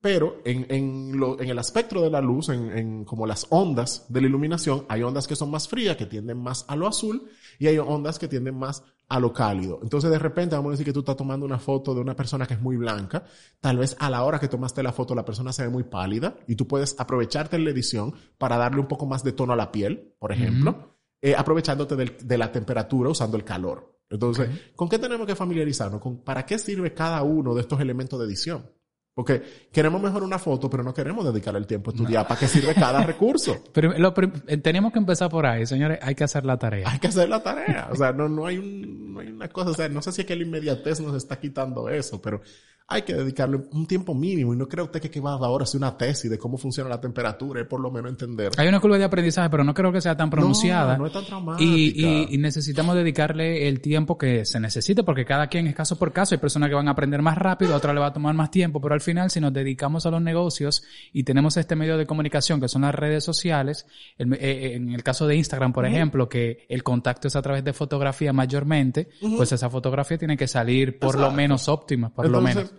Pero 0.00 0.40
en, 0.44 0.66
en, 0.70 1.18
lo, 1.18 1.40
en, 1.40 1.50
el 1.50 1.58
espectro 1.58 2.00
de 2.00 2.10
la 2.10 2.20
luz, 2.20 2.48
en, 2.48 2.70
en, 2.76 3.04
como 3.04 3.26
las 3.26 3.46
ondas 3.50 4.06
de 4.08 4.22
la 4.22 4.28
iluminación, 4.28 4.86
hay 4.88 5.02
ondas 5.02 5.26
que 5.26 5.36
son 5.36 5.50
más 5.50 5.68
frías, 5.68 5.96
que 5.96 6.06
tienden 6.06 6.38
más 6.38 6.64
a 6.68 6.76
lo 6.76 6.86
azul, 6.86 7.28
y 7.58 7.66
hay 7.66 7.78
ondas 7.78 8.18
que 8.18 8.28
tienden 8.28 8.56
más 8.56 8.82
a 9.10 9.18
lo 9.18 9.32
cálido. 9.32 9.80
Entonces 9.82 10.08
de 10.08 10.18
repente 10.18 10.54
vamos 10.54 10.70
a 10.70 10.72
decir 10.72 10.86
que 10.86 10.92
tú 10.92 11.00
estás 11.00 11.16
tomando 11.16 11.44
una 11.44 11.58
foto 11.58 11.94
de 11.94 12.00
una 12.00 12.14
persona 12.14 12.46
que 12.46 12.54
es 12.54 12.60
muy 12.60 12.76
blanca. 12.76 13.24
Tal 13.60 13.76
vez 13.76 13.96
a 13.98 14.08
la 14.08 14.22
hora 14.22 14.38
que 14.38 14.46
tomaste 14.46 14.84
la 14.84 14.92
foto 14.92 15.16
la 15.16 15.24
persona 15.24 15.52
se 15.52 15.64
ve 15.64 15.68
muy 15.68 15.82
pálida 15.82 16.36
y 16.46 16.54
tú 16.54 16.68
puedes 16.68 16.94
aprovecharte 16.98 17.56
en 17.56 17.64
la 17.64 17.70
edición 17.70 18.14
para 18.38 18.56
darle 18.56 18.80
un 18.80 18.86
poco 18.86 19.06
más 19.06 19.24
de 19.24 19.32
tono 19.32 19.52
a 19.52 19.56
la 19.56 19.72
piel, 19.72 20.14
por 20.18 20.30
ejemplo, 20.30 20.96
eh, 21.20 21.34
aprovechándote 21.36 21.96
de 21.96 22.38
la 22.38 22.52
temperatura 22.52 23.10
usando 23.10 23.36
el 23.36 23.42
calor. 23.42 24.00
Entonces, 24.08 24.48
¿con 24.76 24.88
qué 24.88 24.98
tenemos 24.98 25.26
que 25.26 25.34
familiarizarnos? 25.34 26.00
¿Con 26.00 26.18
¿Para 26.18 26.46
qué 26.46 26.58
sirve 26.58 26.94
cada 26.94 27.22
uno 27.22 27.54
de 27.54 27.62
estos 27.62 27.80
elementos 27.80 28.18
de 28.18 28.26
edición? 28.26 28.64
Porque 29.14 29.42
queremos 29.72 30.00
mejor 30.00 30.22
una 30.22 30.38
foto, 30.38 30.70
pero 30.70 30.82
no 30.82 30.94
queremos 30.94 31.24
dedicar 31.24 31.54
el 31.56 31.66
tiempo 31.66 31.90
a 31.90 31.94
estudiar 31.94 32.26
para 32.26 32.38
qué 32.38 32.46
sirve 32.46 32.74
cada 32.74 33.02
recurso. 33.06 33.64
Pero 33.72 33.92
eh, 33.92 34.56
tenemos 34.58 34.92
que 34.92 34.98
empezar 34.98 35.28
por 35.28 35.46
ahí, 35.46 35.66
señores. 35.66 35.98
Hay 36.00 36.14
que 36.14 36.24
hacer 36.24 36.44
la 36.46 36.58
tarea. 36.58 36.88
Hay 36.88 36.98
que 37.00 37.08
hacer 37.08 37.28
la 37.28 37.42
tarea. 37.42 37.88
O 37.90 37.96
sea, 37.96 38.12
no, 38.12 38.28
no, 38.28 38.46
hay, 38.46 38.58
no 38.58 39.20
hay 39.20 39.28
una 39.28 39.48
cosa. 39.48 39.70
O 39.70 39.74
sea, 39.74 39.88
no 39.88 40.00
sé 40.00 40.12
si 40.12 40.20
es 40.22 40.26
que 40.26 40.36
la 40.36 40.44
inmediatez 40.44 41.00
nos 41.00 41.16
está 41.16 41.40
quitando 41.40 41.88
eso, 41.88 42.22
pero 42.22 42.40
hay 42.92 43.02
que 43.02 43.14
dedicarle 43.14 43.60
un 43.70 43.86
tiempo 43.86 44.16
mínimo 44.16 44.52
y 44.52 44.56
no 44.56 44.68
creo 44.68 44.86
usted 44.86 45.00
que, 45.00 45.08
que 45.08 45.20
va 45.20 45.34
ahora 45.34 45.62
hacer 45.62 45.78
una 45.78 45.96
tesis 45.96 46.28
de 46.28 46.36
cómo 46.36 46.58
funciona 46.58 46.90
la 46.90 47.00
temperatura 47.00 47.60
y 47.60 47.64
por 47.64 47.78
lo 47.78 47.88
menos 47.88 48.10
entender. 48.10 48.50
Hay 48.56 48.66
una 48.66 48.80
curva 48.80 48.98
de 48.98 49.04
aprendizaje, 49.04 49.48
pero 49.48 49.62
no 49.62 49.72
creo 49.72 49.92
que 49.92 50.00
sea 50.00 50.16
tan 50.16 50.28
pronunciada. 50.28 50.94
No, 50.94 51.02
no 51.02 51.06
es 51.06 51.12
tan 51.12 51.24
traumática. 51.24 51.64
Y, 51.64 52.26
y, 52.34 52.38
necesitamos 52.38 52.96
dedicarle 52.96 53.68
el 53.68 53.80
tiempo 53.80 54.18
que 54.18 54.44
se 54.44 54.58
necesite 54.58 55.04
porque 55.04 55.24
cada 55.24 55.46
quien 55.46 55.68
es 55.68 55.74
caso 55.76 55.96
por 55.96 56.12
caso. 56.12 56.34
Hay 56.34 56.40
personas 56.40 56.68
que 56.68 56.74
van 56.74 56.88
a 56.88 56.90
aprender 56.90 57.22
más 57.22 57.38
rápido, 57.38 57.76
otras 57.76 57.94
le 57.94 58.00
va 58.00 58.08
a 58.08 58.12
tomar 58.12 58.34
más 58.34 58.50
tiempo, 58.50 58.80
pero 58.80 58.94
al 58.94 59.00
final 59.00 59.30
si 59.30 59.40
nos 59.40 59.52
dedicamos 59.52 60.04
a 60.06 60.10
los 60.10 60.20
negocios 60.20 60.82
y 61.12 61.22
tenemos 61.22 61.56
este 61.56 61.76
medio 61.76 61.96
de 61.96 62.06
comunicación 62.06 62.60
que 62.60 62.66
son 62.66 62.82
las 62.82 62.94
redes 62.94 63.22
sociales, 63.22 63.86
eh, 64.18 64.26
eh, 64.32 64.72
en 64.74 64.92
el 64.92 65.04
caso 65.04 65.28
de 65.28 65.36
Instagram, 65.36 65.72
por 65.72 65.86
ejemplo, 65.86 66.28
que 66.28 66.66
el 66.68 66.82
contacto 66.82 67.28
es 67.28 67.36
a 67.36 67.42
través 67.42 67.62
de 67.62 67.72
fotografía 67.72 68.32
mayormente, 68.32 69.10
pues 69.36 69.52
esa 69.52 69.70
fotografía 69.70 70.18
tiene 70.18 70.36
que 70.36 70.48
salir 70.48 70.98
por 70.98 71.16
lo 71.16 71.30
menos 71.30 71.68
óptima, 71.68 72.12
por 72.12 72.28
lo 72.28 72.40
menos. 72.40 72.72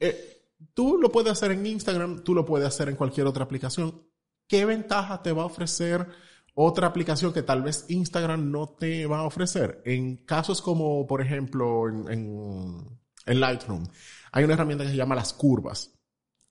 Eh, 0.00 0.42
tú 0.74 0.98
lo 0.98 1.10
puedes 1.10 1.32
hacer 1.32 1.52
en 1.52 1.66
Instagram, 1.66 2.22
tú 2.24 2.34
lo 2.34 2.44
puedes 2.44 2.68
hacer 2.68 2.88
en 2.88 2.96
cualquier 2.96 3.26
otra 3.26 3.44
aplicación. 3.44 4.02
¿Qué 4.46 4.64
ventaja 4.64 5.22
te 5.22 5.32
va 5.32 5.42
a 5.42 5.46
ofrecer 5.46 6.08
otra 6.54 6.86
aplicación 6.86 7.32
que 7.32 7.42
tal 7.42 7.62
vez 7.62 7.86
Instagram 7.88 8.50
no 8.50 8.68
te 8.68 9.06
va 9.06 9.20
a 9.20 9.26
ofrecer? 9.26 9.82
En 9.84 10.16
casos 10.18 10.60
como, 10.60 11.06
por 11.06 11.20
ejemplo, 11.20 11.88
en 11.88 12.98
Lightroom, 13.26 13.86
hay 14.32 14.44
una 14.44 14.54
herramienta 14.54 14.84
que 14.84 14.90
se 14.90 14.96
llama 14.96 15.14
las 15.14 15.32
curvas 15.32 15.93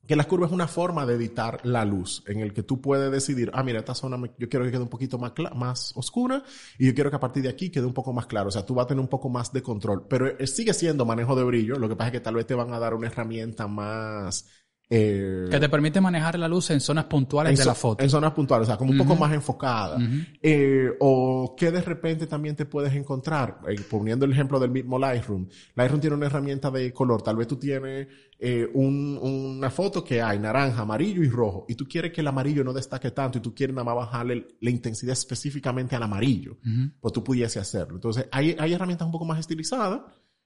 que 0.07 0.15
la 0.15 0.25
curva 0.25 0.47
es 0.47 0.51
una 0.51 0.67
forma 0.67 1.05
de 1.05 1.15
editar 1.15 1.59
la 1.63 1.85
luz, 1.85 2.23
en 2.27 2.39
el 2.39 2.53
que 2.53 2.63
tú 2.63 2.81
puedes 2.81 3.11
decidir, 3.11 3.49
ah, 3.53 3.63
mira, 3.63 3.79
esta 3.79 3.95
zona 3.95 4.17
yo 4.37 4.49
quiero 4.49 4.65
que 4.65 4.71
quede 4.71 4.81
un 4.81 4.89
poquito 4.89 5.17
más, 5.17 5.33
más 5.55 5.93
oscura 5.95 6.43
y 6.77 6.87
yo 6.87 6.93
quiero 6.93 7.09
que 7.09 7.15
a 7.15 7.19
partir 7.19 7.43
de 7.43 7.49
aquí 7.49 7.69
quede 7.69 7.85
un 7.85 7.93
poco 7.93 8.11
más 8.11 8.25
claro. 8.25 8.49
O 8.49 8.51
sea, 8.51 8.65
tú 8.65 8.75
vas 8.75 8.85
a 8.85 8.87
tener 8.87 9.01
un 9.01 9.07
poco 9.07 9.29
más 9.29 9.53
de 9.53 9.61
control, 9.61 10.05
pero 10.09 10.27
eh, 10.27 10.47
sigue 10.47 10.73
siendo 10.73 11.05
manejo 11.05 11.35
de 11.35 11.43
brillo. 11.43 11.75
Lo 11.75 11.87
que 11.87 11.95
pasa 11.95 12.07
es 12.07 12.13
que 12.13 12.19
tal 12.19 12.35
vez 12.35 12.45
te 12.45 12.53
van 12.53 12.73
a 12.73 12.79
dar 12.79 12.93
una 12.93 13.07
herramienta 13.07 13.67
más 13.67 14.49
eh, 14.95 15.47
que 15.49 15.60
te 15.60 15.69
permite 15.69 15.99
manejar 15.99 16.38
la 16.38 16.47
luz 16.47 16.69
en 16.69 16.79
zonas 16.79 17.06
puntuales 17.06 17.58
de 17.58 17.65
la 17.65 17.73
foto. 17.73 18.03
En 18.03 18.10
zonas 18.12 18.32
puntuales, 18.34 18.67
o 18.67 18.69
sea, 18.69 18.77
como 18.77 18.91
un 18.91 18.97
poco 18.97 19.15
más 19.15 19.34
enfocada. 19.34 19.97
eh, 20.41 20.89
o 20.99 21.56
que 21.58 21.71
de 21.71 21.82
repente 21.82 22.27
también 22.27 22.56
te 22.56 22.65
puedes 22.65 22.93
encontrar, 22.93 23.60
eh, 23.67 23.75
poniendo 23.89 24.25
el 24.25 24.32
ejemplo 24.32 24.60
del 24.60 24.69
mismo 24.69 24.99
Lightroom. 24.99 25.47
Lightroom 25.75 25.99
tiene 25.99 26.15
una 26.15 26.27
herramienta 26.27 26.69
de 26.69 26.93
color. 26.93 27.23
Tal 27.23 27.36
vez 27.36 27.47
tú 27.47 27.56
tienes 27.56 28.08
un, 28.73 29.17
una 29.21 29.69
foto 29.69 30.03
que 30.03 30.21
hay 30.21 30.38
naranja, 30.38 30.82
amarillo 30.82 31.23
y 31.23 31.29
rojo, 31.29 31.65
y 31.69 31.75
tú 31.75 31.88
quieres 31.88 32.12
que 32.12 32.21
el 32.21 32.27
amarillo 32.27 32.63
no 32.63 32.73
destaque 32.73 33.10
tanto 33.12 33.38
y 33.38 33.41
tú 33.41 33.56
quieres 33.56 33.73
nada 33.73 33.86
más 33.86 33.95
bajarle 33.95 34.47
la 34.60 34.69
intensidad 34.69 35.13
específicamente 35.13 35.95
al 35.95 36.03
amarillo. 36.03 36.58
Pues 36.99 37.13
tú 37.13 37.23
pudiese 37.23 37.60
hacerlo. 37.60 37.95
Entonces, 37.95 38.27
hay, 38.32 38.56
hay 38.60 38.73
herramientas 38.73 39.06
un 39.06 39.12
poco 39.12 39.25
más 39.25 39.39
estilizadas 39.39 40.01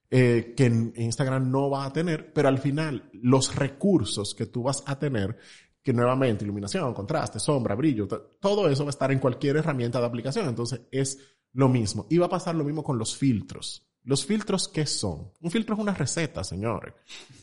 eh, 0.09 0.53
que 0.55 0.65
en 0.65 0.93
Instagram 0.95 1.51
no 1.51 1.69
va 1.69 1.85
a 1.85 1.93
tener, 1.93 2.31
pero 2.33 2.47
al 2.47 2.59
final 2.59 3.09
los 3.13 3.55
recursos 3.55 4.33
que 4.33 4.45
tú 4.45 4.63
vas 4.63 4.83
a 4.85 4.97
tener 4.97 5.37
que 5.83 5.93
nuevamente 5.93 6.43
iluminación, 6.43 6.93
contraste, 6.93 7.39
sombra, 7.39 7.75
brillo, 7.75 8.07
todo 8.07 8.69
eso 8.69 8.83
va 8.83 8.89
a 8.89 8.91
estar 8.91 9.11
en 9.11 9.19
cualquier 9.19 9.57
herramienta 9.57 9.99
de 9.99 10.05
aplicación. 10.05 10.47
Entonces 10.49 10.81
es 10.91 11.17
lo 11.53 11.69
mismo. 11.69 12.05
Y 12.09 12.17
va 12.17 12.25
a 12.25 12.29
pasar 12.29 12.55
lo 12.55 12.63
mismo 12.63 12.83
con 12.83 12.97
los 12.97 13.15
filtros. 13.15 13.87
¿Los 14.03 14.25
filtros 14.25 14.67
qué 14.67 14.85
son? 14.85 15.31
Un 15.41 15.51
filtro 15.51 15.75
es 15.75 15.81
una 15.81 15.93
receta, 15.93 16.43
señores. 16.43 16.93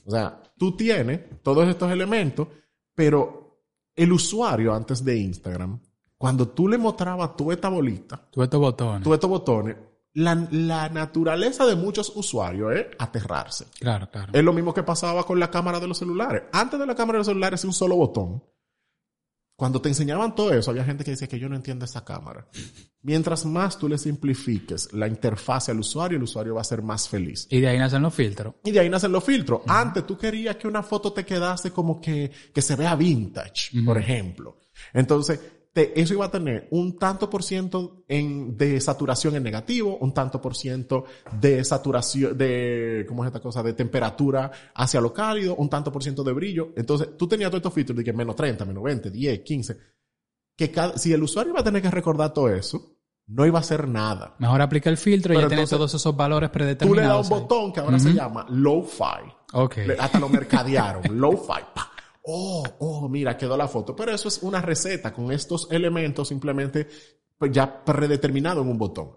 O 0.07 0.11
sea, 0.11 0.43
tú 0.57 0.77
tienes 0.77 1.43
todos 1.43 1.69
estos 1.69 1.91
elementos, 1.91 2.49
pero 2.95 3.61
el 3.95 4.13
usuario 4.13 4.75
antes 4.75 5.05
de 5.05 5.17
Instagram, 5.17 5.81
cuando 6.17 6.49
tú 6.49 6.69
le 6.69 6.79
mostrabas 6.79 7.37
tu 7.37 7.53
esta 7.53 7.69
bolita, 7.69 8.29
tú 8.31 8.43
estos 8.43 8.61
botones, 8.61 9.03
tú 9.03 9.13
estos 9.13 9.29
botones, 9.29 9.77
la, 10.15 10.89
naturaleza 10.89 11.67
de 11.67 11.75
muchos 11.75 12.13
usuarios 12.15 12.73
es 12.75 12.87
aterrarse. 12.99 13.67
Claro, 13.79 14.09
claro. 14.11 14.33
Es 14.33 14.45
lo 14.45 14.53
mismo 14.53 14.73
que 14.73 14.83
pasaba 14.83 15.25
con 15.25 15.41
la 15.41 15.51
cámara 15.51 15.81
de 15.81 15.89
los 15.89 15.99
celulares. 15.99 16.45
Antes 16.53 16.79
de 16.79 16.87
la 16.87 16.95
cámara 16.95 17.17
de 17.17 17.21
los 17.21 17.27
celulares 17.27 17.61
es 17.61 17.65
un 17.65 17.73
solo 17.73 17.97
botón. 17.97 18.43
Cuando 19.57 19.81
te 19.81 19.89
enseñaban 19.89 20.35
todo 20.35 20.53
eso, 20.53 20.73
había 20.73 20.85
gente 20.85 21.05
que 21.05 21.13
decía 21.13 21.29
que 21.29 21.39
yo 21.39 21.49
no 21.49 21.55
entiendo 21.55 21.85
esa 21.85 22.05
cámara. 22.05 22.49
Mientras 23.03 23.45
más 23.45 23.79
tú 23.79 23.89
le 23.89 23.99
simplifiques 23.99 24.93
la 24.93 25.07
interfaz 25.07 25.69
al 25.69 25.79
usuario, 25.79 26.17
el 26.17 26.25
usuario 26.25 26.57
va 26.57 26.63
a 26.63 26.65
ser 26.65 26.83
más 26.83 27.09
feliz. 27.09 27.47
Y 27.51 27.61
de 27.61 27.69
ahí 27.69 27.79
nacen 27.79 28.03
los 28.03 28.15
filtros. 28.15 28.55
Y 28.65 28.73
de 28.73 28.81
ahí 28.81 28.89
nacen 28.89 29.13
los 29.13 29.23
filtros. 29.23 29.63
Antes 29.69 30.07
tú 30.07 30.19
querías 30.19 30.57
que 30.57 30.67
una 30.67 30.83
foto 30.83 31.13
te 31.13 31.25
quedase 31.25 31.71
como 31.71 32.01
que, 32.01 32.33
que 32.53 32.63
se 32.63 32.75
vea 32.75 32.97
vintage, 32.97 33.81
por 33.85 33.97
ejemplo. 33.97 34.59
Entonces, 34.93 35.39
eso 35.75 36.15
iba 36.15 36.27
a 36.27 36.31
tener 36.31 36.69
un 36.71 36.97
tanto 36.99 37.29
por 37.29 37.43
ciento 37.43 38.05
en, 38.07 38.57
de 38.57 38.81
saturación 38.81 39.35
en 39.35 39.43
negativo, 39.43 39.97
un 39.99 40.15
tanto 40.15 40.41
por 40.41 40.55
ciento 40.55 41.05
de 41.41 41.65
saturación, 41.65 42.39
de, 42.39 43.05
¿cómo 43.09 43.25
es 43.25 43.29
esta 43.29 43.41
cosa? 43.41 43.63
De 43.63 43.73
temperatura 43.73 44.51
hacia 44.75 45.01
lo 45.01 45.13
cálido, 45.13 45.57
un 45.57 45.69
tanto 45.69 45.91
por 45.91 46.03
ciento 46.03 46.23
de 46.23 46.33
brillo. 46.33 46.73
Entonces, 46.77 47.17
tú 47.19 47.27
tenías 47.27 47.51
todos 47.51 47.61
estos 47.61 47.75
filtros 47.75 47.97
de 47.97 48.05
que 48.05 48.13
menos 48.13 48.37
30, 48.37 48.65
menos 48.65 48.83
20, 48.85 49.11
10, 49.11 49.41
15. 49.41 49.79
Que 50.57 50.71
cada, 50.71 50.97
si 50.97 51.13
el 51.13 51.23
usuario 51.23 51.51
iba 51.51 51.61
a 51.61 51.65
tener 51.65 51.83
que 51.83 51.91
recordar 51.91 52.33
todo 52.33 52.49
eso, 52.51 52.95
no 53.27 53.45
iba 53.45 53.59
a 53.59 53.63
hacer 53.63 53.89
nada. 53.89 54.37
Mejor 54.39 54.63
aplica 54.63 54.91
el 54.91 54.97
filtro 54.97 55.35
y 55.35 55.41
ya 55.41 55.49
tiene 55.49 55.67
todos 55.67 55.93
esos 55.93 56.17
valores 56.17 56.51
predeterminados. 56.51 57.27
Tú 57.27 57.35
le 57.35 57.39
das 57.39 57.43
un 57.43 57.49
botón 57.49 57.73
que 57.73 57.81
ahora 57.81 57.99
se 57.99 58.13
llama 58.13 58.47
low-fi. 58.49 59.33
Ok. 59.55 59.79
hasta 59.99 60.21
lo 60.21 60.29
mercadearon. 60.29 61.03
low-fi 61.19 61.63
oh, 62.25 62.65
oh, 62.79 63.09
mira, 63.09 63.37
quedó 63.37 63.57
la 63.57 63.69
foto. 63.69 63.95
Pero 63.95 64.13
eso 64.13 64.29
es 64.29 64.43
una 64.43 64.61
receta 64.61 65.13
con 65.13 65.31
estos 65.31 65.69
elementos 65.71 66.29
simplemente 66.29 66.89
pues, 67.39 67.53
ya 67.53 67.85
predeterminado 67.85 68.63
en 68.63 68.69
un 68.69 68.79
botón. 68.79 69.17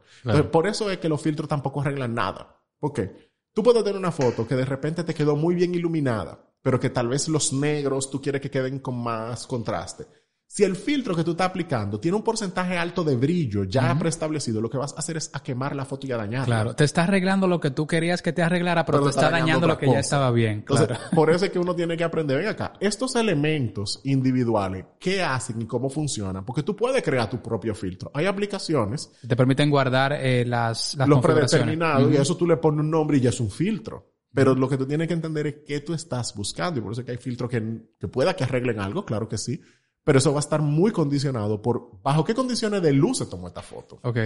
por 0.51 0.67
eso 0.67 0.89
es 0.91 0.97
que 0.97 1.09
los 1.09 1.21
filtros 1.21 1.49
tampoco 1.49 1.81
arreglan 1.81 2.13
nada. 2.13 2.61
qué? 2.93 3.27
tú 3.53 3.63
puedes 3.63 3.83
tener 3.83 3.97
una 3.97 4.11
foto 4.11 4.47
que 4.47 4.55
de 4.55 4.65
repente 4.65 5.03
te 5.03 5.15
quedó 5.15 5.35
muy 5.35 5.55
bien 5.55 5.73
iluminada, 5.73 6.39
pero 6.61 6.79
que 6.79 6.91
tal 6.91 7.07
vez 7.07 7.27
los 7.27 7.53
negros 7.53 8.11
tú 8.11 8.21
quieres 8.21 8.41
que 8.41 8.51
queden 8.51 8.79
con 8.79 9.01
más 9.01 9.47
contraste. 9.47 10.05
Si 10.49 10.63
el 10.63 10.77
filtro 10.77 11.13
que 11.13 11.25
tú 11.25 11.31
estás 11.31 11.47
aplicando 11.47 11.99
tiene 11.99 12.15
un 12.15 12.23
porcentaje 12.23 12.77
alto 12.77 13.03
de 13.03 13.17
brillo 13.17 13.65
ya 13.65 13.95
preestablecido, 13.99 14.61
lo 14.61 14.69
que 14.69 14.77
vas 14.77 14.93
a 14.93 14.99
hacer 14.99 15.17
es 15.17 15.29
a 15.33 15.43
quemar 15.43 15.75
la 15.75 15.83
foto 15.83 16.07
y 16.07 16.13
a 16.13 16.17
dañarla. 16.17 16.45
Claro, 16.45 16.73
te 16.73 16.85
está 16.85 17.03
arreglando 17.03 17.47
lo 17.47 17.59
que 17.59 17.69
tú 17.69 17.85
querías 17.85 18.21
que 18.21 18.31
te 18.31 18.41
arreglara, 18.41 18.85
pero, 18.85 19.03
te 19.03 19.09
está, 19.09 19.29
dañando, 19.29 19.67
lo 19.67 19.77
que 19.77 19.87
ya 19.87 19.99
estaba 19.99 20.31
bien. 20.31 20.59
Entonces, 20.59 20.97
por 21.13 21.29
eso 21.29 21.45
es 21.45 21.51
que 21.51 21.59
uno 21.59 21.75
tiene 21.75 21.97
que 21.97 22.05
aprender, 22.05 22.37
ven 22.37 22.47
acá, 22.47 22.73
estos 22.79 23.15
elementos 23.17 23.99
individuales, 24.05 24.85
¿qué 24.99 25.21
hacen 25.21 25.61
y 25.61 25.65
cómo 25.65 25.89
funcionan? 25.89 26.45
Porque 26.45 26.63
tú 26.63 26.77
puedes 26.77 27.03
crear 27.03 27.29
tu 27.29 27.41
propio 27.41 27.75
filtro. 27.75 28.09
Hay 28.13 28.25
aplicaciones. 28.25 29.11
Te 29.27 29.35
permiten 29.35 29.69
guardar 29.69 30.13
eh, 30.13 30.45
las, 30.45 30.95
las 30.95 31.09
Los 31.09 31.21
predeterminados 31.21 32.11
y 32.11 32.15
a 32.15 32.21
eso 32.21 32.37
tú 32.37 32.47
le 32.47 32.55
pones 32.55 32.79
un 32.79 32.89
nombre 32.89 33.17
y 33.17 33.19
ya 33.19 33.29
es 33.29 33.39
un 33.41 33.51
filtro. 33.51 34.13
Pero 34.33 34.55
lo 34.55 34.69
que 34.69 34.77
tú 34.77 34.85
tienes 34.85 35.07
que 35.07 35.13
entender 35.13 35.47
es 35.47 35.55
qué 35.67 35.81
tú 35.81 35.93
estás 35.93 36.35
buscando 36.35 36.79
y 36.79 36.83
por 36.83 36.91
eso 36.93 37.01
es 37.01 37.05
que 37.05 37.11
hay 37.11 37.17
filtros 37.17 37.49
que, 37.49 37.81
que 37.99 38.07
pueda 38.07 38.35
que 38.35 38.43
arreglen 38.43 38.79
algo, 38.79 39.03
claro 39.03 39.27
que 39.27 39.37
sí 39.37 39.59
pero 40.07 40.19
eso 40.19 40.31
va 40.31 40.39
a 40.39 40.39
estar 40.39 40.61
muy 40.61 40.93
condicionado 40.93 41.61
por 41.61 42.01
bajo 42.01 42.23
qué 42.23 42.33
condiciones 42.33 42.81
de 42.81 42.93
luz 42.93 43.17
se 43.17 43.25
tomó 43.25 43.49
esta 43.49 43.61
foto. 43.61 43.99
Ok. 44.03 44.17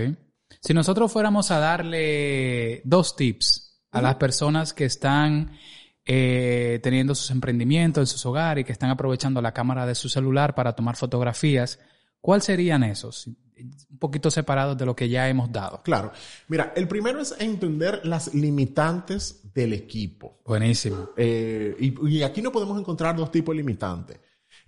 Si 0.59 0.75
nosotros 0.75 1.11
fuéramos 1.11 1.49
a 1.49 1.57
darle 1.57 2.83
dos 2.85 3.15
tips 3.15 3.81
a 3.89 3.99
las 3.99 4.13
personas 4.17 4.73
que 4.75 4.85
están 4.85 5.57
eh, 6.05 6.79
teniendo 6.83 7.15
sus 7.15 7.31
emprendimientos 7.31 7.99
en 8.03 8.05
sus 8.05 8.23
hogares 8.27 8.61
y 8.61 8.65
que 8.65 8.73
están 8.73 8.91
aprovechando 8.91 9.41
la 9.41 9.55
cámara 9.55 9.87
de 9.87 9.95
su 9.95 10.07
celular 10.07 10.53
para 10.53 10.75
tomar 10.75 10.97
fotografías, 10.97 11.79
¿cuáles 12.19 12.43
serían 12.43 12.83
esos? 12.83 13.25
Un 13.25 13.97
poquito 13.97 14.29
separados 14.29 14.77
de 14.77 14.85
lo 14.85 14.95
que 14.95 15.09
ya 15.09 15.29
hemos 15.29 15.51
dado. 15.51 15.81
Claro. 15.81 16.11
Mira, 16.47 16.73
el 16.75 16.87
primero 16.87 17.19
es 17.19 17.33
entender 17.39 18.01
las 18.03 18.35
limitantes 18.35 19.51
del 19.51 19.73
equipo. 19.73 20.43
Buenísimo. 20.45 21.09
Eh, 21.17 21.75
y, 21.79 22.21
aquí 22.21 22.43
no 22.43 22.51
podemos 22.51 22.79
encontrar 22.79 23.15
dos 23.15 23.31
tipos 23.31 23.53
de 23.53 23.57
limitantes. 23.57 24.19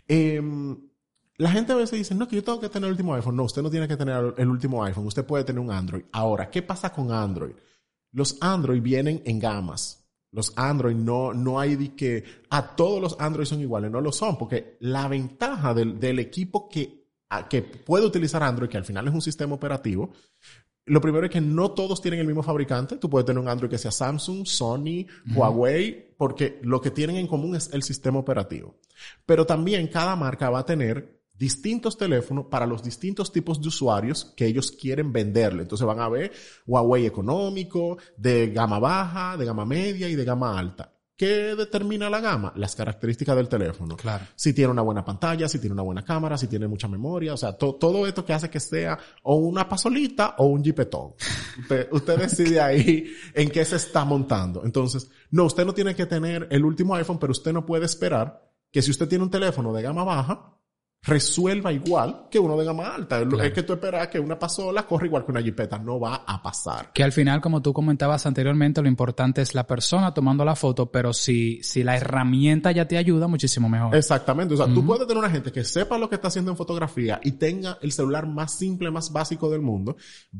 Eh, 0.07 0.41
la 1.37 1.51
gente 1.51 1.73
a 1.73 1.75
veces 1.75 1.97
dice, 1.97 2.15
no, 2.15 2.27
que 2.27 2.35
yo 2.35 2.43
tengo 2.43 2.59
que 2.59 2.69
tener 2.69 2.87
el 2.87 2.91
último 2.91 3.15
iPhone. 3.15 3.35
No, 3.35 3.43
usted 3.43 3.61
no 3.61 3.71
tiene 3.71 3.87
que 3.87 3.97
tener 3.97 4.33
el 4.37 4.47
último 4.47 4.83
iPhone. 4.83 5.07
Usted 5.07 5.25
puede 5.25 5.43
tener 5.43 5.59
un 5.59 5.71
Android. 5.71 6.03
Ahora, 6.11 6.49
¿qué 6.49 6.61
pasa 6.61 6.91
con 6.91 7.11
Android? 7.11 7.53
Los 8.11 8.37
Android 8.41 8.81
vienen 8.81 9.21
en 9.25 9.39
gamas. 9.39 10.05
Los 10.31 10.53
Android 10.55 10.95
no, 10.95 11.33
no 11.33 11.59
hay 11.59 11.75
de 11.75 11.95
que 11.95 12.23
a 12.49 12.75
todos 12.75 13.01
los 13.01 13.15
Android 13.19 13.45
son 13.45 13.61
iguales. 13.61 13.91
No 13.91 14.01
lo 14.01 14.11
son, 14.11 14.37
porque 14.37 14.77
la 14.79 15.07
ventaja 15.07 15.73
del, 15.73 15.99
del 15.99 16.19
equipo 16.19 16.69
que, 16.69 17.07
que 17.49 17.61
puede 17.61 18.05
utilizar 18.05 18.43
Android, 18.43 18.69
que 18.69 18.77
al 18.77 18.85
final 18.85 19.07
es 19.07 19.13
un 19.13 19.21
sistema 19.21 19.55
operativo, 19.55 20.11
lo 20.85 21.01
primero 21.01 21.25
es 21.25 21.31
que 21.31 21.41
no 21.41 21.71
todos 21.71 22.01
tienen 22.01 22.19
el 22.19 22.27
mismo 22.27 22.43
fabricante. 22.43 22.97
Tú 22.97 23.09
puedes 23.09 23.25
tener 23.25 23.41
un 23.41 23.47
Android 23.47 23.69
que 23.69 23.77
sea 23.77 23.91
Samsung, 23.91 24.45
Sony, 24.45 25.05
Huawei, 25.33 26.13
porque 26.17 26.59
lo 26.63 26.81
que 26.81 26.91
tienen 26.91 27.15
en 27.15 27.27
común 27.27 27.55
es 27.55 27.71
el 27.73 27.83
sistema 27.83 28.19
operativo. 28.19 28.75
Pero 29.25 29.45
también 29.45 29.87
cada 29.87 30.15
marca 30.15 30.49
va 30.49 30.59
a 30.59 30.65
tener 30.65 31.22
distintos 31.33 31.97
teléfonos 31.97 32.45
para 32.45 32.65
los 32.65 32.83
distintos 32.83 33.31
tipos 33.31 33.61
de 33.61 33.67
usuarios 33.67 34.33
que 34.37 34.45
ellos 34.45 34.71
quieren 34.71 35.11
venderle. 35.11 35.63
Entonces 35.63 35.85
van 35.85 35.99
a 35.99 36.09
ver 36.09 36.31
Huawei 36.65 37.05
económico, 37.05 37.97
de 38.17 38.51
gama 38.51 38.79
baja, 38.79 39.37
de 39.37 39.45
gama 39.45 39.65
media 39.65 40.07
y 40.09 40.15
de 40.15 40.25
gama 40.25 40.57
alta. 40.57 40.93
¿Qué 41.15 41.55
determina 41.55 42.09
la 42.09 42.19
gama? 42.19 42.51
Las 42.55 42.75
características 42.75 43.35
del 43.35 43.47
teléfono. 43.47 43.95
Claro. 43.95 44.25
Si 44.35 44.51
tiene 44.51 44.71
una 44.71 44.81
buena 44.81 45.05
pantalla, 45.05 45.47
si 45.47 45.59
tiene 45.59 45.73
una 45.73 45.83
buena 45.83 46.03
cámara, 46.03 46.37
si 46.37 46.47
tiene 46.47 46.67
mucha 46.67 46.87
memoria, 46.87 47.35
o 47.35 47.37
sea, 47.37 47.53
todo 47.53 48.07
esto 48.07 48.25
que 48.25 48.33
hace 48.33 48.49
que 48.49 48.59
sea 48.59 48.97
o 49.21 49.35
una 49.35 49.69
pasolita 49.69 50.35
o 50.39 50.47
un 50.47 50.63
jipetón. 50.63 51.13
Usted, 51.59 51.87
usted 51.91 52.17
decide 52.17 52.59
ahí 52.59 53.13
en 53.35 53.49
qué 53.51 53.63
se 53.63 53.75
está 53.75 54.03
montando. 54.05 54.65
Entonces, 54.65 55.09
no, 55.29 55.45
usted 55.45 55.65
no 55.65 55.73
tiene 55.73 55.95
que 55.95 56.07
tener 56.07 56.47
el 56.49 56.65
último 56.65 56.95
iPhone, 56.95 57.19
pero 57.19 57.31
usted 57.31 57.53
no 57.53 57.63
puede 57.63 57.85
esperar 57.85 58.51
que 58.71 58.81
si 58.81 58.89
usted 58.89 59.07
tiene 59.07 59.23
un 59.23 59.29
teléfono 59.29 59.71
de 59.71 59.83
gama 59.83 60.03
baja, 60.03 60.57
resuelva 61.03 61.73
igual 61.73 62.27
que 62.31 62.39
uno 62.39 62.57
de 62.57 62.65
gama 62.65 62.95
alta. 62.95 63.21
Es 63.21 63.51
que 63.51 63.63
tú 63.63 63.73
esperas 63.73 64.07
que 64.07 64.19
una 64.19 64.39
pasola 64.39 64.87
corra 64.87 65.05
igual 65.05 65.25
que 65.25 65.31
una 65.31 65.41
jipeta. 65.41 65.77
No 65.77 65.99
va 65.99 66.23
a 66.25 66.41
pasar. 66.41 66.91
Que 66.93 67.03
al 67.03 67.11
final, 67.11 67.41
como 67.41 67.61
tú 67.61 67.73
comentabas 67.73 68.25
anteriormente, 68.25 68.81
lo 68.81 68.87
importante 68.87 69.41
es 69.41 69.53
la 69.53 69.67
persona 69.67 70.13
tomando 70.13 70.45
la 70.45 70.55
foto, 70.55 70.89
pero 70.91 71.13
si, 71.13 71.61
si 71.61 71.83
la 71.83 71.97
herramienta 71.97 72.71
ya 72.71 72.87
te 72.87 72.97
ayuda, 72.97 73.27
muchísimo 73.27 73.67
mejor. 73.67 73.95
Exactamente. 73.95 74.53
O 74.53 74.57
sea, 74.57 74.67
tú 74.67 74.85
puedes 74.85 75.05
tener 75.05 75.19
una 75.19 75.29
gente 75.29 75.51
que 75.51 75.63
sepa 75.65 75.97
lo 75.97 76.07
que 76.07 76.15
está 76.15 76.29
haciendo 76.29 76.51
en 76.51 76.57
fotografía 76.57 77.19
y 77.23 77.33
tenga 77.33 77.77
el 77.81 77.91
celular 77.91 78.25
más 78.25 78.57
simple, 78.57 78.89
más 78.89 79.11
básico 79.11 79.49
del 79.49 79.61
mundo. 79.61 79.97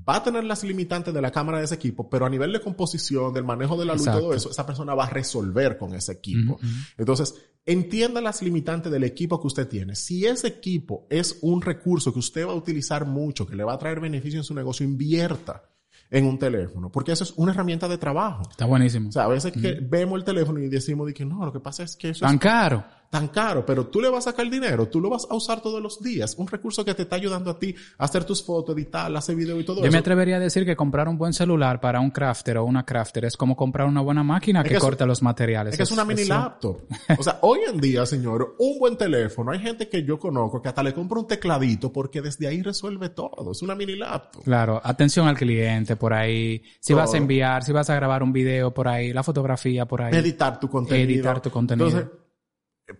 Va 0.08 0.18
a 0.18 0.24
tener 0.24 0.46
las 0.46 0.64
limitantes 0.64 1.14
de 1.14 1.22
la 1.22 1.32
cámara 1.32 1.58
de 1.58 1.66
ese 1.66 1.76
equipo, 1.76 2.10
pero 2.10 2.26
a 2.26 2.30
nivel 2.30 2.54
de 2.54 2.62
composición, 2.62 3.34
del 3.34 3.44
manejo 3.44 3.78
de 3.78 3.86
la 3.86 3.94
luz 3.94 4.04
y 4.04 4.12
todo 4.12 4.34
eso, 4.34 4.50
esa 4.50 4.66
persona 4.66 4.96
va 4.96 5.06
a 5.06 5.10
resolver 5.10 5.78
con 5.78 5.94
ese 5.94 6.14
equipo. 6.14 6.58
Entonces, 6.98 7.36
Entienda 7.66 8.20
las 8.20 8.42
limitantes 8.42 8.92
del 8.92 9.06
equipo 9.06 9.40
que 9.40 9.48
usted 9.48 9.68
tiene. 9.68 9.96
Si 9.96 10.26
ese 10.26 10.48
equipo 10.48 11.08
es 11.10 11.40
un 11.42 11.62
recurso 11.62 12.12
que 12.12 12.20
usted 12.20 12.46
va 12.46 12.52
a 12.52 12.56
utilizar 12.56 13.06
mucho, 13.06 13.48
que 13.48 13.56
le 13.56 13.64
va 13.64 13.74
a 13.74 13.78
traer 13.78 14.02
beneficio 14.02 14.40
en 14.40 14.44
su 14.44 14.54
negocio, 14.54 14.86
invierta 14.86 15.64
en 16.10 16.26
un 16.26 16.38
teléfono, 16.38 16.92
porque 16.92 17.14
eso 17.14 17.24
es 17.24 17.34
una 17.38 17.54
herramienta 17.54 17.88
de 17.88 17.98
trabajo. 17.98 18.44
Está 18.50 18.66
buenísimo. 18.66 19.10
O 19.10 19.12
sea, 19.12 19.24
a 19.24 19.28
veces 19.28 19.54
que 19.54 19.80
vemos 19.82 20.20
el 20.20 20.26
teléfono 20.26 20.60
y 20.60 20.68
decimos 20.68 21.12
que 21.14 21.26
no, 21.26 21.46
lo 21.46 21.54
que 21.54 21.60
pasa 21.60 21.84
es 21.84 21.96
que 21.96 22.10
eso 22.10 22.26
Tan 22.26 22.38
caro 22.38 22.84
tan 23.14 23.28
caro, 23.28 23.64
pero 23.64 23.86
tú 23.86 24.02
le 24.02 24.10
vas 24.10 24.26
a 24.26 24.32
sacar 24.32 24.50
dinero, 24.50 24.88
tú 24.88 25.00
lo 25.00 25.08
vas 25.08 25.28
a 25.30 25.36
usar 25.36 25.62
todos 25.62 25.80
los 25.80 26.02
días. 26.02 26.34
Un 26.36 26.48
recurso 26.48 26.84
que 26.84 26.96
te 26.96 27.04
está 27.04 27.16
ayudando 27.16 27.52
a 27.52 27.60
ti 27.60 27.76
a 28.00 28.06
hacer 28.06 28.24
tus 28.24 28.44
fotos, 28.44 28.76
editar, 28.76 29.16
hacer 29.16 29.36
video 29.36 29.60
y 29.60 29.64
todo 29.64 29.76
eso. 29.76 29.86
Yo 29.86 29.92
me 29.92 30.00
atrevería 30.00 30.38
a 30.38 30.40
decir 30.40 30.66
que 30.66 30.76
comprar 30.76 31.08
un 31.08 31.16
buen 31.16 31.32
celular 31.32 31.80
para 31.80 32.00
un 32.00 32.10
crafter 32.10 32.58
o 32.58 32.66
una 32.66 32.84
crafter 32.84 33.26
es 33.26 33.38
como 33.38 33.56
comprar 33.56 33.88
una 33.88 34.02
buena 34.02 34.24
máquina 34.24 34.64
que, 34.64 34.80
corta 34.80 35.06
los 35.06 35.22
materiales. 35.22 35.74
Es 35.74 35.78
que 35.78 35.84
es, 35.84 35.92
una 35.92 36.06
mini 36.06 36.26
laptop. 36.26 36.88
o 37.20 37.22
sea, 37.22 37.38
hoy 37.42 37.60
en 37.70 37.80
día, 37.80 38.04
señor, 38.08 38.56
un 38.58 38.80
buen 38.80 38.98
teléfono, 38.98 39.52
hay 39.52 39.60
gente 39.60 39.88
que 39.88 40.04
yo 40.04 40.18
conozco 40.18 40.60
que 40.60 40.70
hasta 40.70 40.82
le 40.82 40.92
compra 40.92 41.20
un 41.20 41.28
tecladito 41.28 41.94
porque 41.94 42.20
desde 42.20 42.48
ahí 42.48 42.64
resuelve 42.64 43.10
todo. 43.10 43.52
Es 43.52 43.62
una 43.62 43.76
mini 43.76 43.96
laptop. 43.96 44.44
Claro, 44.44 44.82
atención 44.84 45.28
al 45.28 45.38
cliente 45.38 45.96
por 45.98 46.16
ahí. 46.16 46.64
Si 46.80 46.96
vas 46.96 47.14
a 47.14 47.18
enviar, 47.18 47.64
si 47.64 47.74
vas 47.74 47.92
a 47.92 47.96
grabar 47.96 48.24
un 48.24 48.34
video 48.34 48.74
por 48.74 48.88
ahí, 48.88 49.14
la 49.14 49.22
fotografía 49.22 49.86
por 49.86 50.02
ahí. 50.02 50.16
Editar 50.16 50.60
tu 50.60 50.68
contenido. 50.68 51.12
Editar 51.12 51.40
tu 51.40 51.52
contenido 51.52 52.23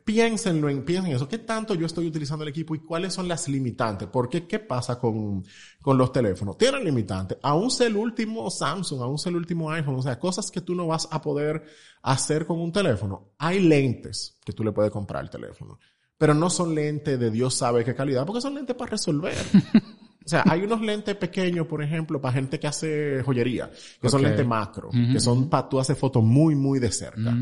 piénsenlo 0.06 0.70
en, 0.70 0.84
piensen 0.86 1.12
en 1.12 1.18
eso. 1.18 1.28
¿Qué 1.28 1.40
tanto 1.40 1.76
yo 1.76 1.86
estoy 1.86 2.08
utilizando 2.08 2.44
el 2.44 2.50
equipo 2.50 2.74
y 2.76 2.80
cuáles 2.80 3.14
son 3.14 3.28
las 3.28 3.48
limitantes? 3.48 4.08
Porque, 4.08 4.48
¿qué 4.48 4.60
pasa 4.60 4.98
con, 4.98 5.44
con 5.82 5.98
los 5.98 6.12
teléfonos? 6.12 6.58
Tienen 6.58 6.84
limitantes. 6.84 7.38
Aún 7.42 7.70
sea 7.70 7.88
el 7.88 7.98
último 7.98 8.50
Samsung, 8.50 9.02
aún 9.02 9.18
sea 9.18 9.32
el 9.32 9.36
último 9.38 9.72
iPhone, 9.72 9.96
o 9.96 10.02
sea, 10.02 10.18
cosas 10.20 10.50
que 10.52 10.62
tú 10.62 10.74
no 10.76 10.88
vas 10.88 11.08
a 11.12 11.22
poder 11.22 11.64
hacer 12.02 12.46
con 12.46 12.60
un 12.60 12.72
teléfono. 12.72 13.34
Hay 13.38 13.60
lentes 13.60 14.38
que 14.44 14.54
tú 14.54 14.64
le 14.64 14.72
puedes 14.72 14.92
comprar 14.92 15.22
al 15.22 15.30
teléfono. 15.30 15.80
pero 16.18 16.34
no 16.34 16.50
son 16.50 16.74
lentes 16.74 17.20
de 17.20 17.32
Dios 17.32 17.54
sabe 17.54 17.84
qué 17.84 17.94
calidad, 17.94 18.26
porque 18.26 18.40
son 18.40 18.56
lentes 18.56 18.76
para 18.76 18.92
resolver. 18.92 19.36
O 20.26 20.30
sea, 20.30 20.44
hay 20.48 20.62
unos 20.62 20.80
lentes 20.80 21.16
pequeños, 21.16 21.68
por 21.68 21.84
ejemplo, 21.84 22.22
para 22.22 22.36
gente 22.36 22.58
que 22.60 22.68
hace 22.68 23.22
joyería, 23.24 23.70
que 24.02 24.10
son 24.10 24.22
lentes 24.22 24.48
macro, 24.48 24.90
que 24.90 25.20
son 25.20 25.50
para 25.50 25.68
tú 25.68 25.80
hacer 25.80 25.98
fotos 25.98 26.24
muy, 26.24 26.56
muy 26.56 26.80
de 26.80 26.92
cerca. 26.92 27.36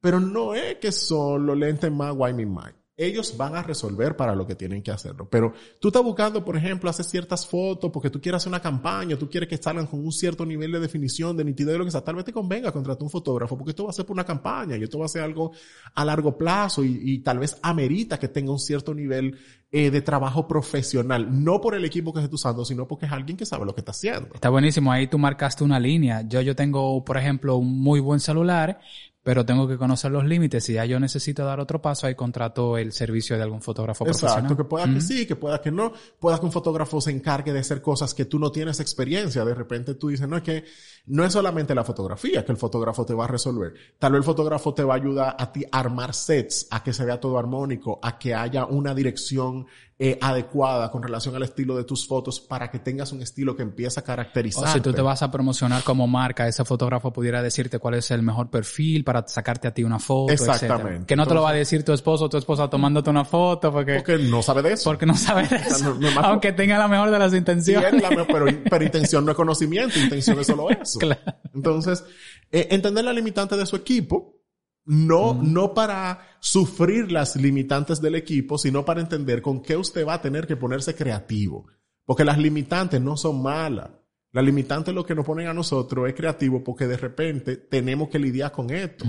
Pero 0.00 0.20
no 0.20 0.54
es 0.54 0.76
que 0.76 0.92
son 0.92 1.46
los 1.46 1.56
lentes 1.56 1.90
más 1.92 2.14
Wyoming 2.16 2.54
Mike 2.54 2.80
ellos 3.00 3.34
van 3.38 3.56
a 3.56 3.62
resolver 3.62 4.14
para 4.14 4.34
lo 4.34 4.46
que 4.46 4.54
tienen 4.54 4.82
que 4.82 4.90
hacerlo. 4.90 5.26
Pero 5.30 5.54
tú 5.80 5.88
estás 5.88 6.02
buscando, 6.02 6.44
por 6.44 6.54
ejemplo, 6.54 6.90
hacer 6.90 7.06
ciertas 7.06 7.46
fotos 7.46 7.90
porque 7.90 8.10
tú 8.10 8.20
quieres 8.20 8.42
hacer 8.42 8.50
una 8.50 8.60
campaña, 8.60 9.16
tú 9.16 9.30
quieres 9.30 9.48
que 9.48 9.56
salgan 9.56 9.86
con 9.86 10.04
un 10.04 10.12
cierto 10.12 10.44
nivel 10.44 10.70
de 10.70 10.80
definición, 10.80 11.34
de 11.34 11.44
nitidez 11.44 11.72
de 11.72 11.78
lo 11.78 11.86
que 11.86 11.90
sea. 11.92 12.02
Tal 12.02 12.16
vez 12.16 12.26
te 12.26 12.32
convenga 12.32 12.70
contratar 12.70 13.02
un 13.02 13.08
fotógrafo 13.08 13.56
porque 13.56 13.70
esto 13.70 13.84
va 13.84 13.90
a 13.90 13.94
ser 13.94 14.04
por 14.04 14.12
una 14.12 14.24
campaña 14.24 14.76
y 14.76 14.82
esto 14.82 14.98
va 14.98 15.06
a 15.06 15.08
ser 15.08 15.22
algo 15.22 15.52
a 15.94 16.04
largo 16.04 16.36
plazo 16.36 16.84
y, 16.84 17.20
tal 17.20 17.38
vez 17.38 17.56
amerita 17.62 18.18
que 18.18 18.28
tenga 18.28 18.52
un 18.52 18.58
cierto 18.58 18.94
nivel 18.94 19.38
eh, 19.72 19.90
de 19.90 20.02
trabajo 20.02 20.46
profesional. 20.46 21.42
No 21.42 21.58
por 21.62 21.74
el 21.74 21.86
equipo 21.86 22.12
que 22.12 22.20
estés 22.20 22.34
usando, 22.34 22.66
sino 22.66 22.86
porque 22.86 23.06
es 23.06 23.12
alguien 23.12 23.38
que 23.38 23.46
sabe 23.46 23.64
lo 23.64 23.74
que 23.74 23.80
está 23.80 23.92
haciendo. 23.92 24.34
Está 24.34 24.50
buenísimo. 24.50 24.92
Ahí 24.92 25.06
tú 25.06 25.18
marcaste 25.18 25.64
una 25.64 25.80
línea. 25.80 26.20
Yo, 26.28 26.42
yo 26.42 26.54
tengo, 26.54 27.02
por 27.02 27.16
ejemplo, 27.16 27.56
un 27.56 27.80
muy 27.80 28.00
buen 28.00 28.20
celular, 28.20 28.78
pero 29.22 29.44
tengo 29.44 29.68
que 29.68 29.76
conocer 29.76 30.10
los 30.10 30.24
límites. 30.24 30.64
Si 30.64 30.74
ya 30.74 30.84
yo 30.86 30.98
necesito 30.98 31.44
dar 31.44 31.60
otro 31.60 31.82
paso, 31.82 32.06
ahí 32.06 32.14
contrato 32.14 32.78
el 32.78 32.92
servicio 32.92 33.36
de 33.36 33.42
algún 33.42 33.60
fotógrafo 33.60 34.04
profesional. 34.04 34.38
Exacto, 34.38 34.56
que 34.56 34.64
pueda 34.64 34.92
que 34.92 35.00
sí, 35.00 35.26
que 35.26 35.36
pueda 35.36 35.60
que 35.60 35.70
no, 35.70 35.92
pueda 36.18 36.38
que 36.38 36.46
un 36.46 36.52
fotógrafo 36.52 37.00
se 37.00 37.10
encargue 37.10 37.52
de 37.52 37.58
hacer 37.58 37.82
cosas 37.82 38.14
que 38.14 38.24
tú 38.24 38.38
no 38.38 38.50
tienes 38.50 38.80
experiencia. 38.80 39.44
De 39.44 39.54
repente 39.54 39.94
tú 39.94 40.08
dices, 40.08 40.26
no 40.26 40.38
es 40.38 40.42
que 40.42 40.64
no 41.06 41.24
es 41.24 41.32
solamente 41.32 41.74
la 41.74 41.84
fotografía 41.84 42.44
que 42.44 42.52
el 42.52 42.58
fotógrafo 42.58 43.04
te 43.04 43.14
va 43.14 43.24
a 43.24 43.28
resolver. 43.28 43.74
Tal 43.98 44.12
vez 44.12 44.18
el 44.18 44.24
fotógrafo 44.24 44.74
te 44.74 44.84
va 44.84 44.94
a 44.94 44.96
ayudar 44.96 45.36
a 45.38 45.52
ti 45.52 45.64
a 45.70 45.78
armar 45.78 46.14
sets, 46.14 46.68
a 46.70 46.82
que 46.82 46.92
se 46.92 47.04
vea 47.04 47.20
todo 47.20 47.38
armónico, 47.38 47.98
a 48.02 48.18
que 48.18 48.34
haya 48.34 48.66
una 48.66 48.94
dirección 48.94 49.66
eh, 50.02 50.18
adecuada 50.18 50.90
con 50.90 51.02
relación 51.02 51.36
al 51.36 51.42
estilo 51.42 51.76
de 51.76 51.84
tus 51.84 52.06
fotos 52.06 52.40
para 52.40 52.70
que 52.70 52.78
tengas 52.78 53.12
un 53.12 53.20
estilo 53.20 53.54
que 53.54 53.62
empiece 53.62 54.00
a 54.00 54.02
caracterizar. 54.02 54.64
O 54.64 54.72
si 54.72 54.80
tú 54.80 54.94
te 54.94 55.02
vas 55.02 55.22
a 55.22 55.30
promocionar 55.30 55.82
como 55.82 56.06
marca, 56.06 56.48
ese 56.48 56.64
fotógrafo 56.64 57.12
pudiera 57.12 57.42
decirte 57.42 57.78
cuál 57.78 57.94
es 57.94 58.10
el 58.10 58.22
mejor 58.22 58.48
perfil 58.48 59.04
para 59.04 59.28
sacarte 59.28 59.68
a 59.68 59.74
ti 59.74 59.84
una 59.84 59.98
foto, 59.98 60.32
Exactamente. 60.32 61.04
Que 61.04 61.16
no 61.16 61.26
te 61.26 61.34
lo 61.34 61.42
va 61.42 61.50
a 61.50 61.52
decir 61.52 61.84
tu 61.84 61.92
esposo 61.92 62.24
o 62.24 62.28
tu 62.30 62.38
esposa 62.38 62.70
tomándote 62.70 63.10
una 63.10 63.26
foto 63.26 63.70
porque... 63.70 63.96
Porque 63.96 64.16
no 64.16 64.42
sabe 64.42 64.62
de 64.62 64.72
eso. 64.72 64.88
Porque 64.88 65.04
no 65.04 65.14
sabe 65.14 65.46
de 65.46 65.56
eso. 65.56 65.94
Aunque 66.22 66.52
tenga 66.52 66.78
la 66.78 66.88
mejor 66.88 67.10
de 67.10 67.18
las 67.18 67.34
intenciones. 67.34 67.92
pero, 68.26 68.46
pero 68.70 68.82
intención 68.82 69.26
no 69.26 69.32
es 69.32 69.36
conocimiento, 69.36 69.98
intención 69.98 70.40
es 70.40 70.46
solo 70.46 70.70
eso. 70.90 70.98
Claro. 71.00 71.20
Entonces, 71.54 72.04
eh, 72.50 72.68
entender 72.70 73.04
la 73.04 73.12
limitante 73.12 73.56
de 73.56 73.66
su 73.66 73.76
equipo, 73.76 74.40
no, 74.84 75.34
no 75.34 75.74
para 75.74 76.36
sufrir 76.40 77.12
las 77.12 77.36
limitantes 77.36 78.00
del 78.00 78.14
equipo, 78.16 78.58
sino 78.58 78.84
para 78.84 79.00
entender 79.00 79.42
con 79.42 79.62
qué 79.62 79.76
usted 79.76 80.06
va 80.06 80.14
a 80.14 80.22
tener 80.22 80.46
que 80.46 80.56
ponerse 80.56 80.94
creativo. 80.94 81.66
Porque 82.04 82.24
las 82.24 82.38
limitantes 82.38 83.00
no 83.00 83.16
son 83.16 83.42
malas. 83.42 83.90
Las 84.32 84.44
limitantes 84.44 84.94
lo 84.94 85.04
que 85.04 85.14
nos 85.14 85.24
ponen 85.24 85.48
a 85.48 85.54
nosotros 85.54 86.08
es 86.08 86.14
creativo 86.14 86.62
porque 86.62 86.86
de 86.86 86.96
repente 86.96 87.56
tenemos 87.56 88.08
que 88.08 88.18
lidiar 88.18 88.52
con 88.52 88.70
esto. 88.70 89.04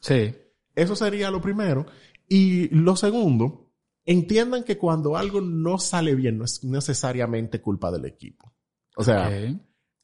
Sí. 0.00 0.34
Eso 0.74 0.96
sería 0.96 1.30
lo 1.30 1.40
primero. 1.40 1.86
Y 2.28 2.68
lo 2.74 2.96
segundo, 2.96 3.72
entiendan 4.04 4.64
que 4.64 4.78
cuando 4.78 5.16
algo 5.16 5.40
no 5.40 5.78
sale 5.78 6.14
bien 6.14 6.38
no 6.38 6.44
es 6.44 6.64
necesariamente 6.64 7.60
culpa 7.60 7.90
del 7.90 8.04
equipo. 8.04 8.52
O 8.96 9.04
sea, 9.04 9.30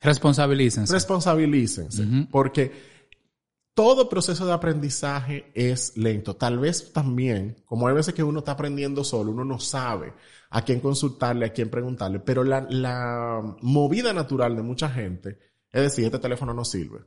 Responsabilícense. 0.01 0.92
Responsabilícense. 0.92 2.26
Porque 2.30 2.72
todo 3.74 4.09
proceso 4.09 4.46
de 4.46 4.53
aprendizaje 4.53 5.51
es 5.55 5.96
lento. 5.96 6.36
Tal 6.36 6.59
vez 6.59 6.92
también, 6.92 7.57
como 7.64 7.86
hay 7.86 7.94
veces 7.94 8.14
que 8.14 8.22
uno 8.22 8.40
está 8.40 8.53
aprendiendo 8.53 9.05
solo, 9.05 9.32
uno 9.32 9.44
no 9.44 9.59
sabe 9.59 10.12
a 10.51 10.62
quién 10.62 10.80
consultarle, 10.80 11.46
a 11.46 11.53
quién 11.53 11.70
preguntarle, 11.70 12.20
pero 12.20 12.44
la, 12.44 12.66
la 12.68 13.57
movida 13.61 14.12
natural 14.12 14.57
de 14.57 14.62
mucha 14.62 14.88
gente 14.88 15.51
es 15.72 15.82
decir, 15.82 16.05
este 16.05 16.18
teléfono 16.18 16.53
no 16.53 16.64
sirve. 16.64 17.01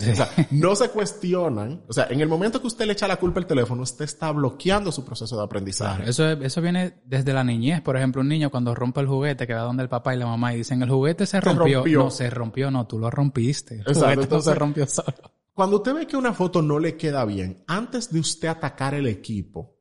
O 0.00 0.14
sea, 0.14 0.28
no 0.50 0.76
se 0.76 0.90
cuestionan. 0.90 1.82
O 1.88 1.92
sea, 1.92 2.06
en 2.08 2.20
el 2.20 2.28
momento 2.28 2.60
que 2.60 2.68
usted 2.68 2.86
le 2.86 2.92
echa 2.92 3.08
la 3.08 3.16
culpa 3.16 3.40
al 3.40 3.46
teléfono, 3.46 3.82
usted 3.82 4.04
está 4.04 4.30
bloqueando 4.30 4.92
su 4.92 5.04
proceso 5.04 5.36
de 5.36 5.42
aprendizaje. 5.42 6.08
eso, 6.08 6.30
eso 6.30 6.60
viene 6.60 7.00
desde 7.04 7.32
la 7.32 7.42
niñez. 7.42 7.80
Por 7.80 7.96
ejemplo, 7.96 8.20
un 8.20 8.28
niño 8.28 8.50
cuando 8.50 8.74
rompe 8.74 9.00
el 9.00 9.08
juguete, 9.08 9.46
que 9.46 9.54
va 9.54 9.62
donde 9.62 9.82
el 9.82 9.88
papá 9.88 10.14
y 10.14 10.18
la 10.18 10.26
mamá 10.26 10.54
y 10.54 10.58
dicen, 10.58 10.82
el 10.82 10.90
juguete 10.90 11.26
se 11.26 11.40
rompió. 11.40 11.84
No, 11.84 12.10
se 12.10 12.30
rompió, 12.30 12.70
no, 12.70 12.86
tú 12.86 12.98
lo 12.98 13.10
rompiste. 13.10 13.82
El 13.86 13.94
juguete 13.94 14.28
no 14.30 14.40
se 14.40 14.54
rompió 14.54 14.86
solo. 14.86 15.32
Cuando 15.52 15.78
usted 15.78 15.92
ve 15.92 16.06
que 16.06 16.16
una 16.16 16.32
foto 16.32 16.62
no 16.62 16.78
le 16.78 16.96
queda 16.96 17.24
bien, 17.24 17.64
antes 17.66 18.12
de 18.12 18.20
usted 18.20 18.46
atacar 18.46 18.94
el 18.94 19.08
equipo, 19.08 19.80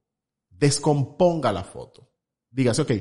descomponga 0.49 1.51
la 1.51 1.63
foto. 1.63 2.09
Dígase, 2.49 2.81
ok, 2.81 2.91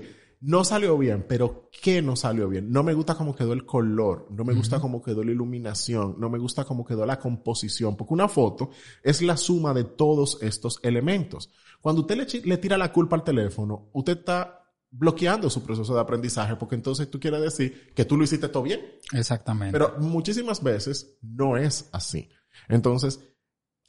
no 0.46 0.62
salió 0.62 0.96
bien, 0.96 1.26
pero 1.28 1.68
¿qué 1.82 2.00
no 2.00 2.14
salió 2.14 2.48
bien? 2.48 2.70
No 2.70 2.84
me 2.84 2.94
gusta 2.94 3.16
cómo 3.16 3.34
quedó 3.34 3.52
el 3.52 3.66
color, 3.66 4.28
no 4.30 4.44
me 4.44 4.54
gusta 4.54 4.78
cómo 4.78 5.02
quedó 5.02 5.24
la 5.24 5.32
iluminación, 5.32 6.14
no 6.20 6.30
me 6.30 6.38
gusta 6.38 6.64
cómo 6.64 6.84
quedó 6.84 7.04
la 7.04 7.18
composición, 7.18 7.96
porque 7.96 8.14
una 8.14 8.28
foto 8.28 8.70
es 9.02 9.22
la 9.22 9.36
suma 9.36 9.74
de 9.74 9.82
todos 9.82 10.38
estos 10.42 10.78
elementos. 10.84 11.50
Cuando 11.80 12.02
usted 12.02 12.44
le, 12.44 12.58
tira 12.58 12.78
la 12.78 12.92
culpa 12.92 13.16
al 13.16 13.24
teléfono, 13.24 13.90
usted 13.92 14.18
está 14.18 14.62
bloqueando 14.88 15.50
su 15.50 15.64
proceso 15.64 15.92
de 15.92 16.00
aprendizaje, 16.00 16.54
porque 16.54 16.76
entonces 16.76 17.10
tú 17.10 17.18
quieres 17.18 17.40
decir 17.40 17.92
que 17.92 18.04
tú 18.04 18.16
lo 18.16 18.22
hiciste 18.22 18.48
todo 18.48 18.62
bien. 18.62 18.82
Exactamente. 19.14 19.76
Pero 19.76 19.96
muchísimas 19.98 20.62
veces 20.62 21.18
no 21.22 21.56
es 21.56 21.88
así. 21.90 22.28
Entonces, 22.68 23.18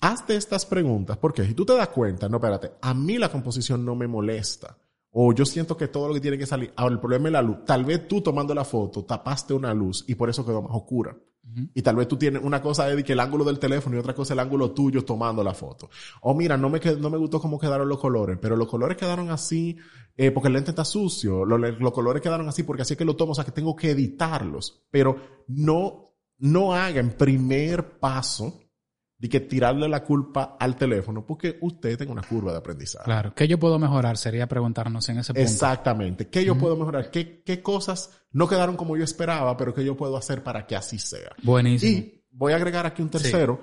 hazte 0.01 0.35
estas 0.35 0.65
preguntas, 0.65 1.17
porque 1.17 1.45
si 1.45 1.53
tú 1.53 1.67
te 1.67 1.75
das 1.75 1.89
cuenta, 1.89 2.27
no, 2.27 2.37
espérate, 2.37 2.71
a 2.81 2.95
mí 2.95 3.19
la 3.19 3.31
composición 3.31 3.85
no 3.85 3.95
me 3.95 4.07
molesta 4.07 4.75
o 5.19 5.33
yo 5.33 5.45
siento 5.47 5.75
que 5.75 5.87
todo 5.87 6.07
lo 6.07 6.13
que 6.13 6.21
tiene 6.21 6.37
que 6.37 6.45
salir, 6.45 6.71
ahora 6.75 6.93
el 6.93 6.99
problema 6.99 7.29
es 7.29 7.31
la 7.31 7.41
luz. 7.41 7.65
Tal 7.65 7.83
vez 7.83 8.07
tú 8.07 8.21
tomando 8.21 8.53
la 8.53 8.63
foto 8.63 9.03
tapaste 9.03 9.51
una 9.51 9.73
luz 9.73 10.05
y 10.07 10.13
por 10.13 10.29
eso 10.29 10.45
quedó 10.45 10.61
más 10.61 10.71
oscura. 10.75 11.17
Y 11.73 11.81
tal 11.81 11.95
vez 11.95 12.07
tú 12.07 12.17
tienes 12.17 12.43
una 12.43 12.61
cosa 12.61 12.85
de 12.85 13.03
que 13.03 13.13
el 13.13 13.19
ángulo 13.19 13.43
del 13.43 13.57
teléfono 13.57 13.95
y 13.95 13.99
otra 13.99 14.13
cosa 14.13 14.35
el 14.35 14.39
ángulo 14.39 14.73
tuyo 14.73 15.03
tomando 15.03 15.43
la 15.43 15.55
foto. 15.55 15.89
O 16.21 16.35
mira, 16.35 16.55
no 16.55 16.69
me, 16.69 16.79
no 16.99 17.09
me 17.09 17.17
gustó 17.17 17.41
cómo 17.41 17.57
quedaron 17.57 17.89
los 17.89 17.97
colores, 17.97 18.37
pero 18.39 18.55
los 18.55 18.67
colores 18.67 18.95
quedaron 18.95 19.31
así 19.31 19.75
eh, 20.15 20.29
porque 20.29 20.49
el 20.49 20.53
lente 20.53 20.69
está 20.69 20.85
sucio. 20.85 21.45
Los, 21.45 21.79
los 21.79 21.91
colores 21.93 22.21
quedaron 22.21 22.47
así 22.47 22.61
porque 22.61 22.83
así 22.83 22.93
es 22.93 22.97
que 22.99 23.05
lo 23.05 23.15
tomo, 23.15 23.31
o 23.31 23.35
sea 23.35 23.43
que 23.43 23.51
tengo 23.51 23.75
que 23.75 23.89
editarlos. 23.89 24.83
Pero 24.91 25.15
no, 25.47 26.13
no 26.37 26.75
hagan 26.75 27.15
primer 27.17 27.97
paso 27.97 28.53
de 29.19 29.29
que 29.29 29.39
tirarle 29.39 29.89
la 29.89 30.03
culpa 30.03 30.57
al 30.59 30.75
teléfono 30.75 31.25
porque 31.25 31.57
usted 31.61 31.97
tiene 31.97 32.11
una 32.11 32.21
curva 32.21 32.51
de 32.51 32.59
aprendizaje. 32.59 33.05
Claro. 33.05 33.33
¿Qué 33.33 33.47
yo 33.47 33.57
puedo 33.57 33.79
mejorar? 33.79 34.17
Sería 34.17 34.47
preguntarnos 34.47 35.09
en 35.09 35.17
ese 35.17 35.33
punto. 35.33 35.49
Exactamente. 35.49 36.27
¿Qué 36.29 36.45
yo 36.45 36.57
puedo 36.57 36.75
mejorar? 36.75 37.09
¿Qué, 37.09 37.41
¿Qué 37.43 37.61
cosas 37.61 38.11
no 38.31 38.47
quedaron 38.47 38.77
como 38.77 38.95
yo 38.95 39.03
esperaba, 39.03 39.57
pero 39.57 39.73
qué 39.73 39.83
yo 39.83 39.97
puedo 39.97 40.17
hacer 40.17 40.43
para 40.43 40.67
que 40.67 40.75
así 40.75 40.99
sea? 40.99 41.35
Buenísimo. 41.41 41.97
Y 41.97 42.25
voy 42.31 42.53
a 42.53 42.57
agregar 42.57 42.85
aquí 42.85 43.01
un 43.01 43.09
tercero. 43.09 43.61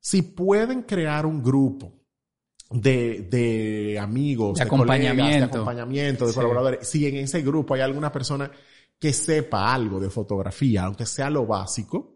Si 0.00 0.22
pueden 0.22 0.82
crear 0.82 1.24
un 1.24 1.40
grupo 1.42 1.92
de, 2.70 3.28
de 3.30 3.98
amigos, 4.00 4.58
de, 4.58 4.64
acompañamiento, 4.64 5.38
de 5.38 5.44
acompañamiento, 5.44 6.26
de 6.26 6.32
colaboradores, 6.32 6.88
si 6.88 7.06
en 7.06 7.16
ese 7.16 7.42
grupo 7.42 7.74
hay 7.74 7.82
alguna 7.82 8.10
persona 8.10 8.50
que 8.98 9.12
sepa 9.12 9.72
algo 9.72 10.00
de 10.00 10.10
fotografía, 10.10 10.84
aunque 10.84 11.06
sea 11.06 11.30
lo 11.30 11.46
básico, 11.46 12.15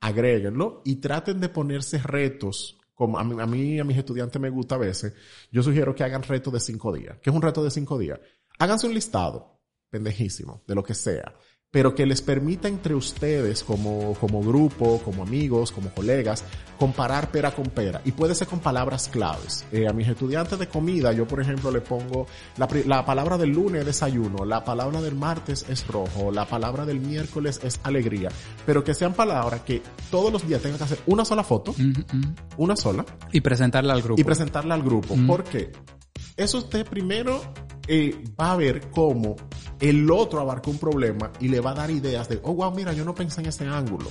agréguenlo 0.00 0.82
y 0.84 0.96
traten 0.96 1.40
de 1.40 1.48
ponerse 1.48 1.98
retos. 1.98 2.78
Como 2.94 3.18
a 3.18 3.24
mí, 3.24 3.78
a 3.78 3.82
a 3.82 3.84
mis 3.84 3.96
estudiantes 3.96 4.40
me 4.42 4.50
gusta 4.50 4.74
a 4.74 4.78
veces, 4.78 5.14
yo 5.52 5.62
sugiero 5.62 5.94
que 5.94 6.02
hagan 6.02 6.22
retos 6.22 6.52
de 6.52 6.58
cinco 6.58 6.92
días. 6.92 7.18
¿Qué 7.22 7.30
es 7.30 7.36
un 7.36 7.42
reto 7.42 7.62
de 7.62 7.70
cinco 7.70 7.96
días? 7.96 8.18
Háganse 8.58 8.88
un 8.88 8.94
listado, 8.94 9.60
pendejísimo, 9.88 10.64
de 10.66 10.74
lo 10.74 10.82
que 10.82 10.94
sea 10.94 11.32
pero 11.70 11.94
que 11.94 12.06
les 12.06 12.22
permita 12.22 12.66
entre 12.66 12.94
ustedes 12.94 13.62
como, 13.62 14.14
como 14.14 14.42
grupo, 14.42 15.02
como 15.04 15.22
amigos, 15.22 15.70
como 15.70 15.90
colegas, 15.90 16.42
comparar 16.78 17.30
pera 17.30 17.50
con 17.50 17.66
pera. 17.66 18.00
Y 18.06 18.12
puede 18.12 18.34
ser 18.34 18.48
con 18.48 18.60
palabras 18.60 19.08
claves. 19.08 19.66
Eh, 19.70 19.86
a 19.86 19.92
mis 19.92 20.08
estudiantes 20.08 20.58
de 20.58 20.66
comida, 20.66 21.12
yo 21.12 21.26
por 21.26 21.42
ejemplo 21.42 21.70
le 21.70 21.82
pongo 21.82 22.26
la, 22.56 22.68
la 22.86 23.04
palabra 23.04 23.36
del 23.36 23.50
lunes 23.50 23.84
desayuno, 23.84 24.46
la 24.46 24.64
palabra 24.64 25.02
del 25.02 25.14
martes 25.14 25.66
es 25.68 25.86
rojo, 25.86 26.32
la 26.32 26.46
palabra 26.46 26.86
del 26.86 27.00
miércoles 27.00 27.60
es 27.62 27.80
alegría. 27.82 28.30
Pero 28.64 28.82
que 28.82 28.94
sean 28.94 29.12
palabras 29.12 29.60
que 29.60 29.82
todos 30.10 30.32
los 30.32 30.48
días 30.48 30.62
tengan 30.62 30.78
que 30.78 30.84
hacer 30.84 31.00
una 31.04 31.26
sola 31.26 31.44
foto, 31.44 31.74
una 32.56 32.76
sola. 32.76 33.04
Y 33.30 33.42
presentarla 33.42 33.92
al 33.92 34.00
grupo. 34.00 34.18
Y 34.18 34.24
presentarla 34.24 34.74
al 34.74 34.82
grupo. 34.82 35.14
¿Por 35.26 35.44
qué? 35.44 35.70
Eso 36.38 36.58
usted 36.58 36.86
primero 36.86 37.42
eh, 37.88 38.24
va 38.40 38.52
a 38.52 38.56
ver 38.56 38.90
cómo 38.90 39.34
el 39.80 40.10
otro 40.10 40.40
abarca 40.40 40.70
un 40.70 40.78
problema 40.78 41.32
y 41.40 41.48
le 41.48 41.60
va 41.60 41.72
a 41.72 41.74
dar 41.74 41.90
ideas 41.90 42.28
de, 42.28 42.40
oh, 42.44 42.54
wow, 42.54 42.72
mira, 42.72 42.92
yo 42.92 43.04
no 43.04 43.14
pensé 43.14 43.40
en 43.40 43.48
ese 43.48 43.66
ángulo. 43.66 44.08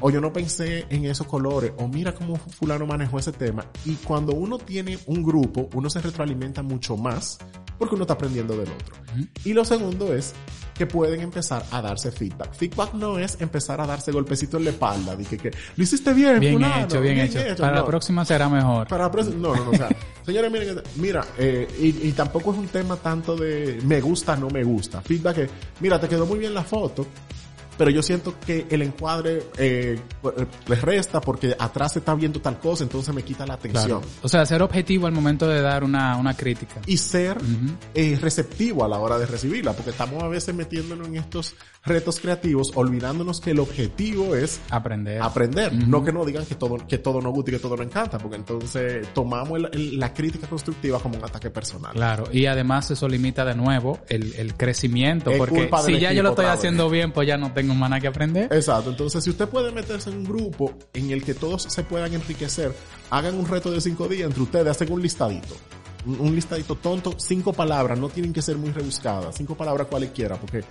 O 0.00 0.10
yo 0.10 0.20
no 0.20 0.32
pensé 0.32 0.86
en 0.90 1.06
esos 1.06 1.26
colores. 1.26 1.72
O 1.78 1.88
mira 1.88 2.14
cómo 2.14 2.36
fulano 2.36 2.86
manejó 2.86 3.18
ese 3.18 3.32
tema. 3.32 3.66
Y 3.84 3.94
cuando 3.94 4.34
uno 4.34 4.58
tiene 4.58 4.98
un 5.06 5.22
grupo, 5.22 5.68
uno 5.74 5.88
se 5.88 6.00
retroalimenta 6.00 6.62
mucho 6.62 6.96
más 6.96 7.38
porque 7.78 7.94
uno 7.94 8.04
está 8.04 8.14
aprendiendo 8.14 8.56
del 8.56 8.68
otro. 8.68 8.96
Y 9.44 9.52
lo 9.52 9.64
segundo 9.64 10.14
es 10.14 10.34
que 10.74 10.86
pueden 10.86 11.20
empezar 11.20 11.64
a 11.70 11.80
darse 11.80 12.10
feedback. 12.10 12.52
Feedback 12.52 12.94
no 12.94 13.18
es 13.18 13.40
empezar 13.40 13.80
a 13.80 13.86
darse 13.86 14.10
golpecitos 14.12 14.58
en 14.58 14.64
la 14.64 14.70
espalda, 14.70 15.14
de 15.16 15.24
que, 15.24 15.50
lo 15.76 15.82
hiciste 15.82 16.12
bien, 16.12 16.40
Bien 16.40 16.54
fulano, 16.54 16.84
hecho, 16.84 17.00
bien, 17.00 17.18
hecho. 17.20 17.38
Para 17.58 17.76
la 17.76 17.86
próxima 17.86 18.24
será 18.24 18.48
mejor. 18.48 18.88
Para 18.88 19.04
la 19.04 19.10
próxima- 19.10 19.36
no, 19.36 19.54
no, 19.54 19.64
no, 19.66 19.70
o 19.70 19.74
sea, 19.74 19.88
señores, 20.26 20.50
miren, 20.50 20.82
mira, 20.96 21.24
eh, 21.38 21.68
y, 21.80 22.08
y 22.08 22.12
tampoco 22.12 22.52
es 22.52 22.58
un 22.58 22.68
tema 22.68 22.96
tanto 22.96 23.36
de 23.36 23.80
me 23.84 24.00
gusta, 24.00 24.36
no 24.36 24.48
me 24.50 24.64
gusta. 24.64 25.00
Feedback 25.00 25.38
es, 25.38 25.50
mira, 25.80 26.00
te 26.00 26.08
quedó 26.08 26.26
muy 26.26 26.38
bien 26.38 26.52
la 26.54 26.64
foto, 26.64 27.06
pero 27.76 27.90
yo 27.90 28.02
siento 28.02 28.34
que 28.44 28.66
el 28.70 28.82
encuadre 28.82 29.42
eh, 29.58 29.98
les 30.66 30.82
resta 30.82 31.20
porque 31.20 31.56
atrás 31.58 31.94
se 31.94 31.98
está 32.00 32.14
viendo 32.14 32.40
tal 32.40 32.58
cosa, 32.58 32.84
entonces 32.84 33.14
me 33.14 33.22
quita 33.22 33.46
la 33.46 33.54
atención. 33.54 34.00
Claro. 34.00 34.02
O 34.22 34.28
sea, 34.28 34.46
ser 34.46 34.62
objetivo 34.62 35.06
al 35.06 35.12
momento 35.12 35.48
de 35.48 35.60
dar 35.60 35.84
una, 35.84 36.16
una 36.16 36.34
crítica. 36.36 36.80
Y 36.86 36.96
ser 36.96 37.38
eh, 37.94 38.18
receptivo 38.20 38.84
a 38.84 38.88
la 38.88 38.98
hora 38.98 39.18
de 39.18 39.26
recibirla, 39.26 39.72
porque 39.72 39.90
estamos 39.90 40.22
a 40.22 40.28
veces 40.28 40.54
metiéndonos 40.54 41.08
en 41.08 41.16
estos 41.16 41.54
retos 41.84 42.18
creativos, 42.18 42.72
olvidándonos 42.76 43.40
que 43.40 43.50
el 43.50 43.58
objetivo 43.60 44.34
es 44.34 44.60
Aprender. 44.70 45.20
aprender, 45.20 45.72
no 45.86 46.02
que 46.02 46.12
nos 46.12 46.26
digan 46.26 46.46
que 46.46 46.54
todo, 46.54 46.78
que 46.86 46.96
todo 46.98 47.20
nos 47.20 47.32
gusta 47.32 47.50
y 47.50 47.54
que 47.54 47.60
todo 47.60 47.76
nos 47.76 47.86
encanta, 47.86 48.16
porque 48.18 48.36
entonces 48.36 49.06
tomamos 49.12 49.58
el- 49.58 49.68
el- 49.72 50.00
la 50.00 50.14
crítica 50.14 50.46
constructiva 50.46 50.98
como 50.98 51.18
un 51.18 51.24
ataque 51.24 51.50
personal. 51.50 51.92
Claro, 51.92 52.24
y 52.32 52.46
además 52.46 52.90
eso 52.90 53.06
limita 53.06 53.44
de 53.44 53.54
nuevo 53.54 53.98
el, 54.08 54.34
el 54.36 54.54
crecimiento, 54.54 55.30
Es 55.30 55.36
porque 55.38 55.68
si 55.84 55.98
ya 56.00 56.12
yo 56.12 56.22
lo 56.22 56.30
estoy 56.30 56.46
haciendo 56.46 56.88
bien, 56.88 57.12
pues 57.12 57.28
ya 57.28 57.36
no 57.36 57.52
tengo 57.52 57.74
más 57.74 57.90
nada 57.90 58.00
que 58.00 58.08
aprender. 58.08 58.50
Exacto, 58.52 58.88
entonces 58.90 59.22
si 59.22 59.28
usted 59.30 59.46
puede 59.48 59.70
meterse 59.70 60.08
en 60.10 60.18
un 60.18 60.24
grupo 60.24 60.72
en 60.94 61.10
el 61.10 61.22
que 61.22 61.34
todos 61.34 61.64
se 61.64 61.82
puedan 61.82 62.14
enriquecer, 62.14 62.74
hagan 63.10 63.34
un 63.34 63.46
reto 63.46 63.70
de 63.70 63.80
cinco 63.82 64.08
días 64.08 64.26
entre 64.28 64.42
ustedes, 64.42 64.68
hacen 64.68 64.90
un 64.90 65.02
listadito. 65.02 65.54
Un 66.06 66.34
listadito 66.34 66.74
tonto, 66.76 67.14
cinco 67.18 67.54
palabras, 67.54 67.98
no 67.98 68.10
tienen 68.10 68.32
que 68.34 68.42
ser 68.42 68.56
muy 68.58 68.70
rebuscadas, 68.72 69.34
cinco 69.36 69.54
palabras 69.54 69.86
cualquiera, 69.86 70.36
porque 70.36 70.62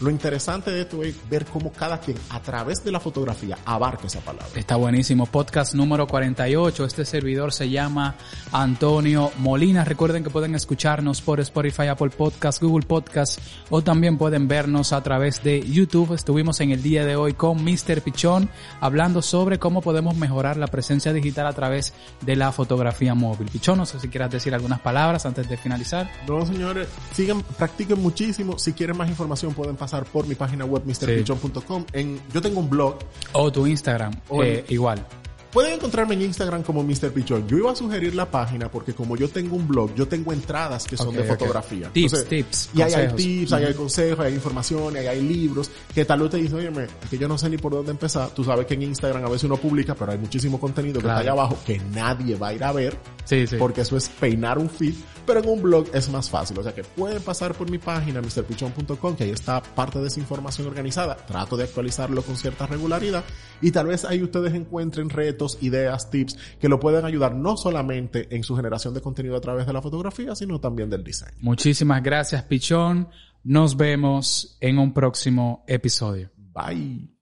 lo 0.00 0.10
interesante 0.10 0.70
de 0.70 0.82
esto 0.82 1.02
es 1.02 1.14
ver 1.28 1.44
cómo 1.46 1.72
cada 1.72 2.00
quien 2.00 2.16
a 2.30 2.40
través 2.40 2.82
de 2.84 2.92
la 2.92 3.00
fotografía 3.00 3.58
abarca 3.64 4.06
esa 4.06 4.20
palabra. 4.20 4.48
Está 4.54 4.76
buenísimo. 4.76 5.26
Podcast 5.26 5.74
número 5.74 6.06
48. 6.06 6.84
Este 6.84 7.04
servidor 7.04 7.52
se 7.52 7.70
llama 7.70 8.16
Antonio 8.52 9.30
Molina. 9.38 9.84
Recuerden 9.84 10.24
que 10.24 10.30
pueden 10.30 10.54
escucharnos 10.54 11.20
por 11.20 11.40
Spotify, 11.40 11.88
Apple 11.88 12.10
Podcast, 12.10 12.62
Google 12.62 12.86
Podcast 12.86 13.38
o 13.70 13.82
también 13.82 14.18
pueden 14.18 14.48
vernos 14.48 14.92
a 14.92 15.02
través 15.02 15.42
de 15.42 15.62
YouTube. 15.62 16.14
Estuvimos 16.14 16.60
en 16.60 16.70
el 16.70 16.82
día 16.82 17.04
de 17.04 17.16
hoy 17.16 17.34
con 17.34 17.62
Mr. 17.62 18.02
Pichón 18.02 18.48
hablando 18.80 19.22
sobre 19.22 19.58
cómo 19.58 19.82
podemos 19.82 20.16
mejorar 20.16 20.56
la 20.56 20.66
presencia 20.66 21.12
digital 21.12 21.46
a 21.46 21.52
través 21.52 21.92
de 22.20 22.36
la 22.36 22.52
fotografía 22.52 23.14
móvil. 23.14 23.48
Pichón, 23.48 23.78
no 23.78 23.86
sé 23.86 24.00
si 24.00 24.08
quieras 24.08 24.30
decir 24.30 24.54
algunas 24.54 24.80
palabras 24.80 25.26
antes 25.26 25.48
de 25.48 25.56
finalizar. 25.56 26.10
No, 26.26 26.44
señores, 26.44 26.88
sigan, 27.12 27.42
practiquen 27.42 28.00
muchísimo. 28.00 28.58
Si 28.58 28.72
quieren 28.72 28.96
más 28.96 29.08
información 29.08 29.54
pueden 29.54 29.76
pasar 29.82 30.04
por 30.04 30.28
mi 30.28 30.36
página 30.36 30.64
web 30.64 30.82
mrpichon.com. 30.86 31.84
En, 31.92 32.20
yo 32.32 32.40
tengo 32.40 32.60
un 32.60 32.70
blog. 32.70 32.98
O 33.32 33.50
tu 33.50 33.66
Instagram, 33.66 34.12
O 34.28 34.42
eh, 34.44 34.64
el- 34.68 34.72
igual. 34.74 35.04
Pueden 35.52 35.74
encontrarme 35.74 36.14
en 36.14 36.22
Instagram 36.22 36.62
como 36.62 36.82
Mr. 36.82 37.12
Pichon. 37.12 37.46
Yo 37.46 37.58
iba 37.58 37.70
a 37.72 37.76
sugerir 37.76 38.14
la 38.14 38.30
página 38.30 38.70
porque 38.70 38.94
como 38.94 39.16
yo 39.18 39.28
tengo 39.28 39.54
un 39.54 39.68
blog, 39.68 39.94
yo 39.94 40.08
tengo 40.08 40.32
entradas 40.32 40.86
que 40.86 40.96
son 40.96 41.08
Ok, 41.08 41.14
de 41.16 41.24
fotografía. 41.24 41.90
Tips, 41.92 42.24
tips, 42.26 42.70
Y 42.74 42.80
ahí 42.80 42.94
hay 42.94 43.08
tips, 43.14 43.52
ahí 43.52 43.64
hay 43.66 43.74
consejos, 43.74 44.20
ahí 44.20 44.28
hay 44.28 44.34
información, 44.36 44.96
ahí 44.96 45.06
hay 45.08 45.20
libros, 45.20 45.70
que 45.94 46.06
tal 46.06 46.20
vez 46.20 46.30
te 46.30 46.36
dicen, 46.38 46.56
oye, 46.56 46.86
que 47.10 47.18
yo 47.18 47.28
no 47.28 47.36
sé 47.36 47.50
ni 47.50 47.58
por 47.58 47.70
dónde 47.72 47.90
empezar. 47.90 48.30
Tú 48.30 48.42
sabes 48.44 48.64
que 48.64 48.72
en 48.72 48.82
Instagram 48.84 49.26
a 49.26 49.28
veces 49.28 49.44
uno 49.44 49.58
publica, 49.58 49.94
pero 49.94 50.12
hay 50.12 50.18
muchísimo 50.18 50.58
contenido 50.58 51.00
que 51.00 51.04
Claro. 51.04 51.20
está 51.20 51.32
allá 51.32 51.38
abajo 51.38 51.58
que 51.66 51.78
nadie 51.94 52.34
va 52.36 52.48
a 52.48 52.54
ir 52.54 52.64
a 52.64 52.72
ver 52.72 52.96
Sí, 53.26 53.46
sí. 53.46 53.56
porque 53.58 53.82
eso 53.82 53.98
es 53.98 54.08
peinar 54.08 54.56
un 54.58 54.70
feed, 54.70 54.94
pero 55.26 55.40
en 55.40 55.48
un 55.48 55.62
blog 55.62 55.86
es 55.92 56.08
más 56.10 56.30
fácil. 56.30 56.58
O 56.58 56.62
sea 56.62 56.74
que 56.74 56.84
pueden 56.84 57.22
pasar 57.22 57.54
por 57.54 57.70
mi 57.70 57.78
página, 57.78 58.20
mrpichon.com, 58.20 59.16
que 59.16 59.24
ahí 59.24 59.30
está 59.30 59.62
parte 59.62 59.98
de 59.98 60.08
esa 60.08 60.20
información 60.20 60.66
organizada. 60.66 61.16
Trato 61.16 61.56
de 61.56 61.64
actualizarlo 61.64 62.22
con 62.22 62.36
cierta 62.36 62.66
regularidad 62.66 63.24
y 63.60 63.70
tal 63.70 63.86
vez 63.86 64.04
ahí 64.04 64.22
ustedes 64.22 64.54
encuentren 64.54 65.10
retos, 65.10 65.58
ideas, 65.60 66.10
tips 66.10 66.36
que 66.60 66.68
lo 66.68 66.80
pueden 66.80 67.04
ayudar 67.04 67.34
no 67.34 67.56
solamente 67.56 68.34
en 68.34 68.42
su 68.42 68.56
generación 68.56 68.94
de 68.94 69.00
contenido 69.00 69.36
a 69.36 69.40
través 69.40 69.66
de 69.66 69.72
la 69.72 69.82
fotografía, 69.82 70.34
sino 70.34 70.60
también 70.60 70.90
del 70.90 71.04
diseño. 71.04 71.32
Muchísimas 71.40 72.02
gracias, 72.02 72.42
Pichón. 72.44 73.08
Nos 73.44 73.76
vemos 73.76 74.56
en 74.60 74.78
un 74.78 74.92
próximo 74.92 75.64
episodio. 75.66 76.30
Bye. 76.36 77.21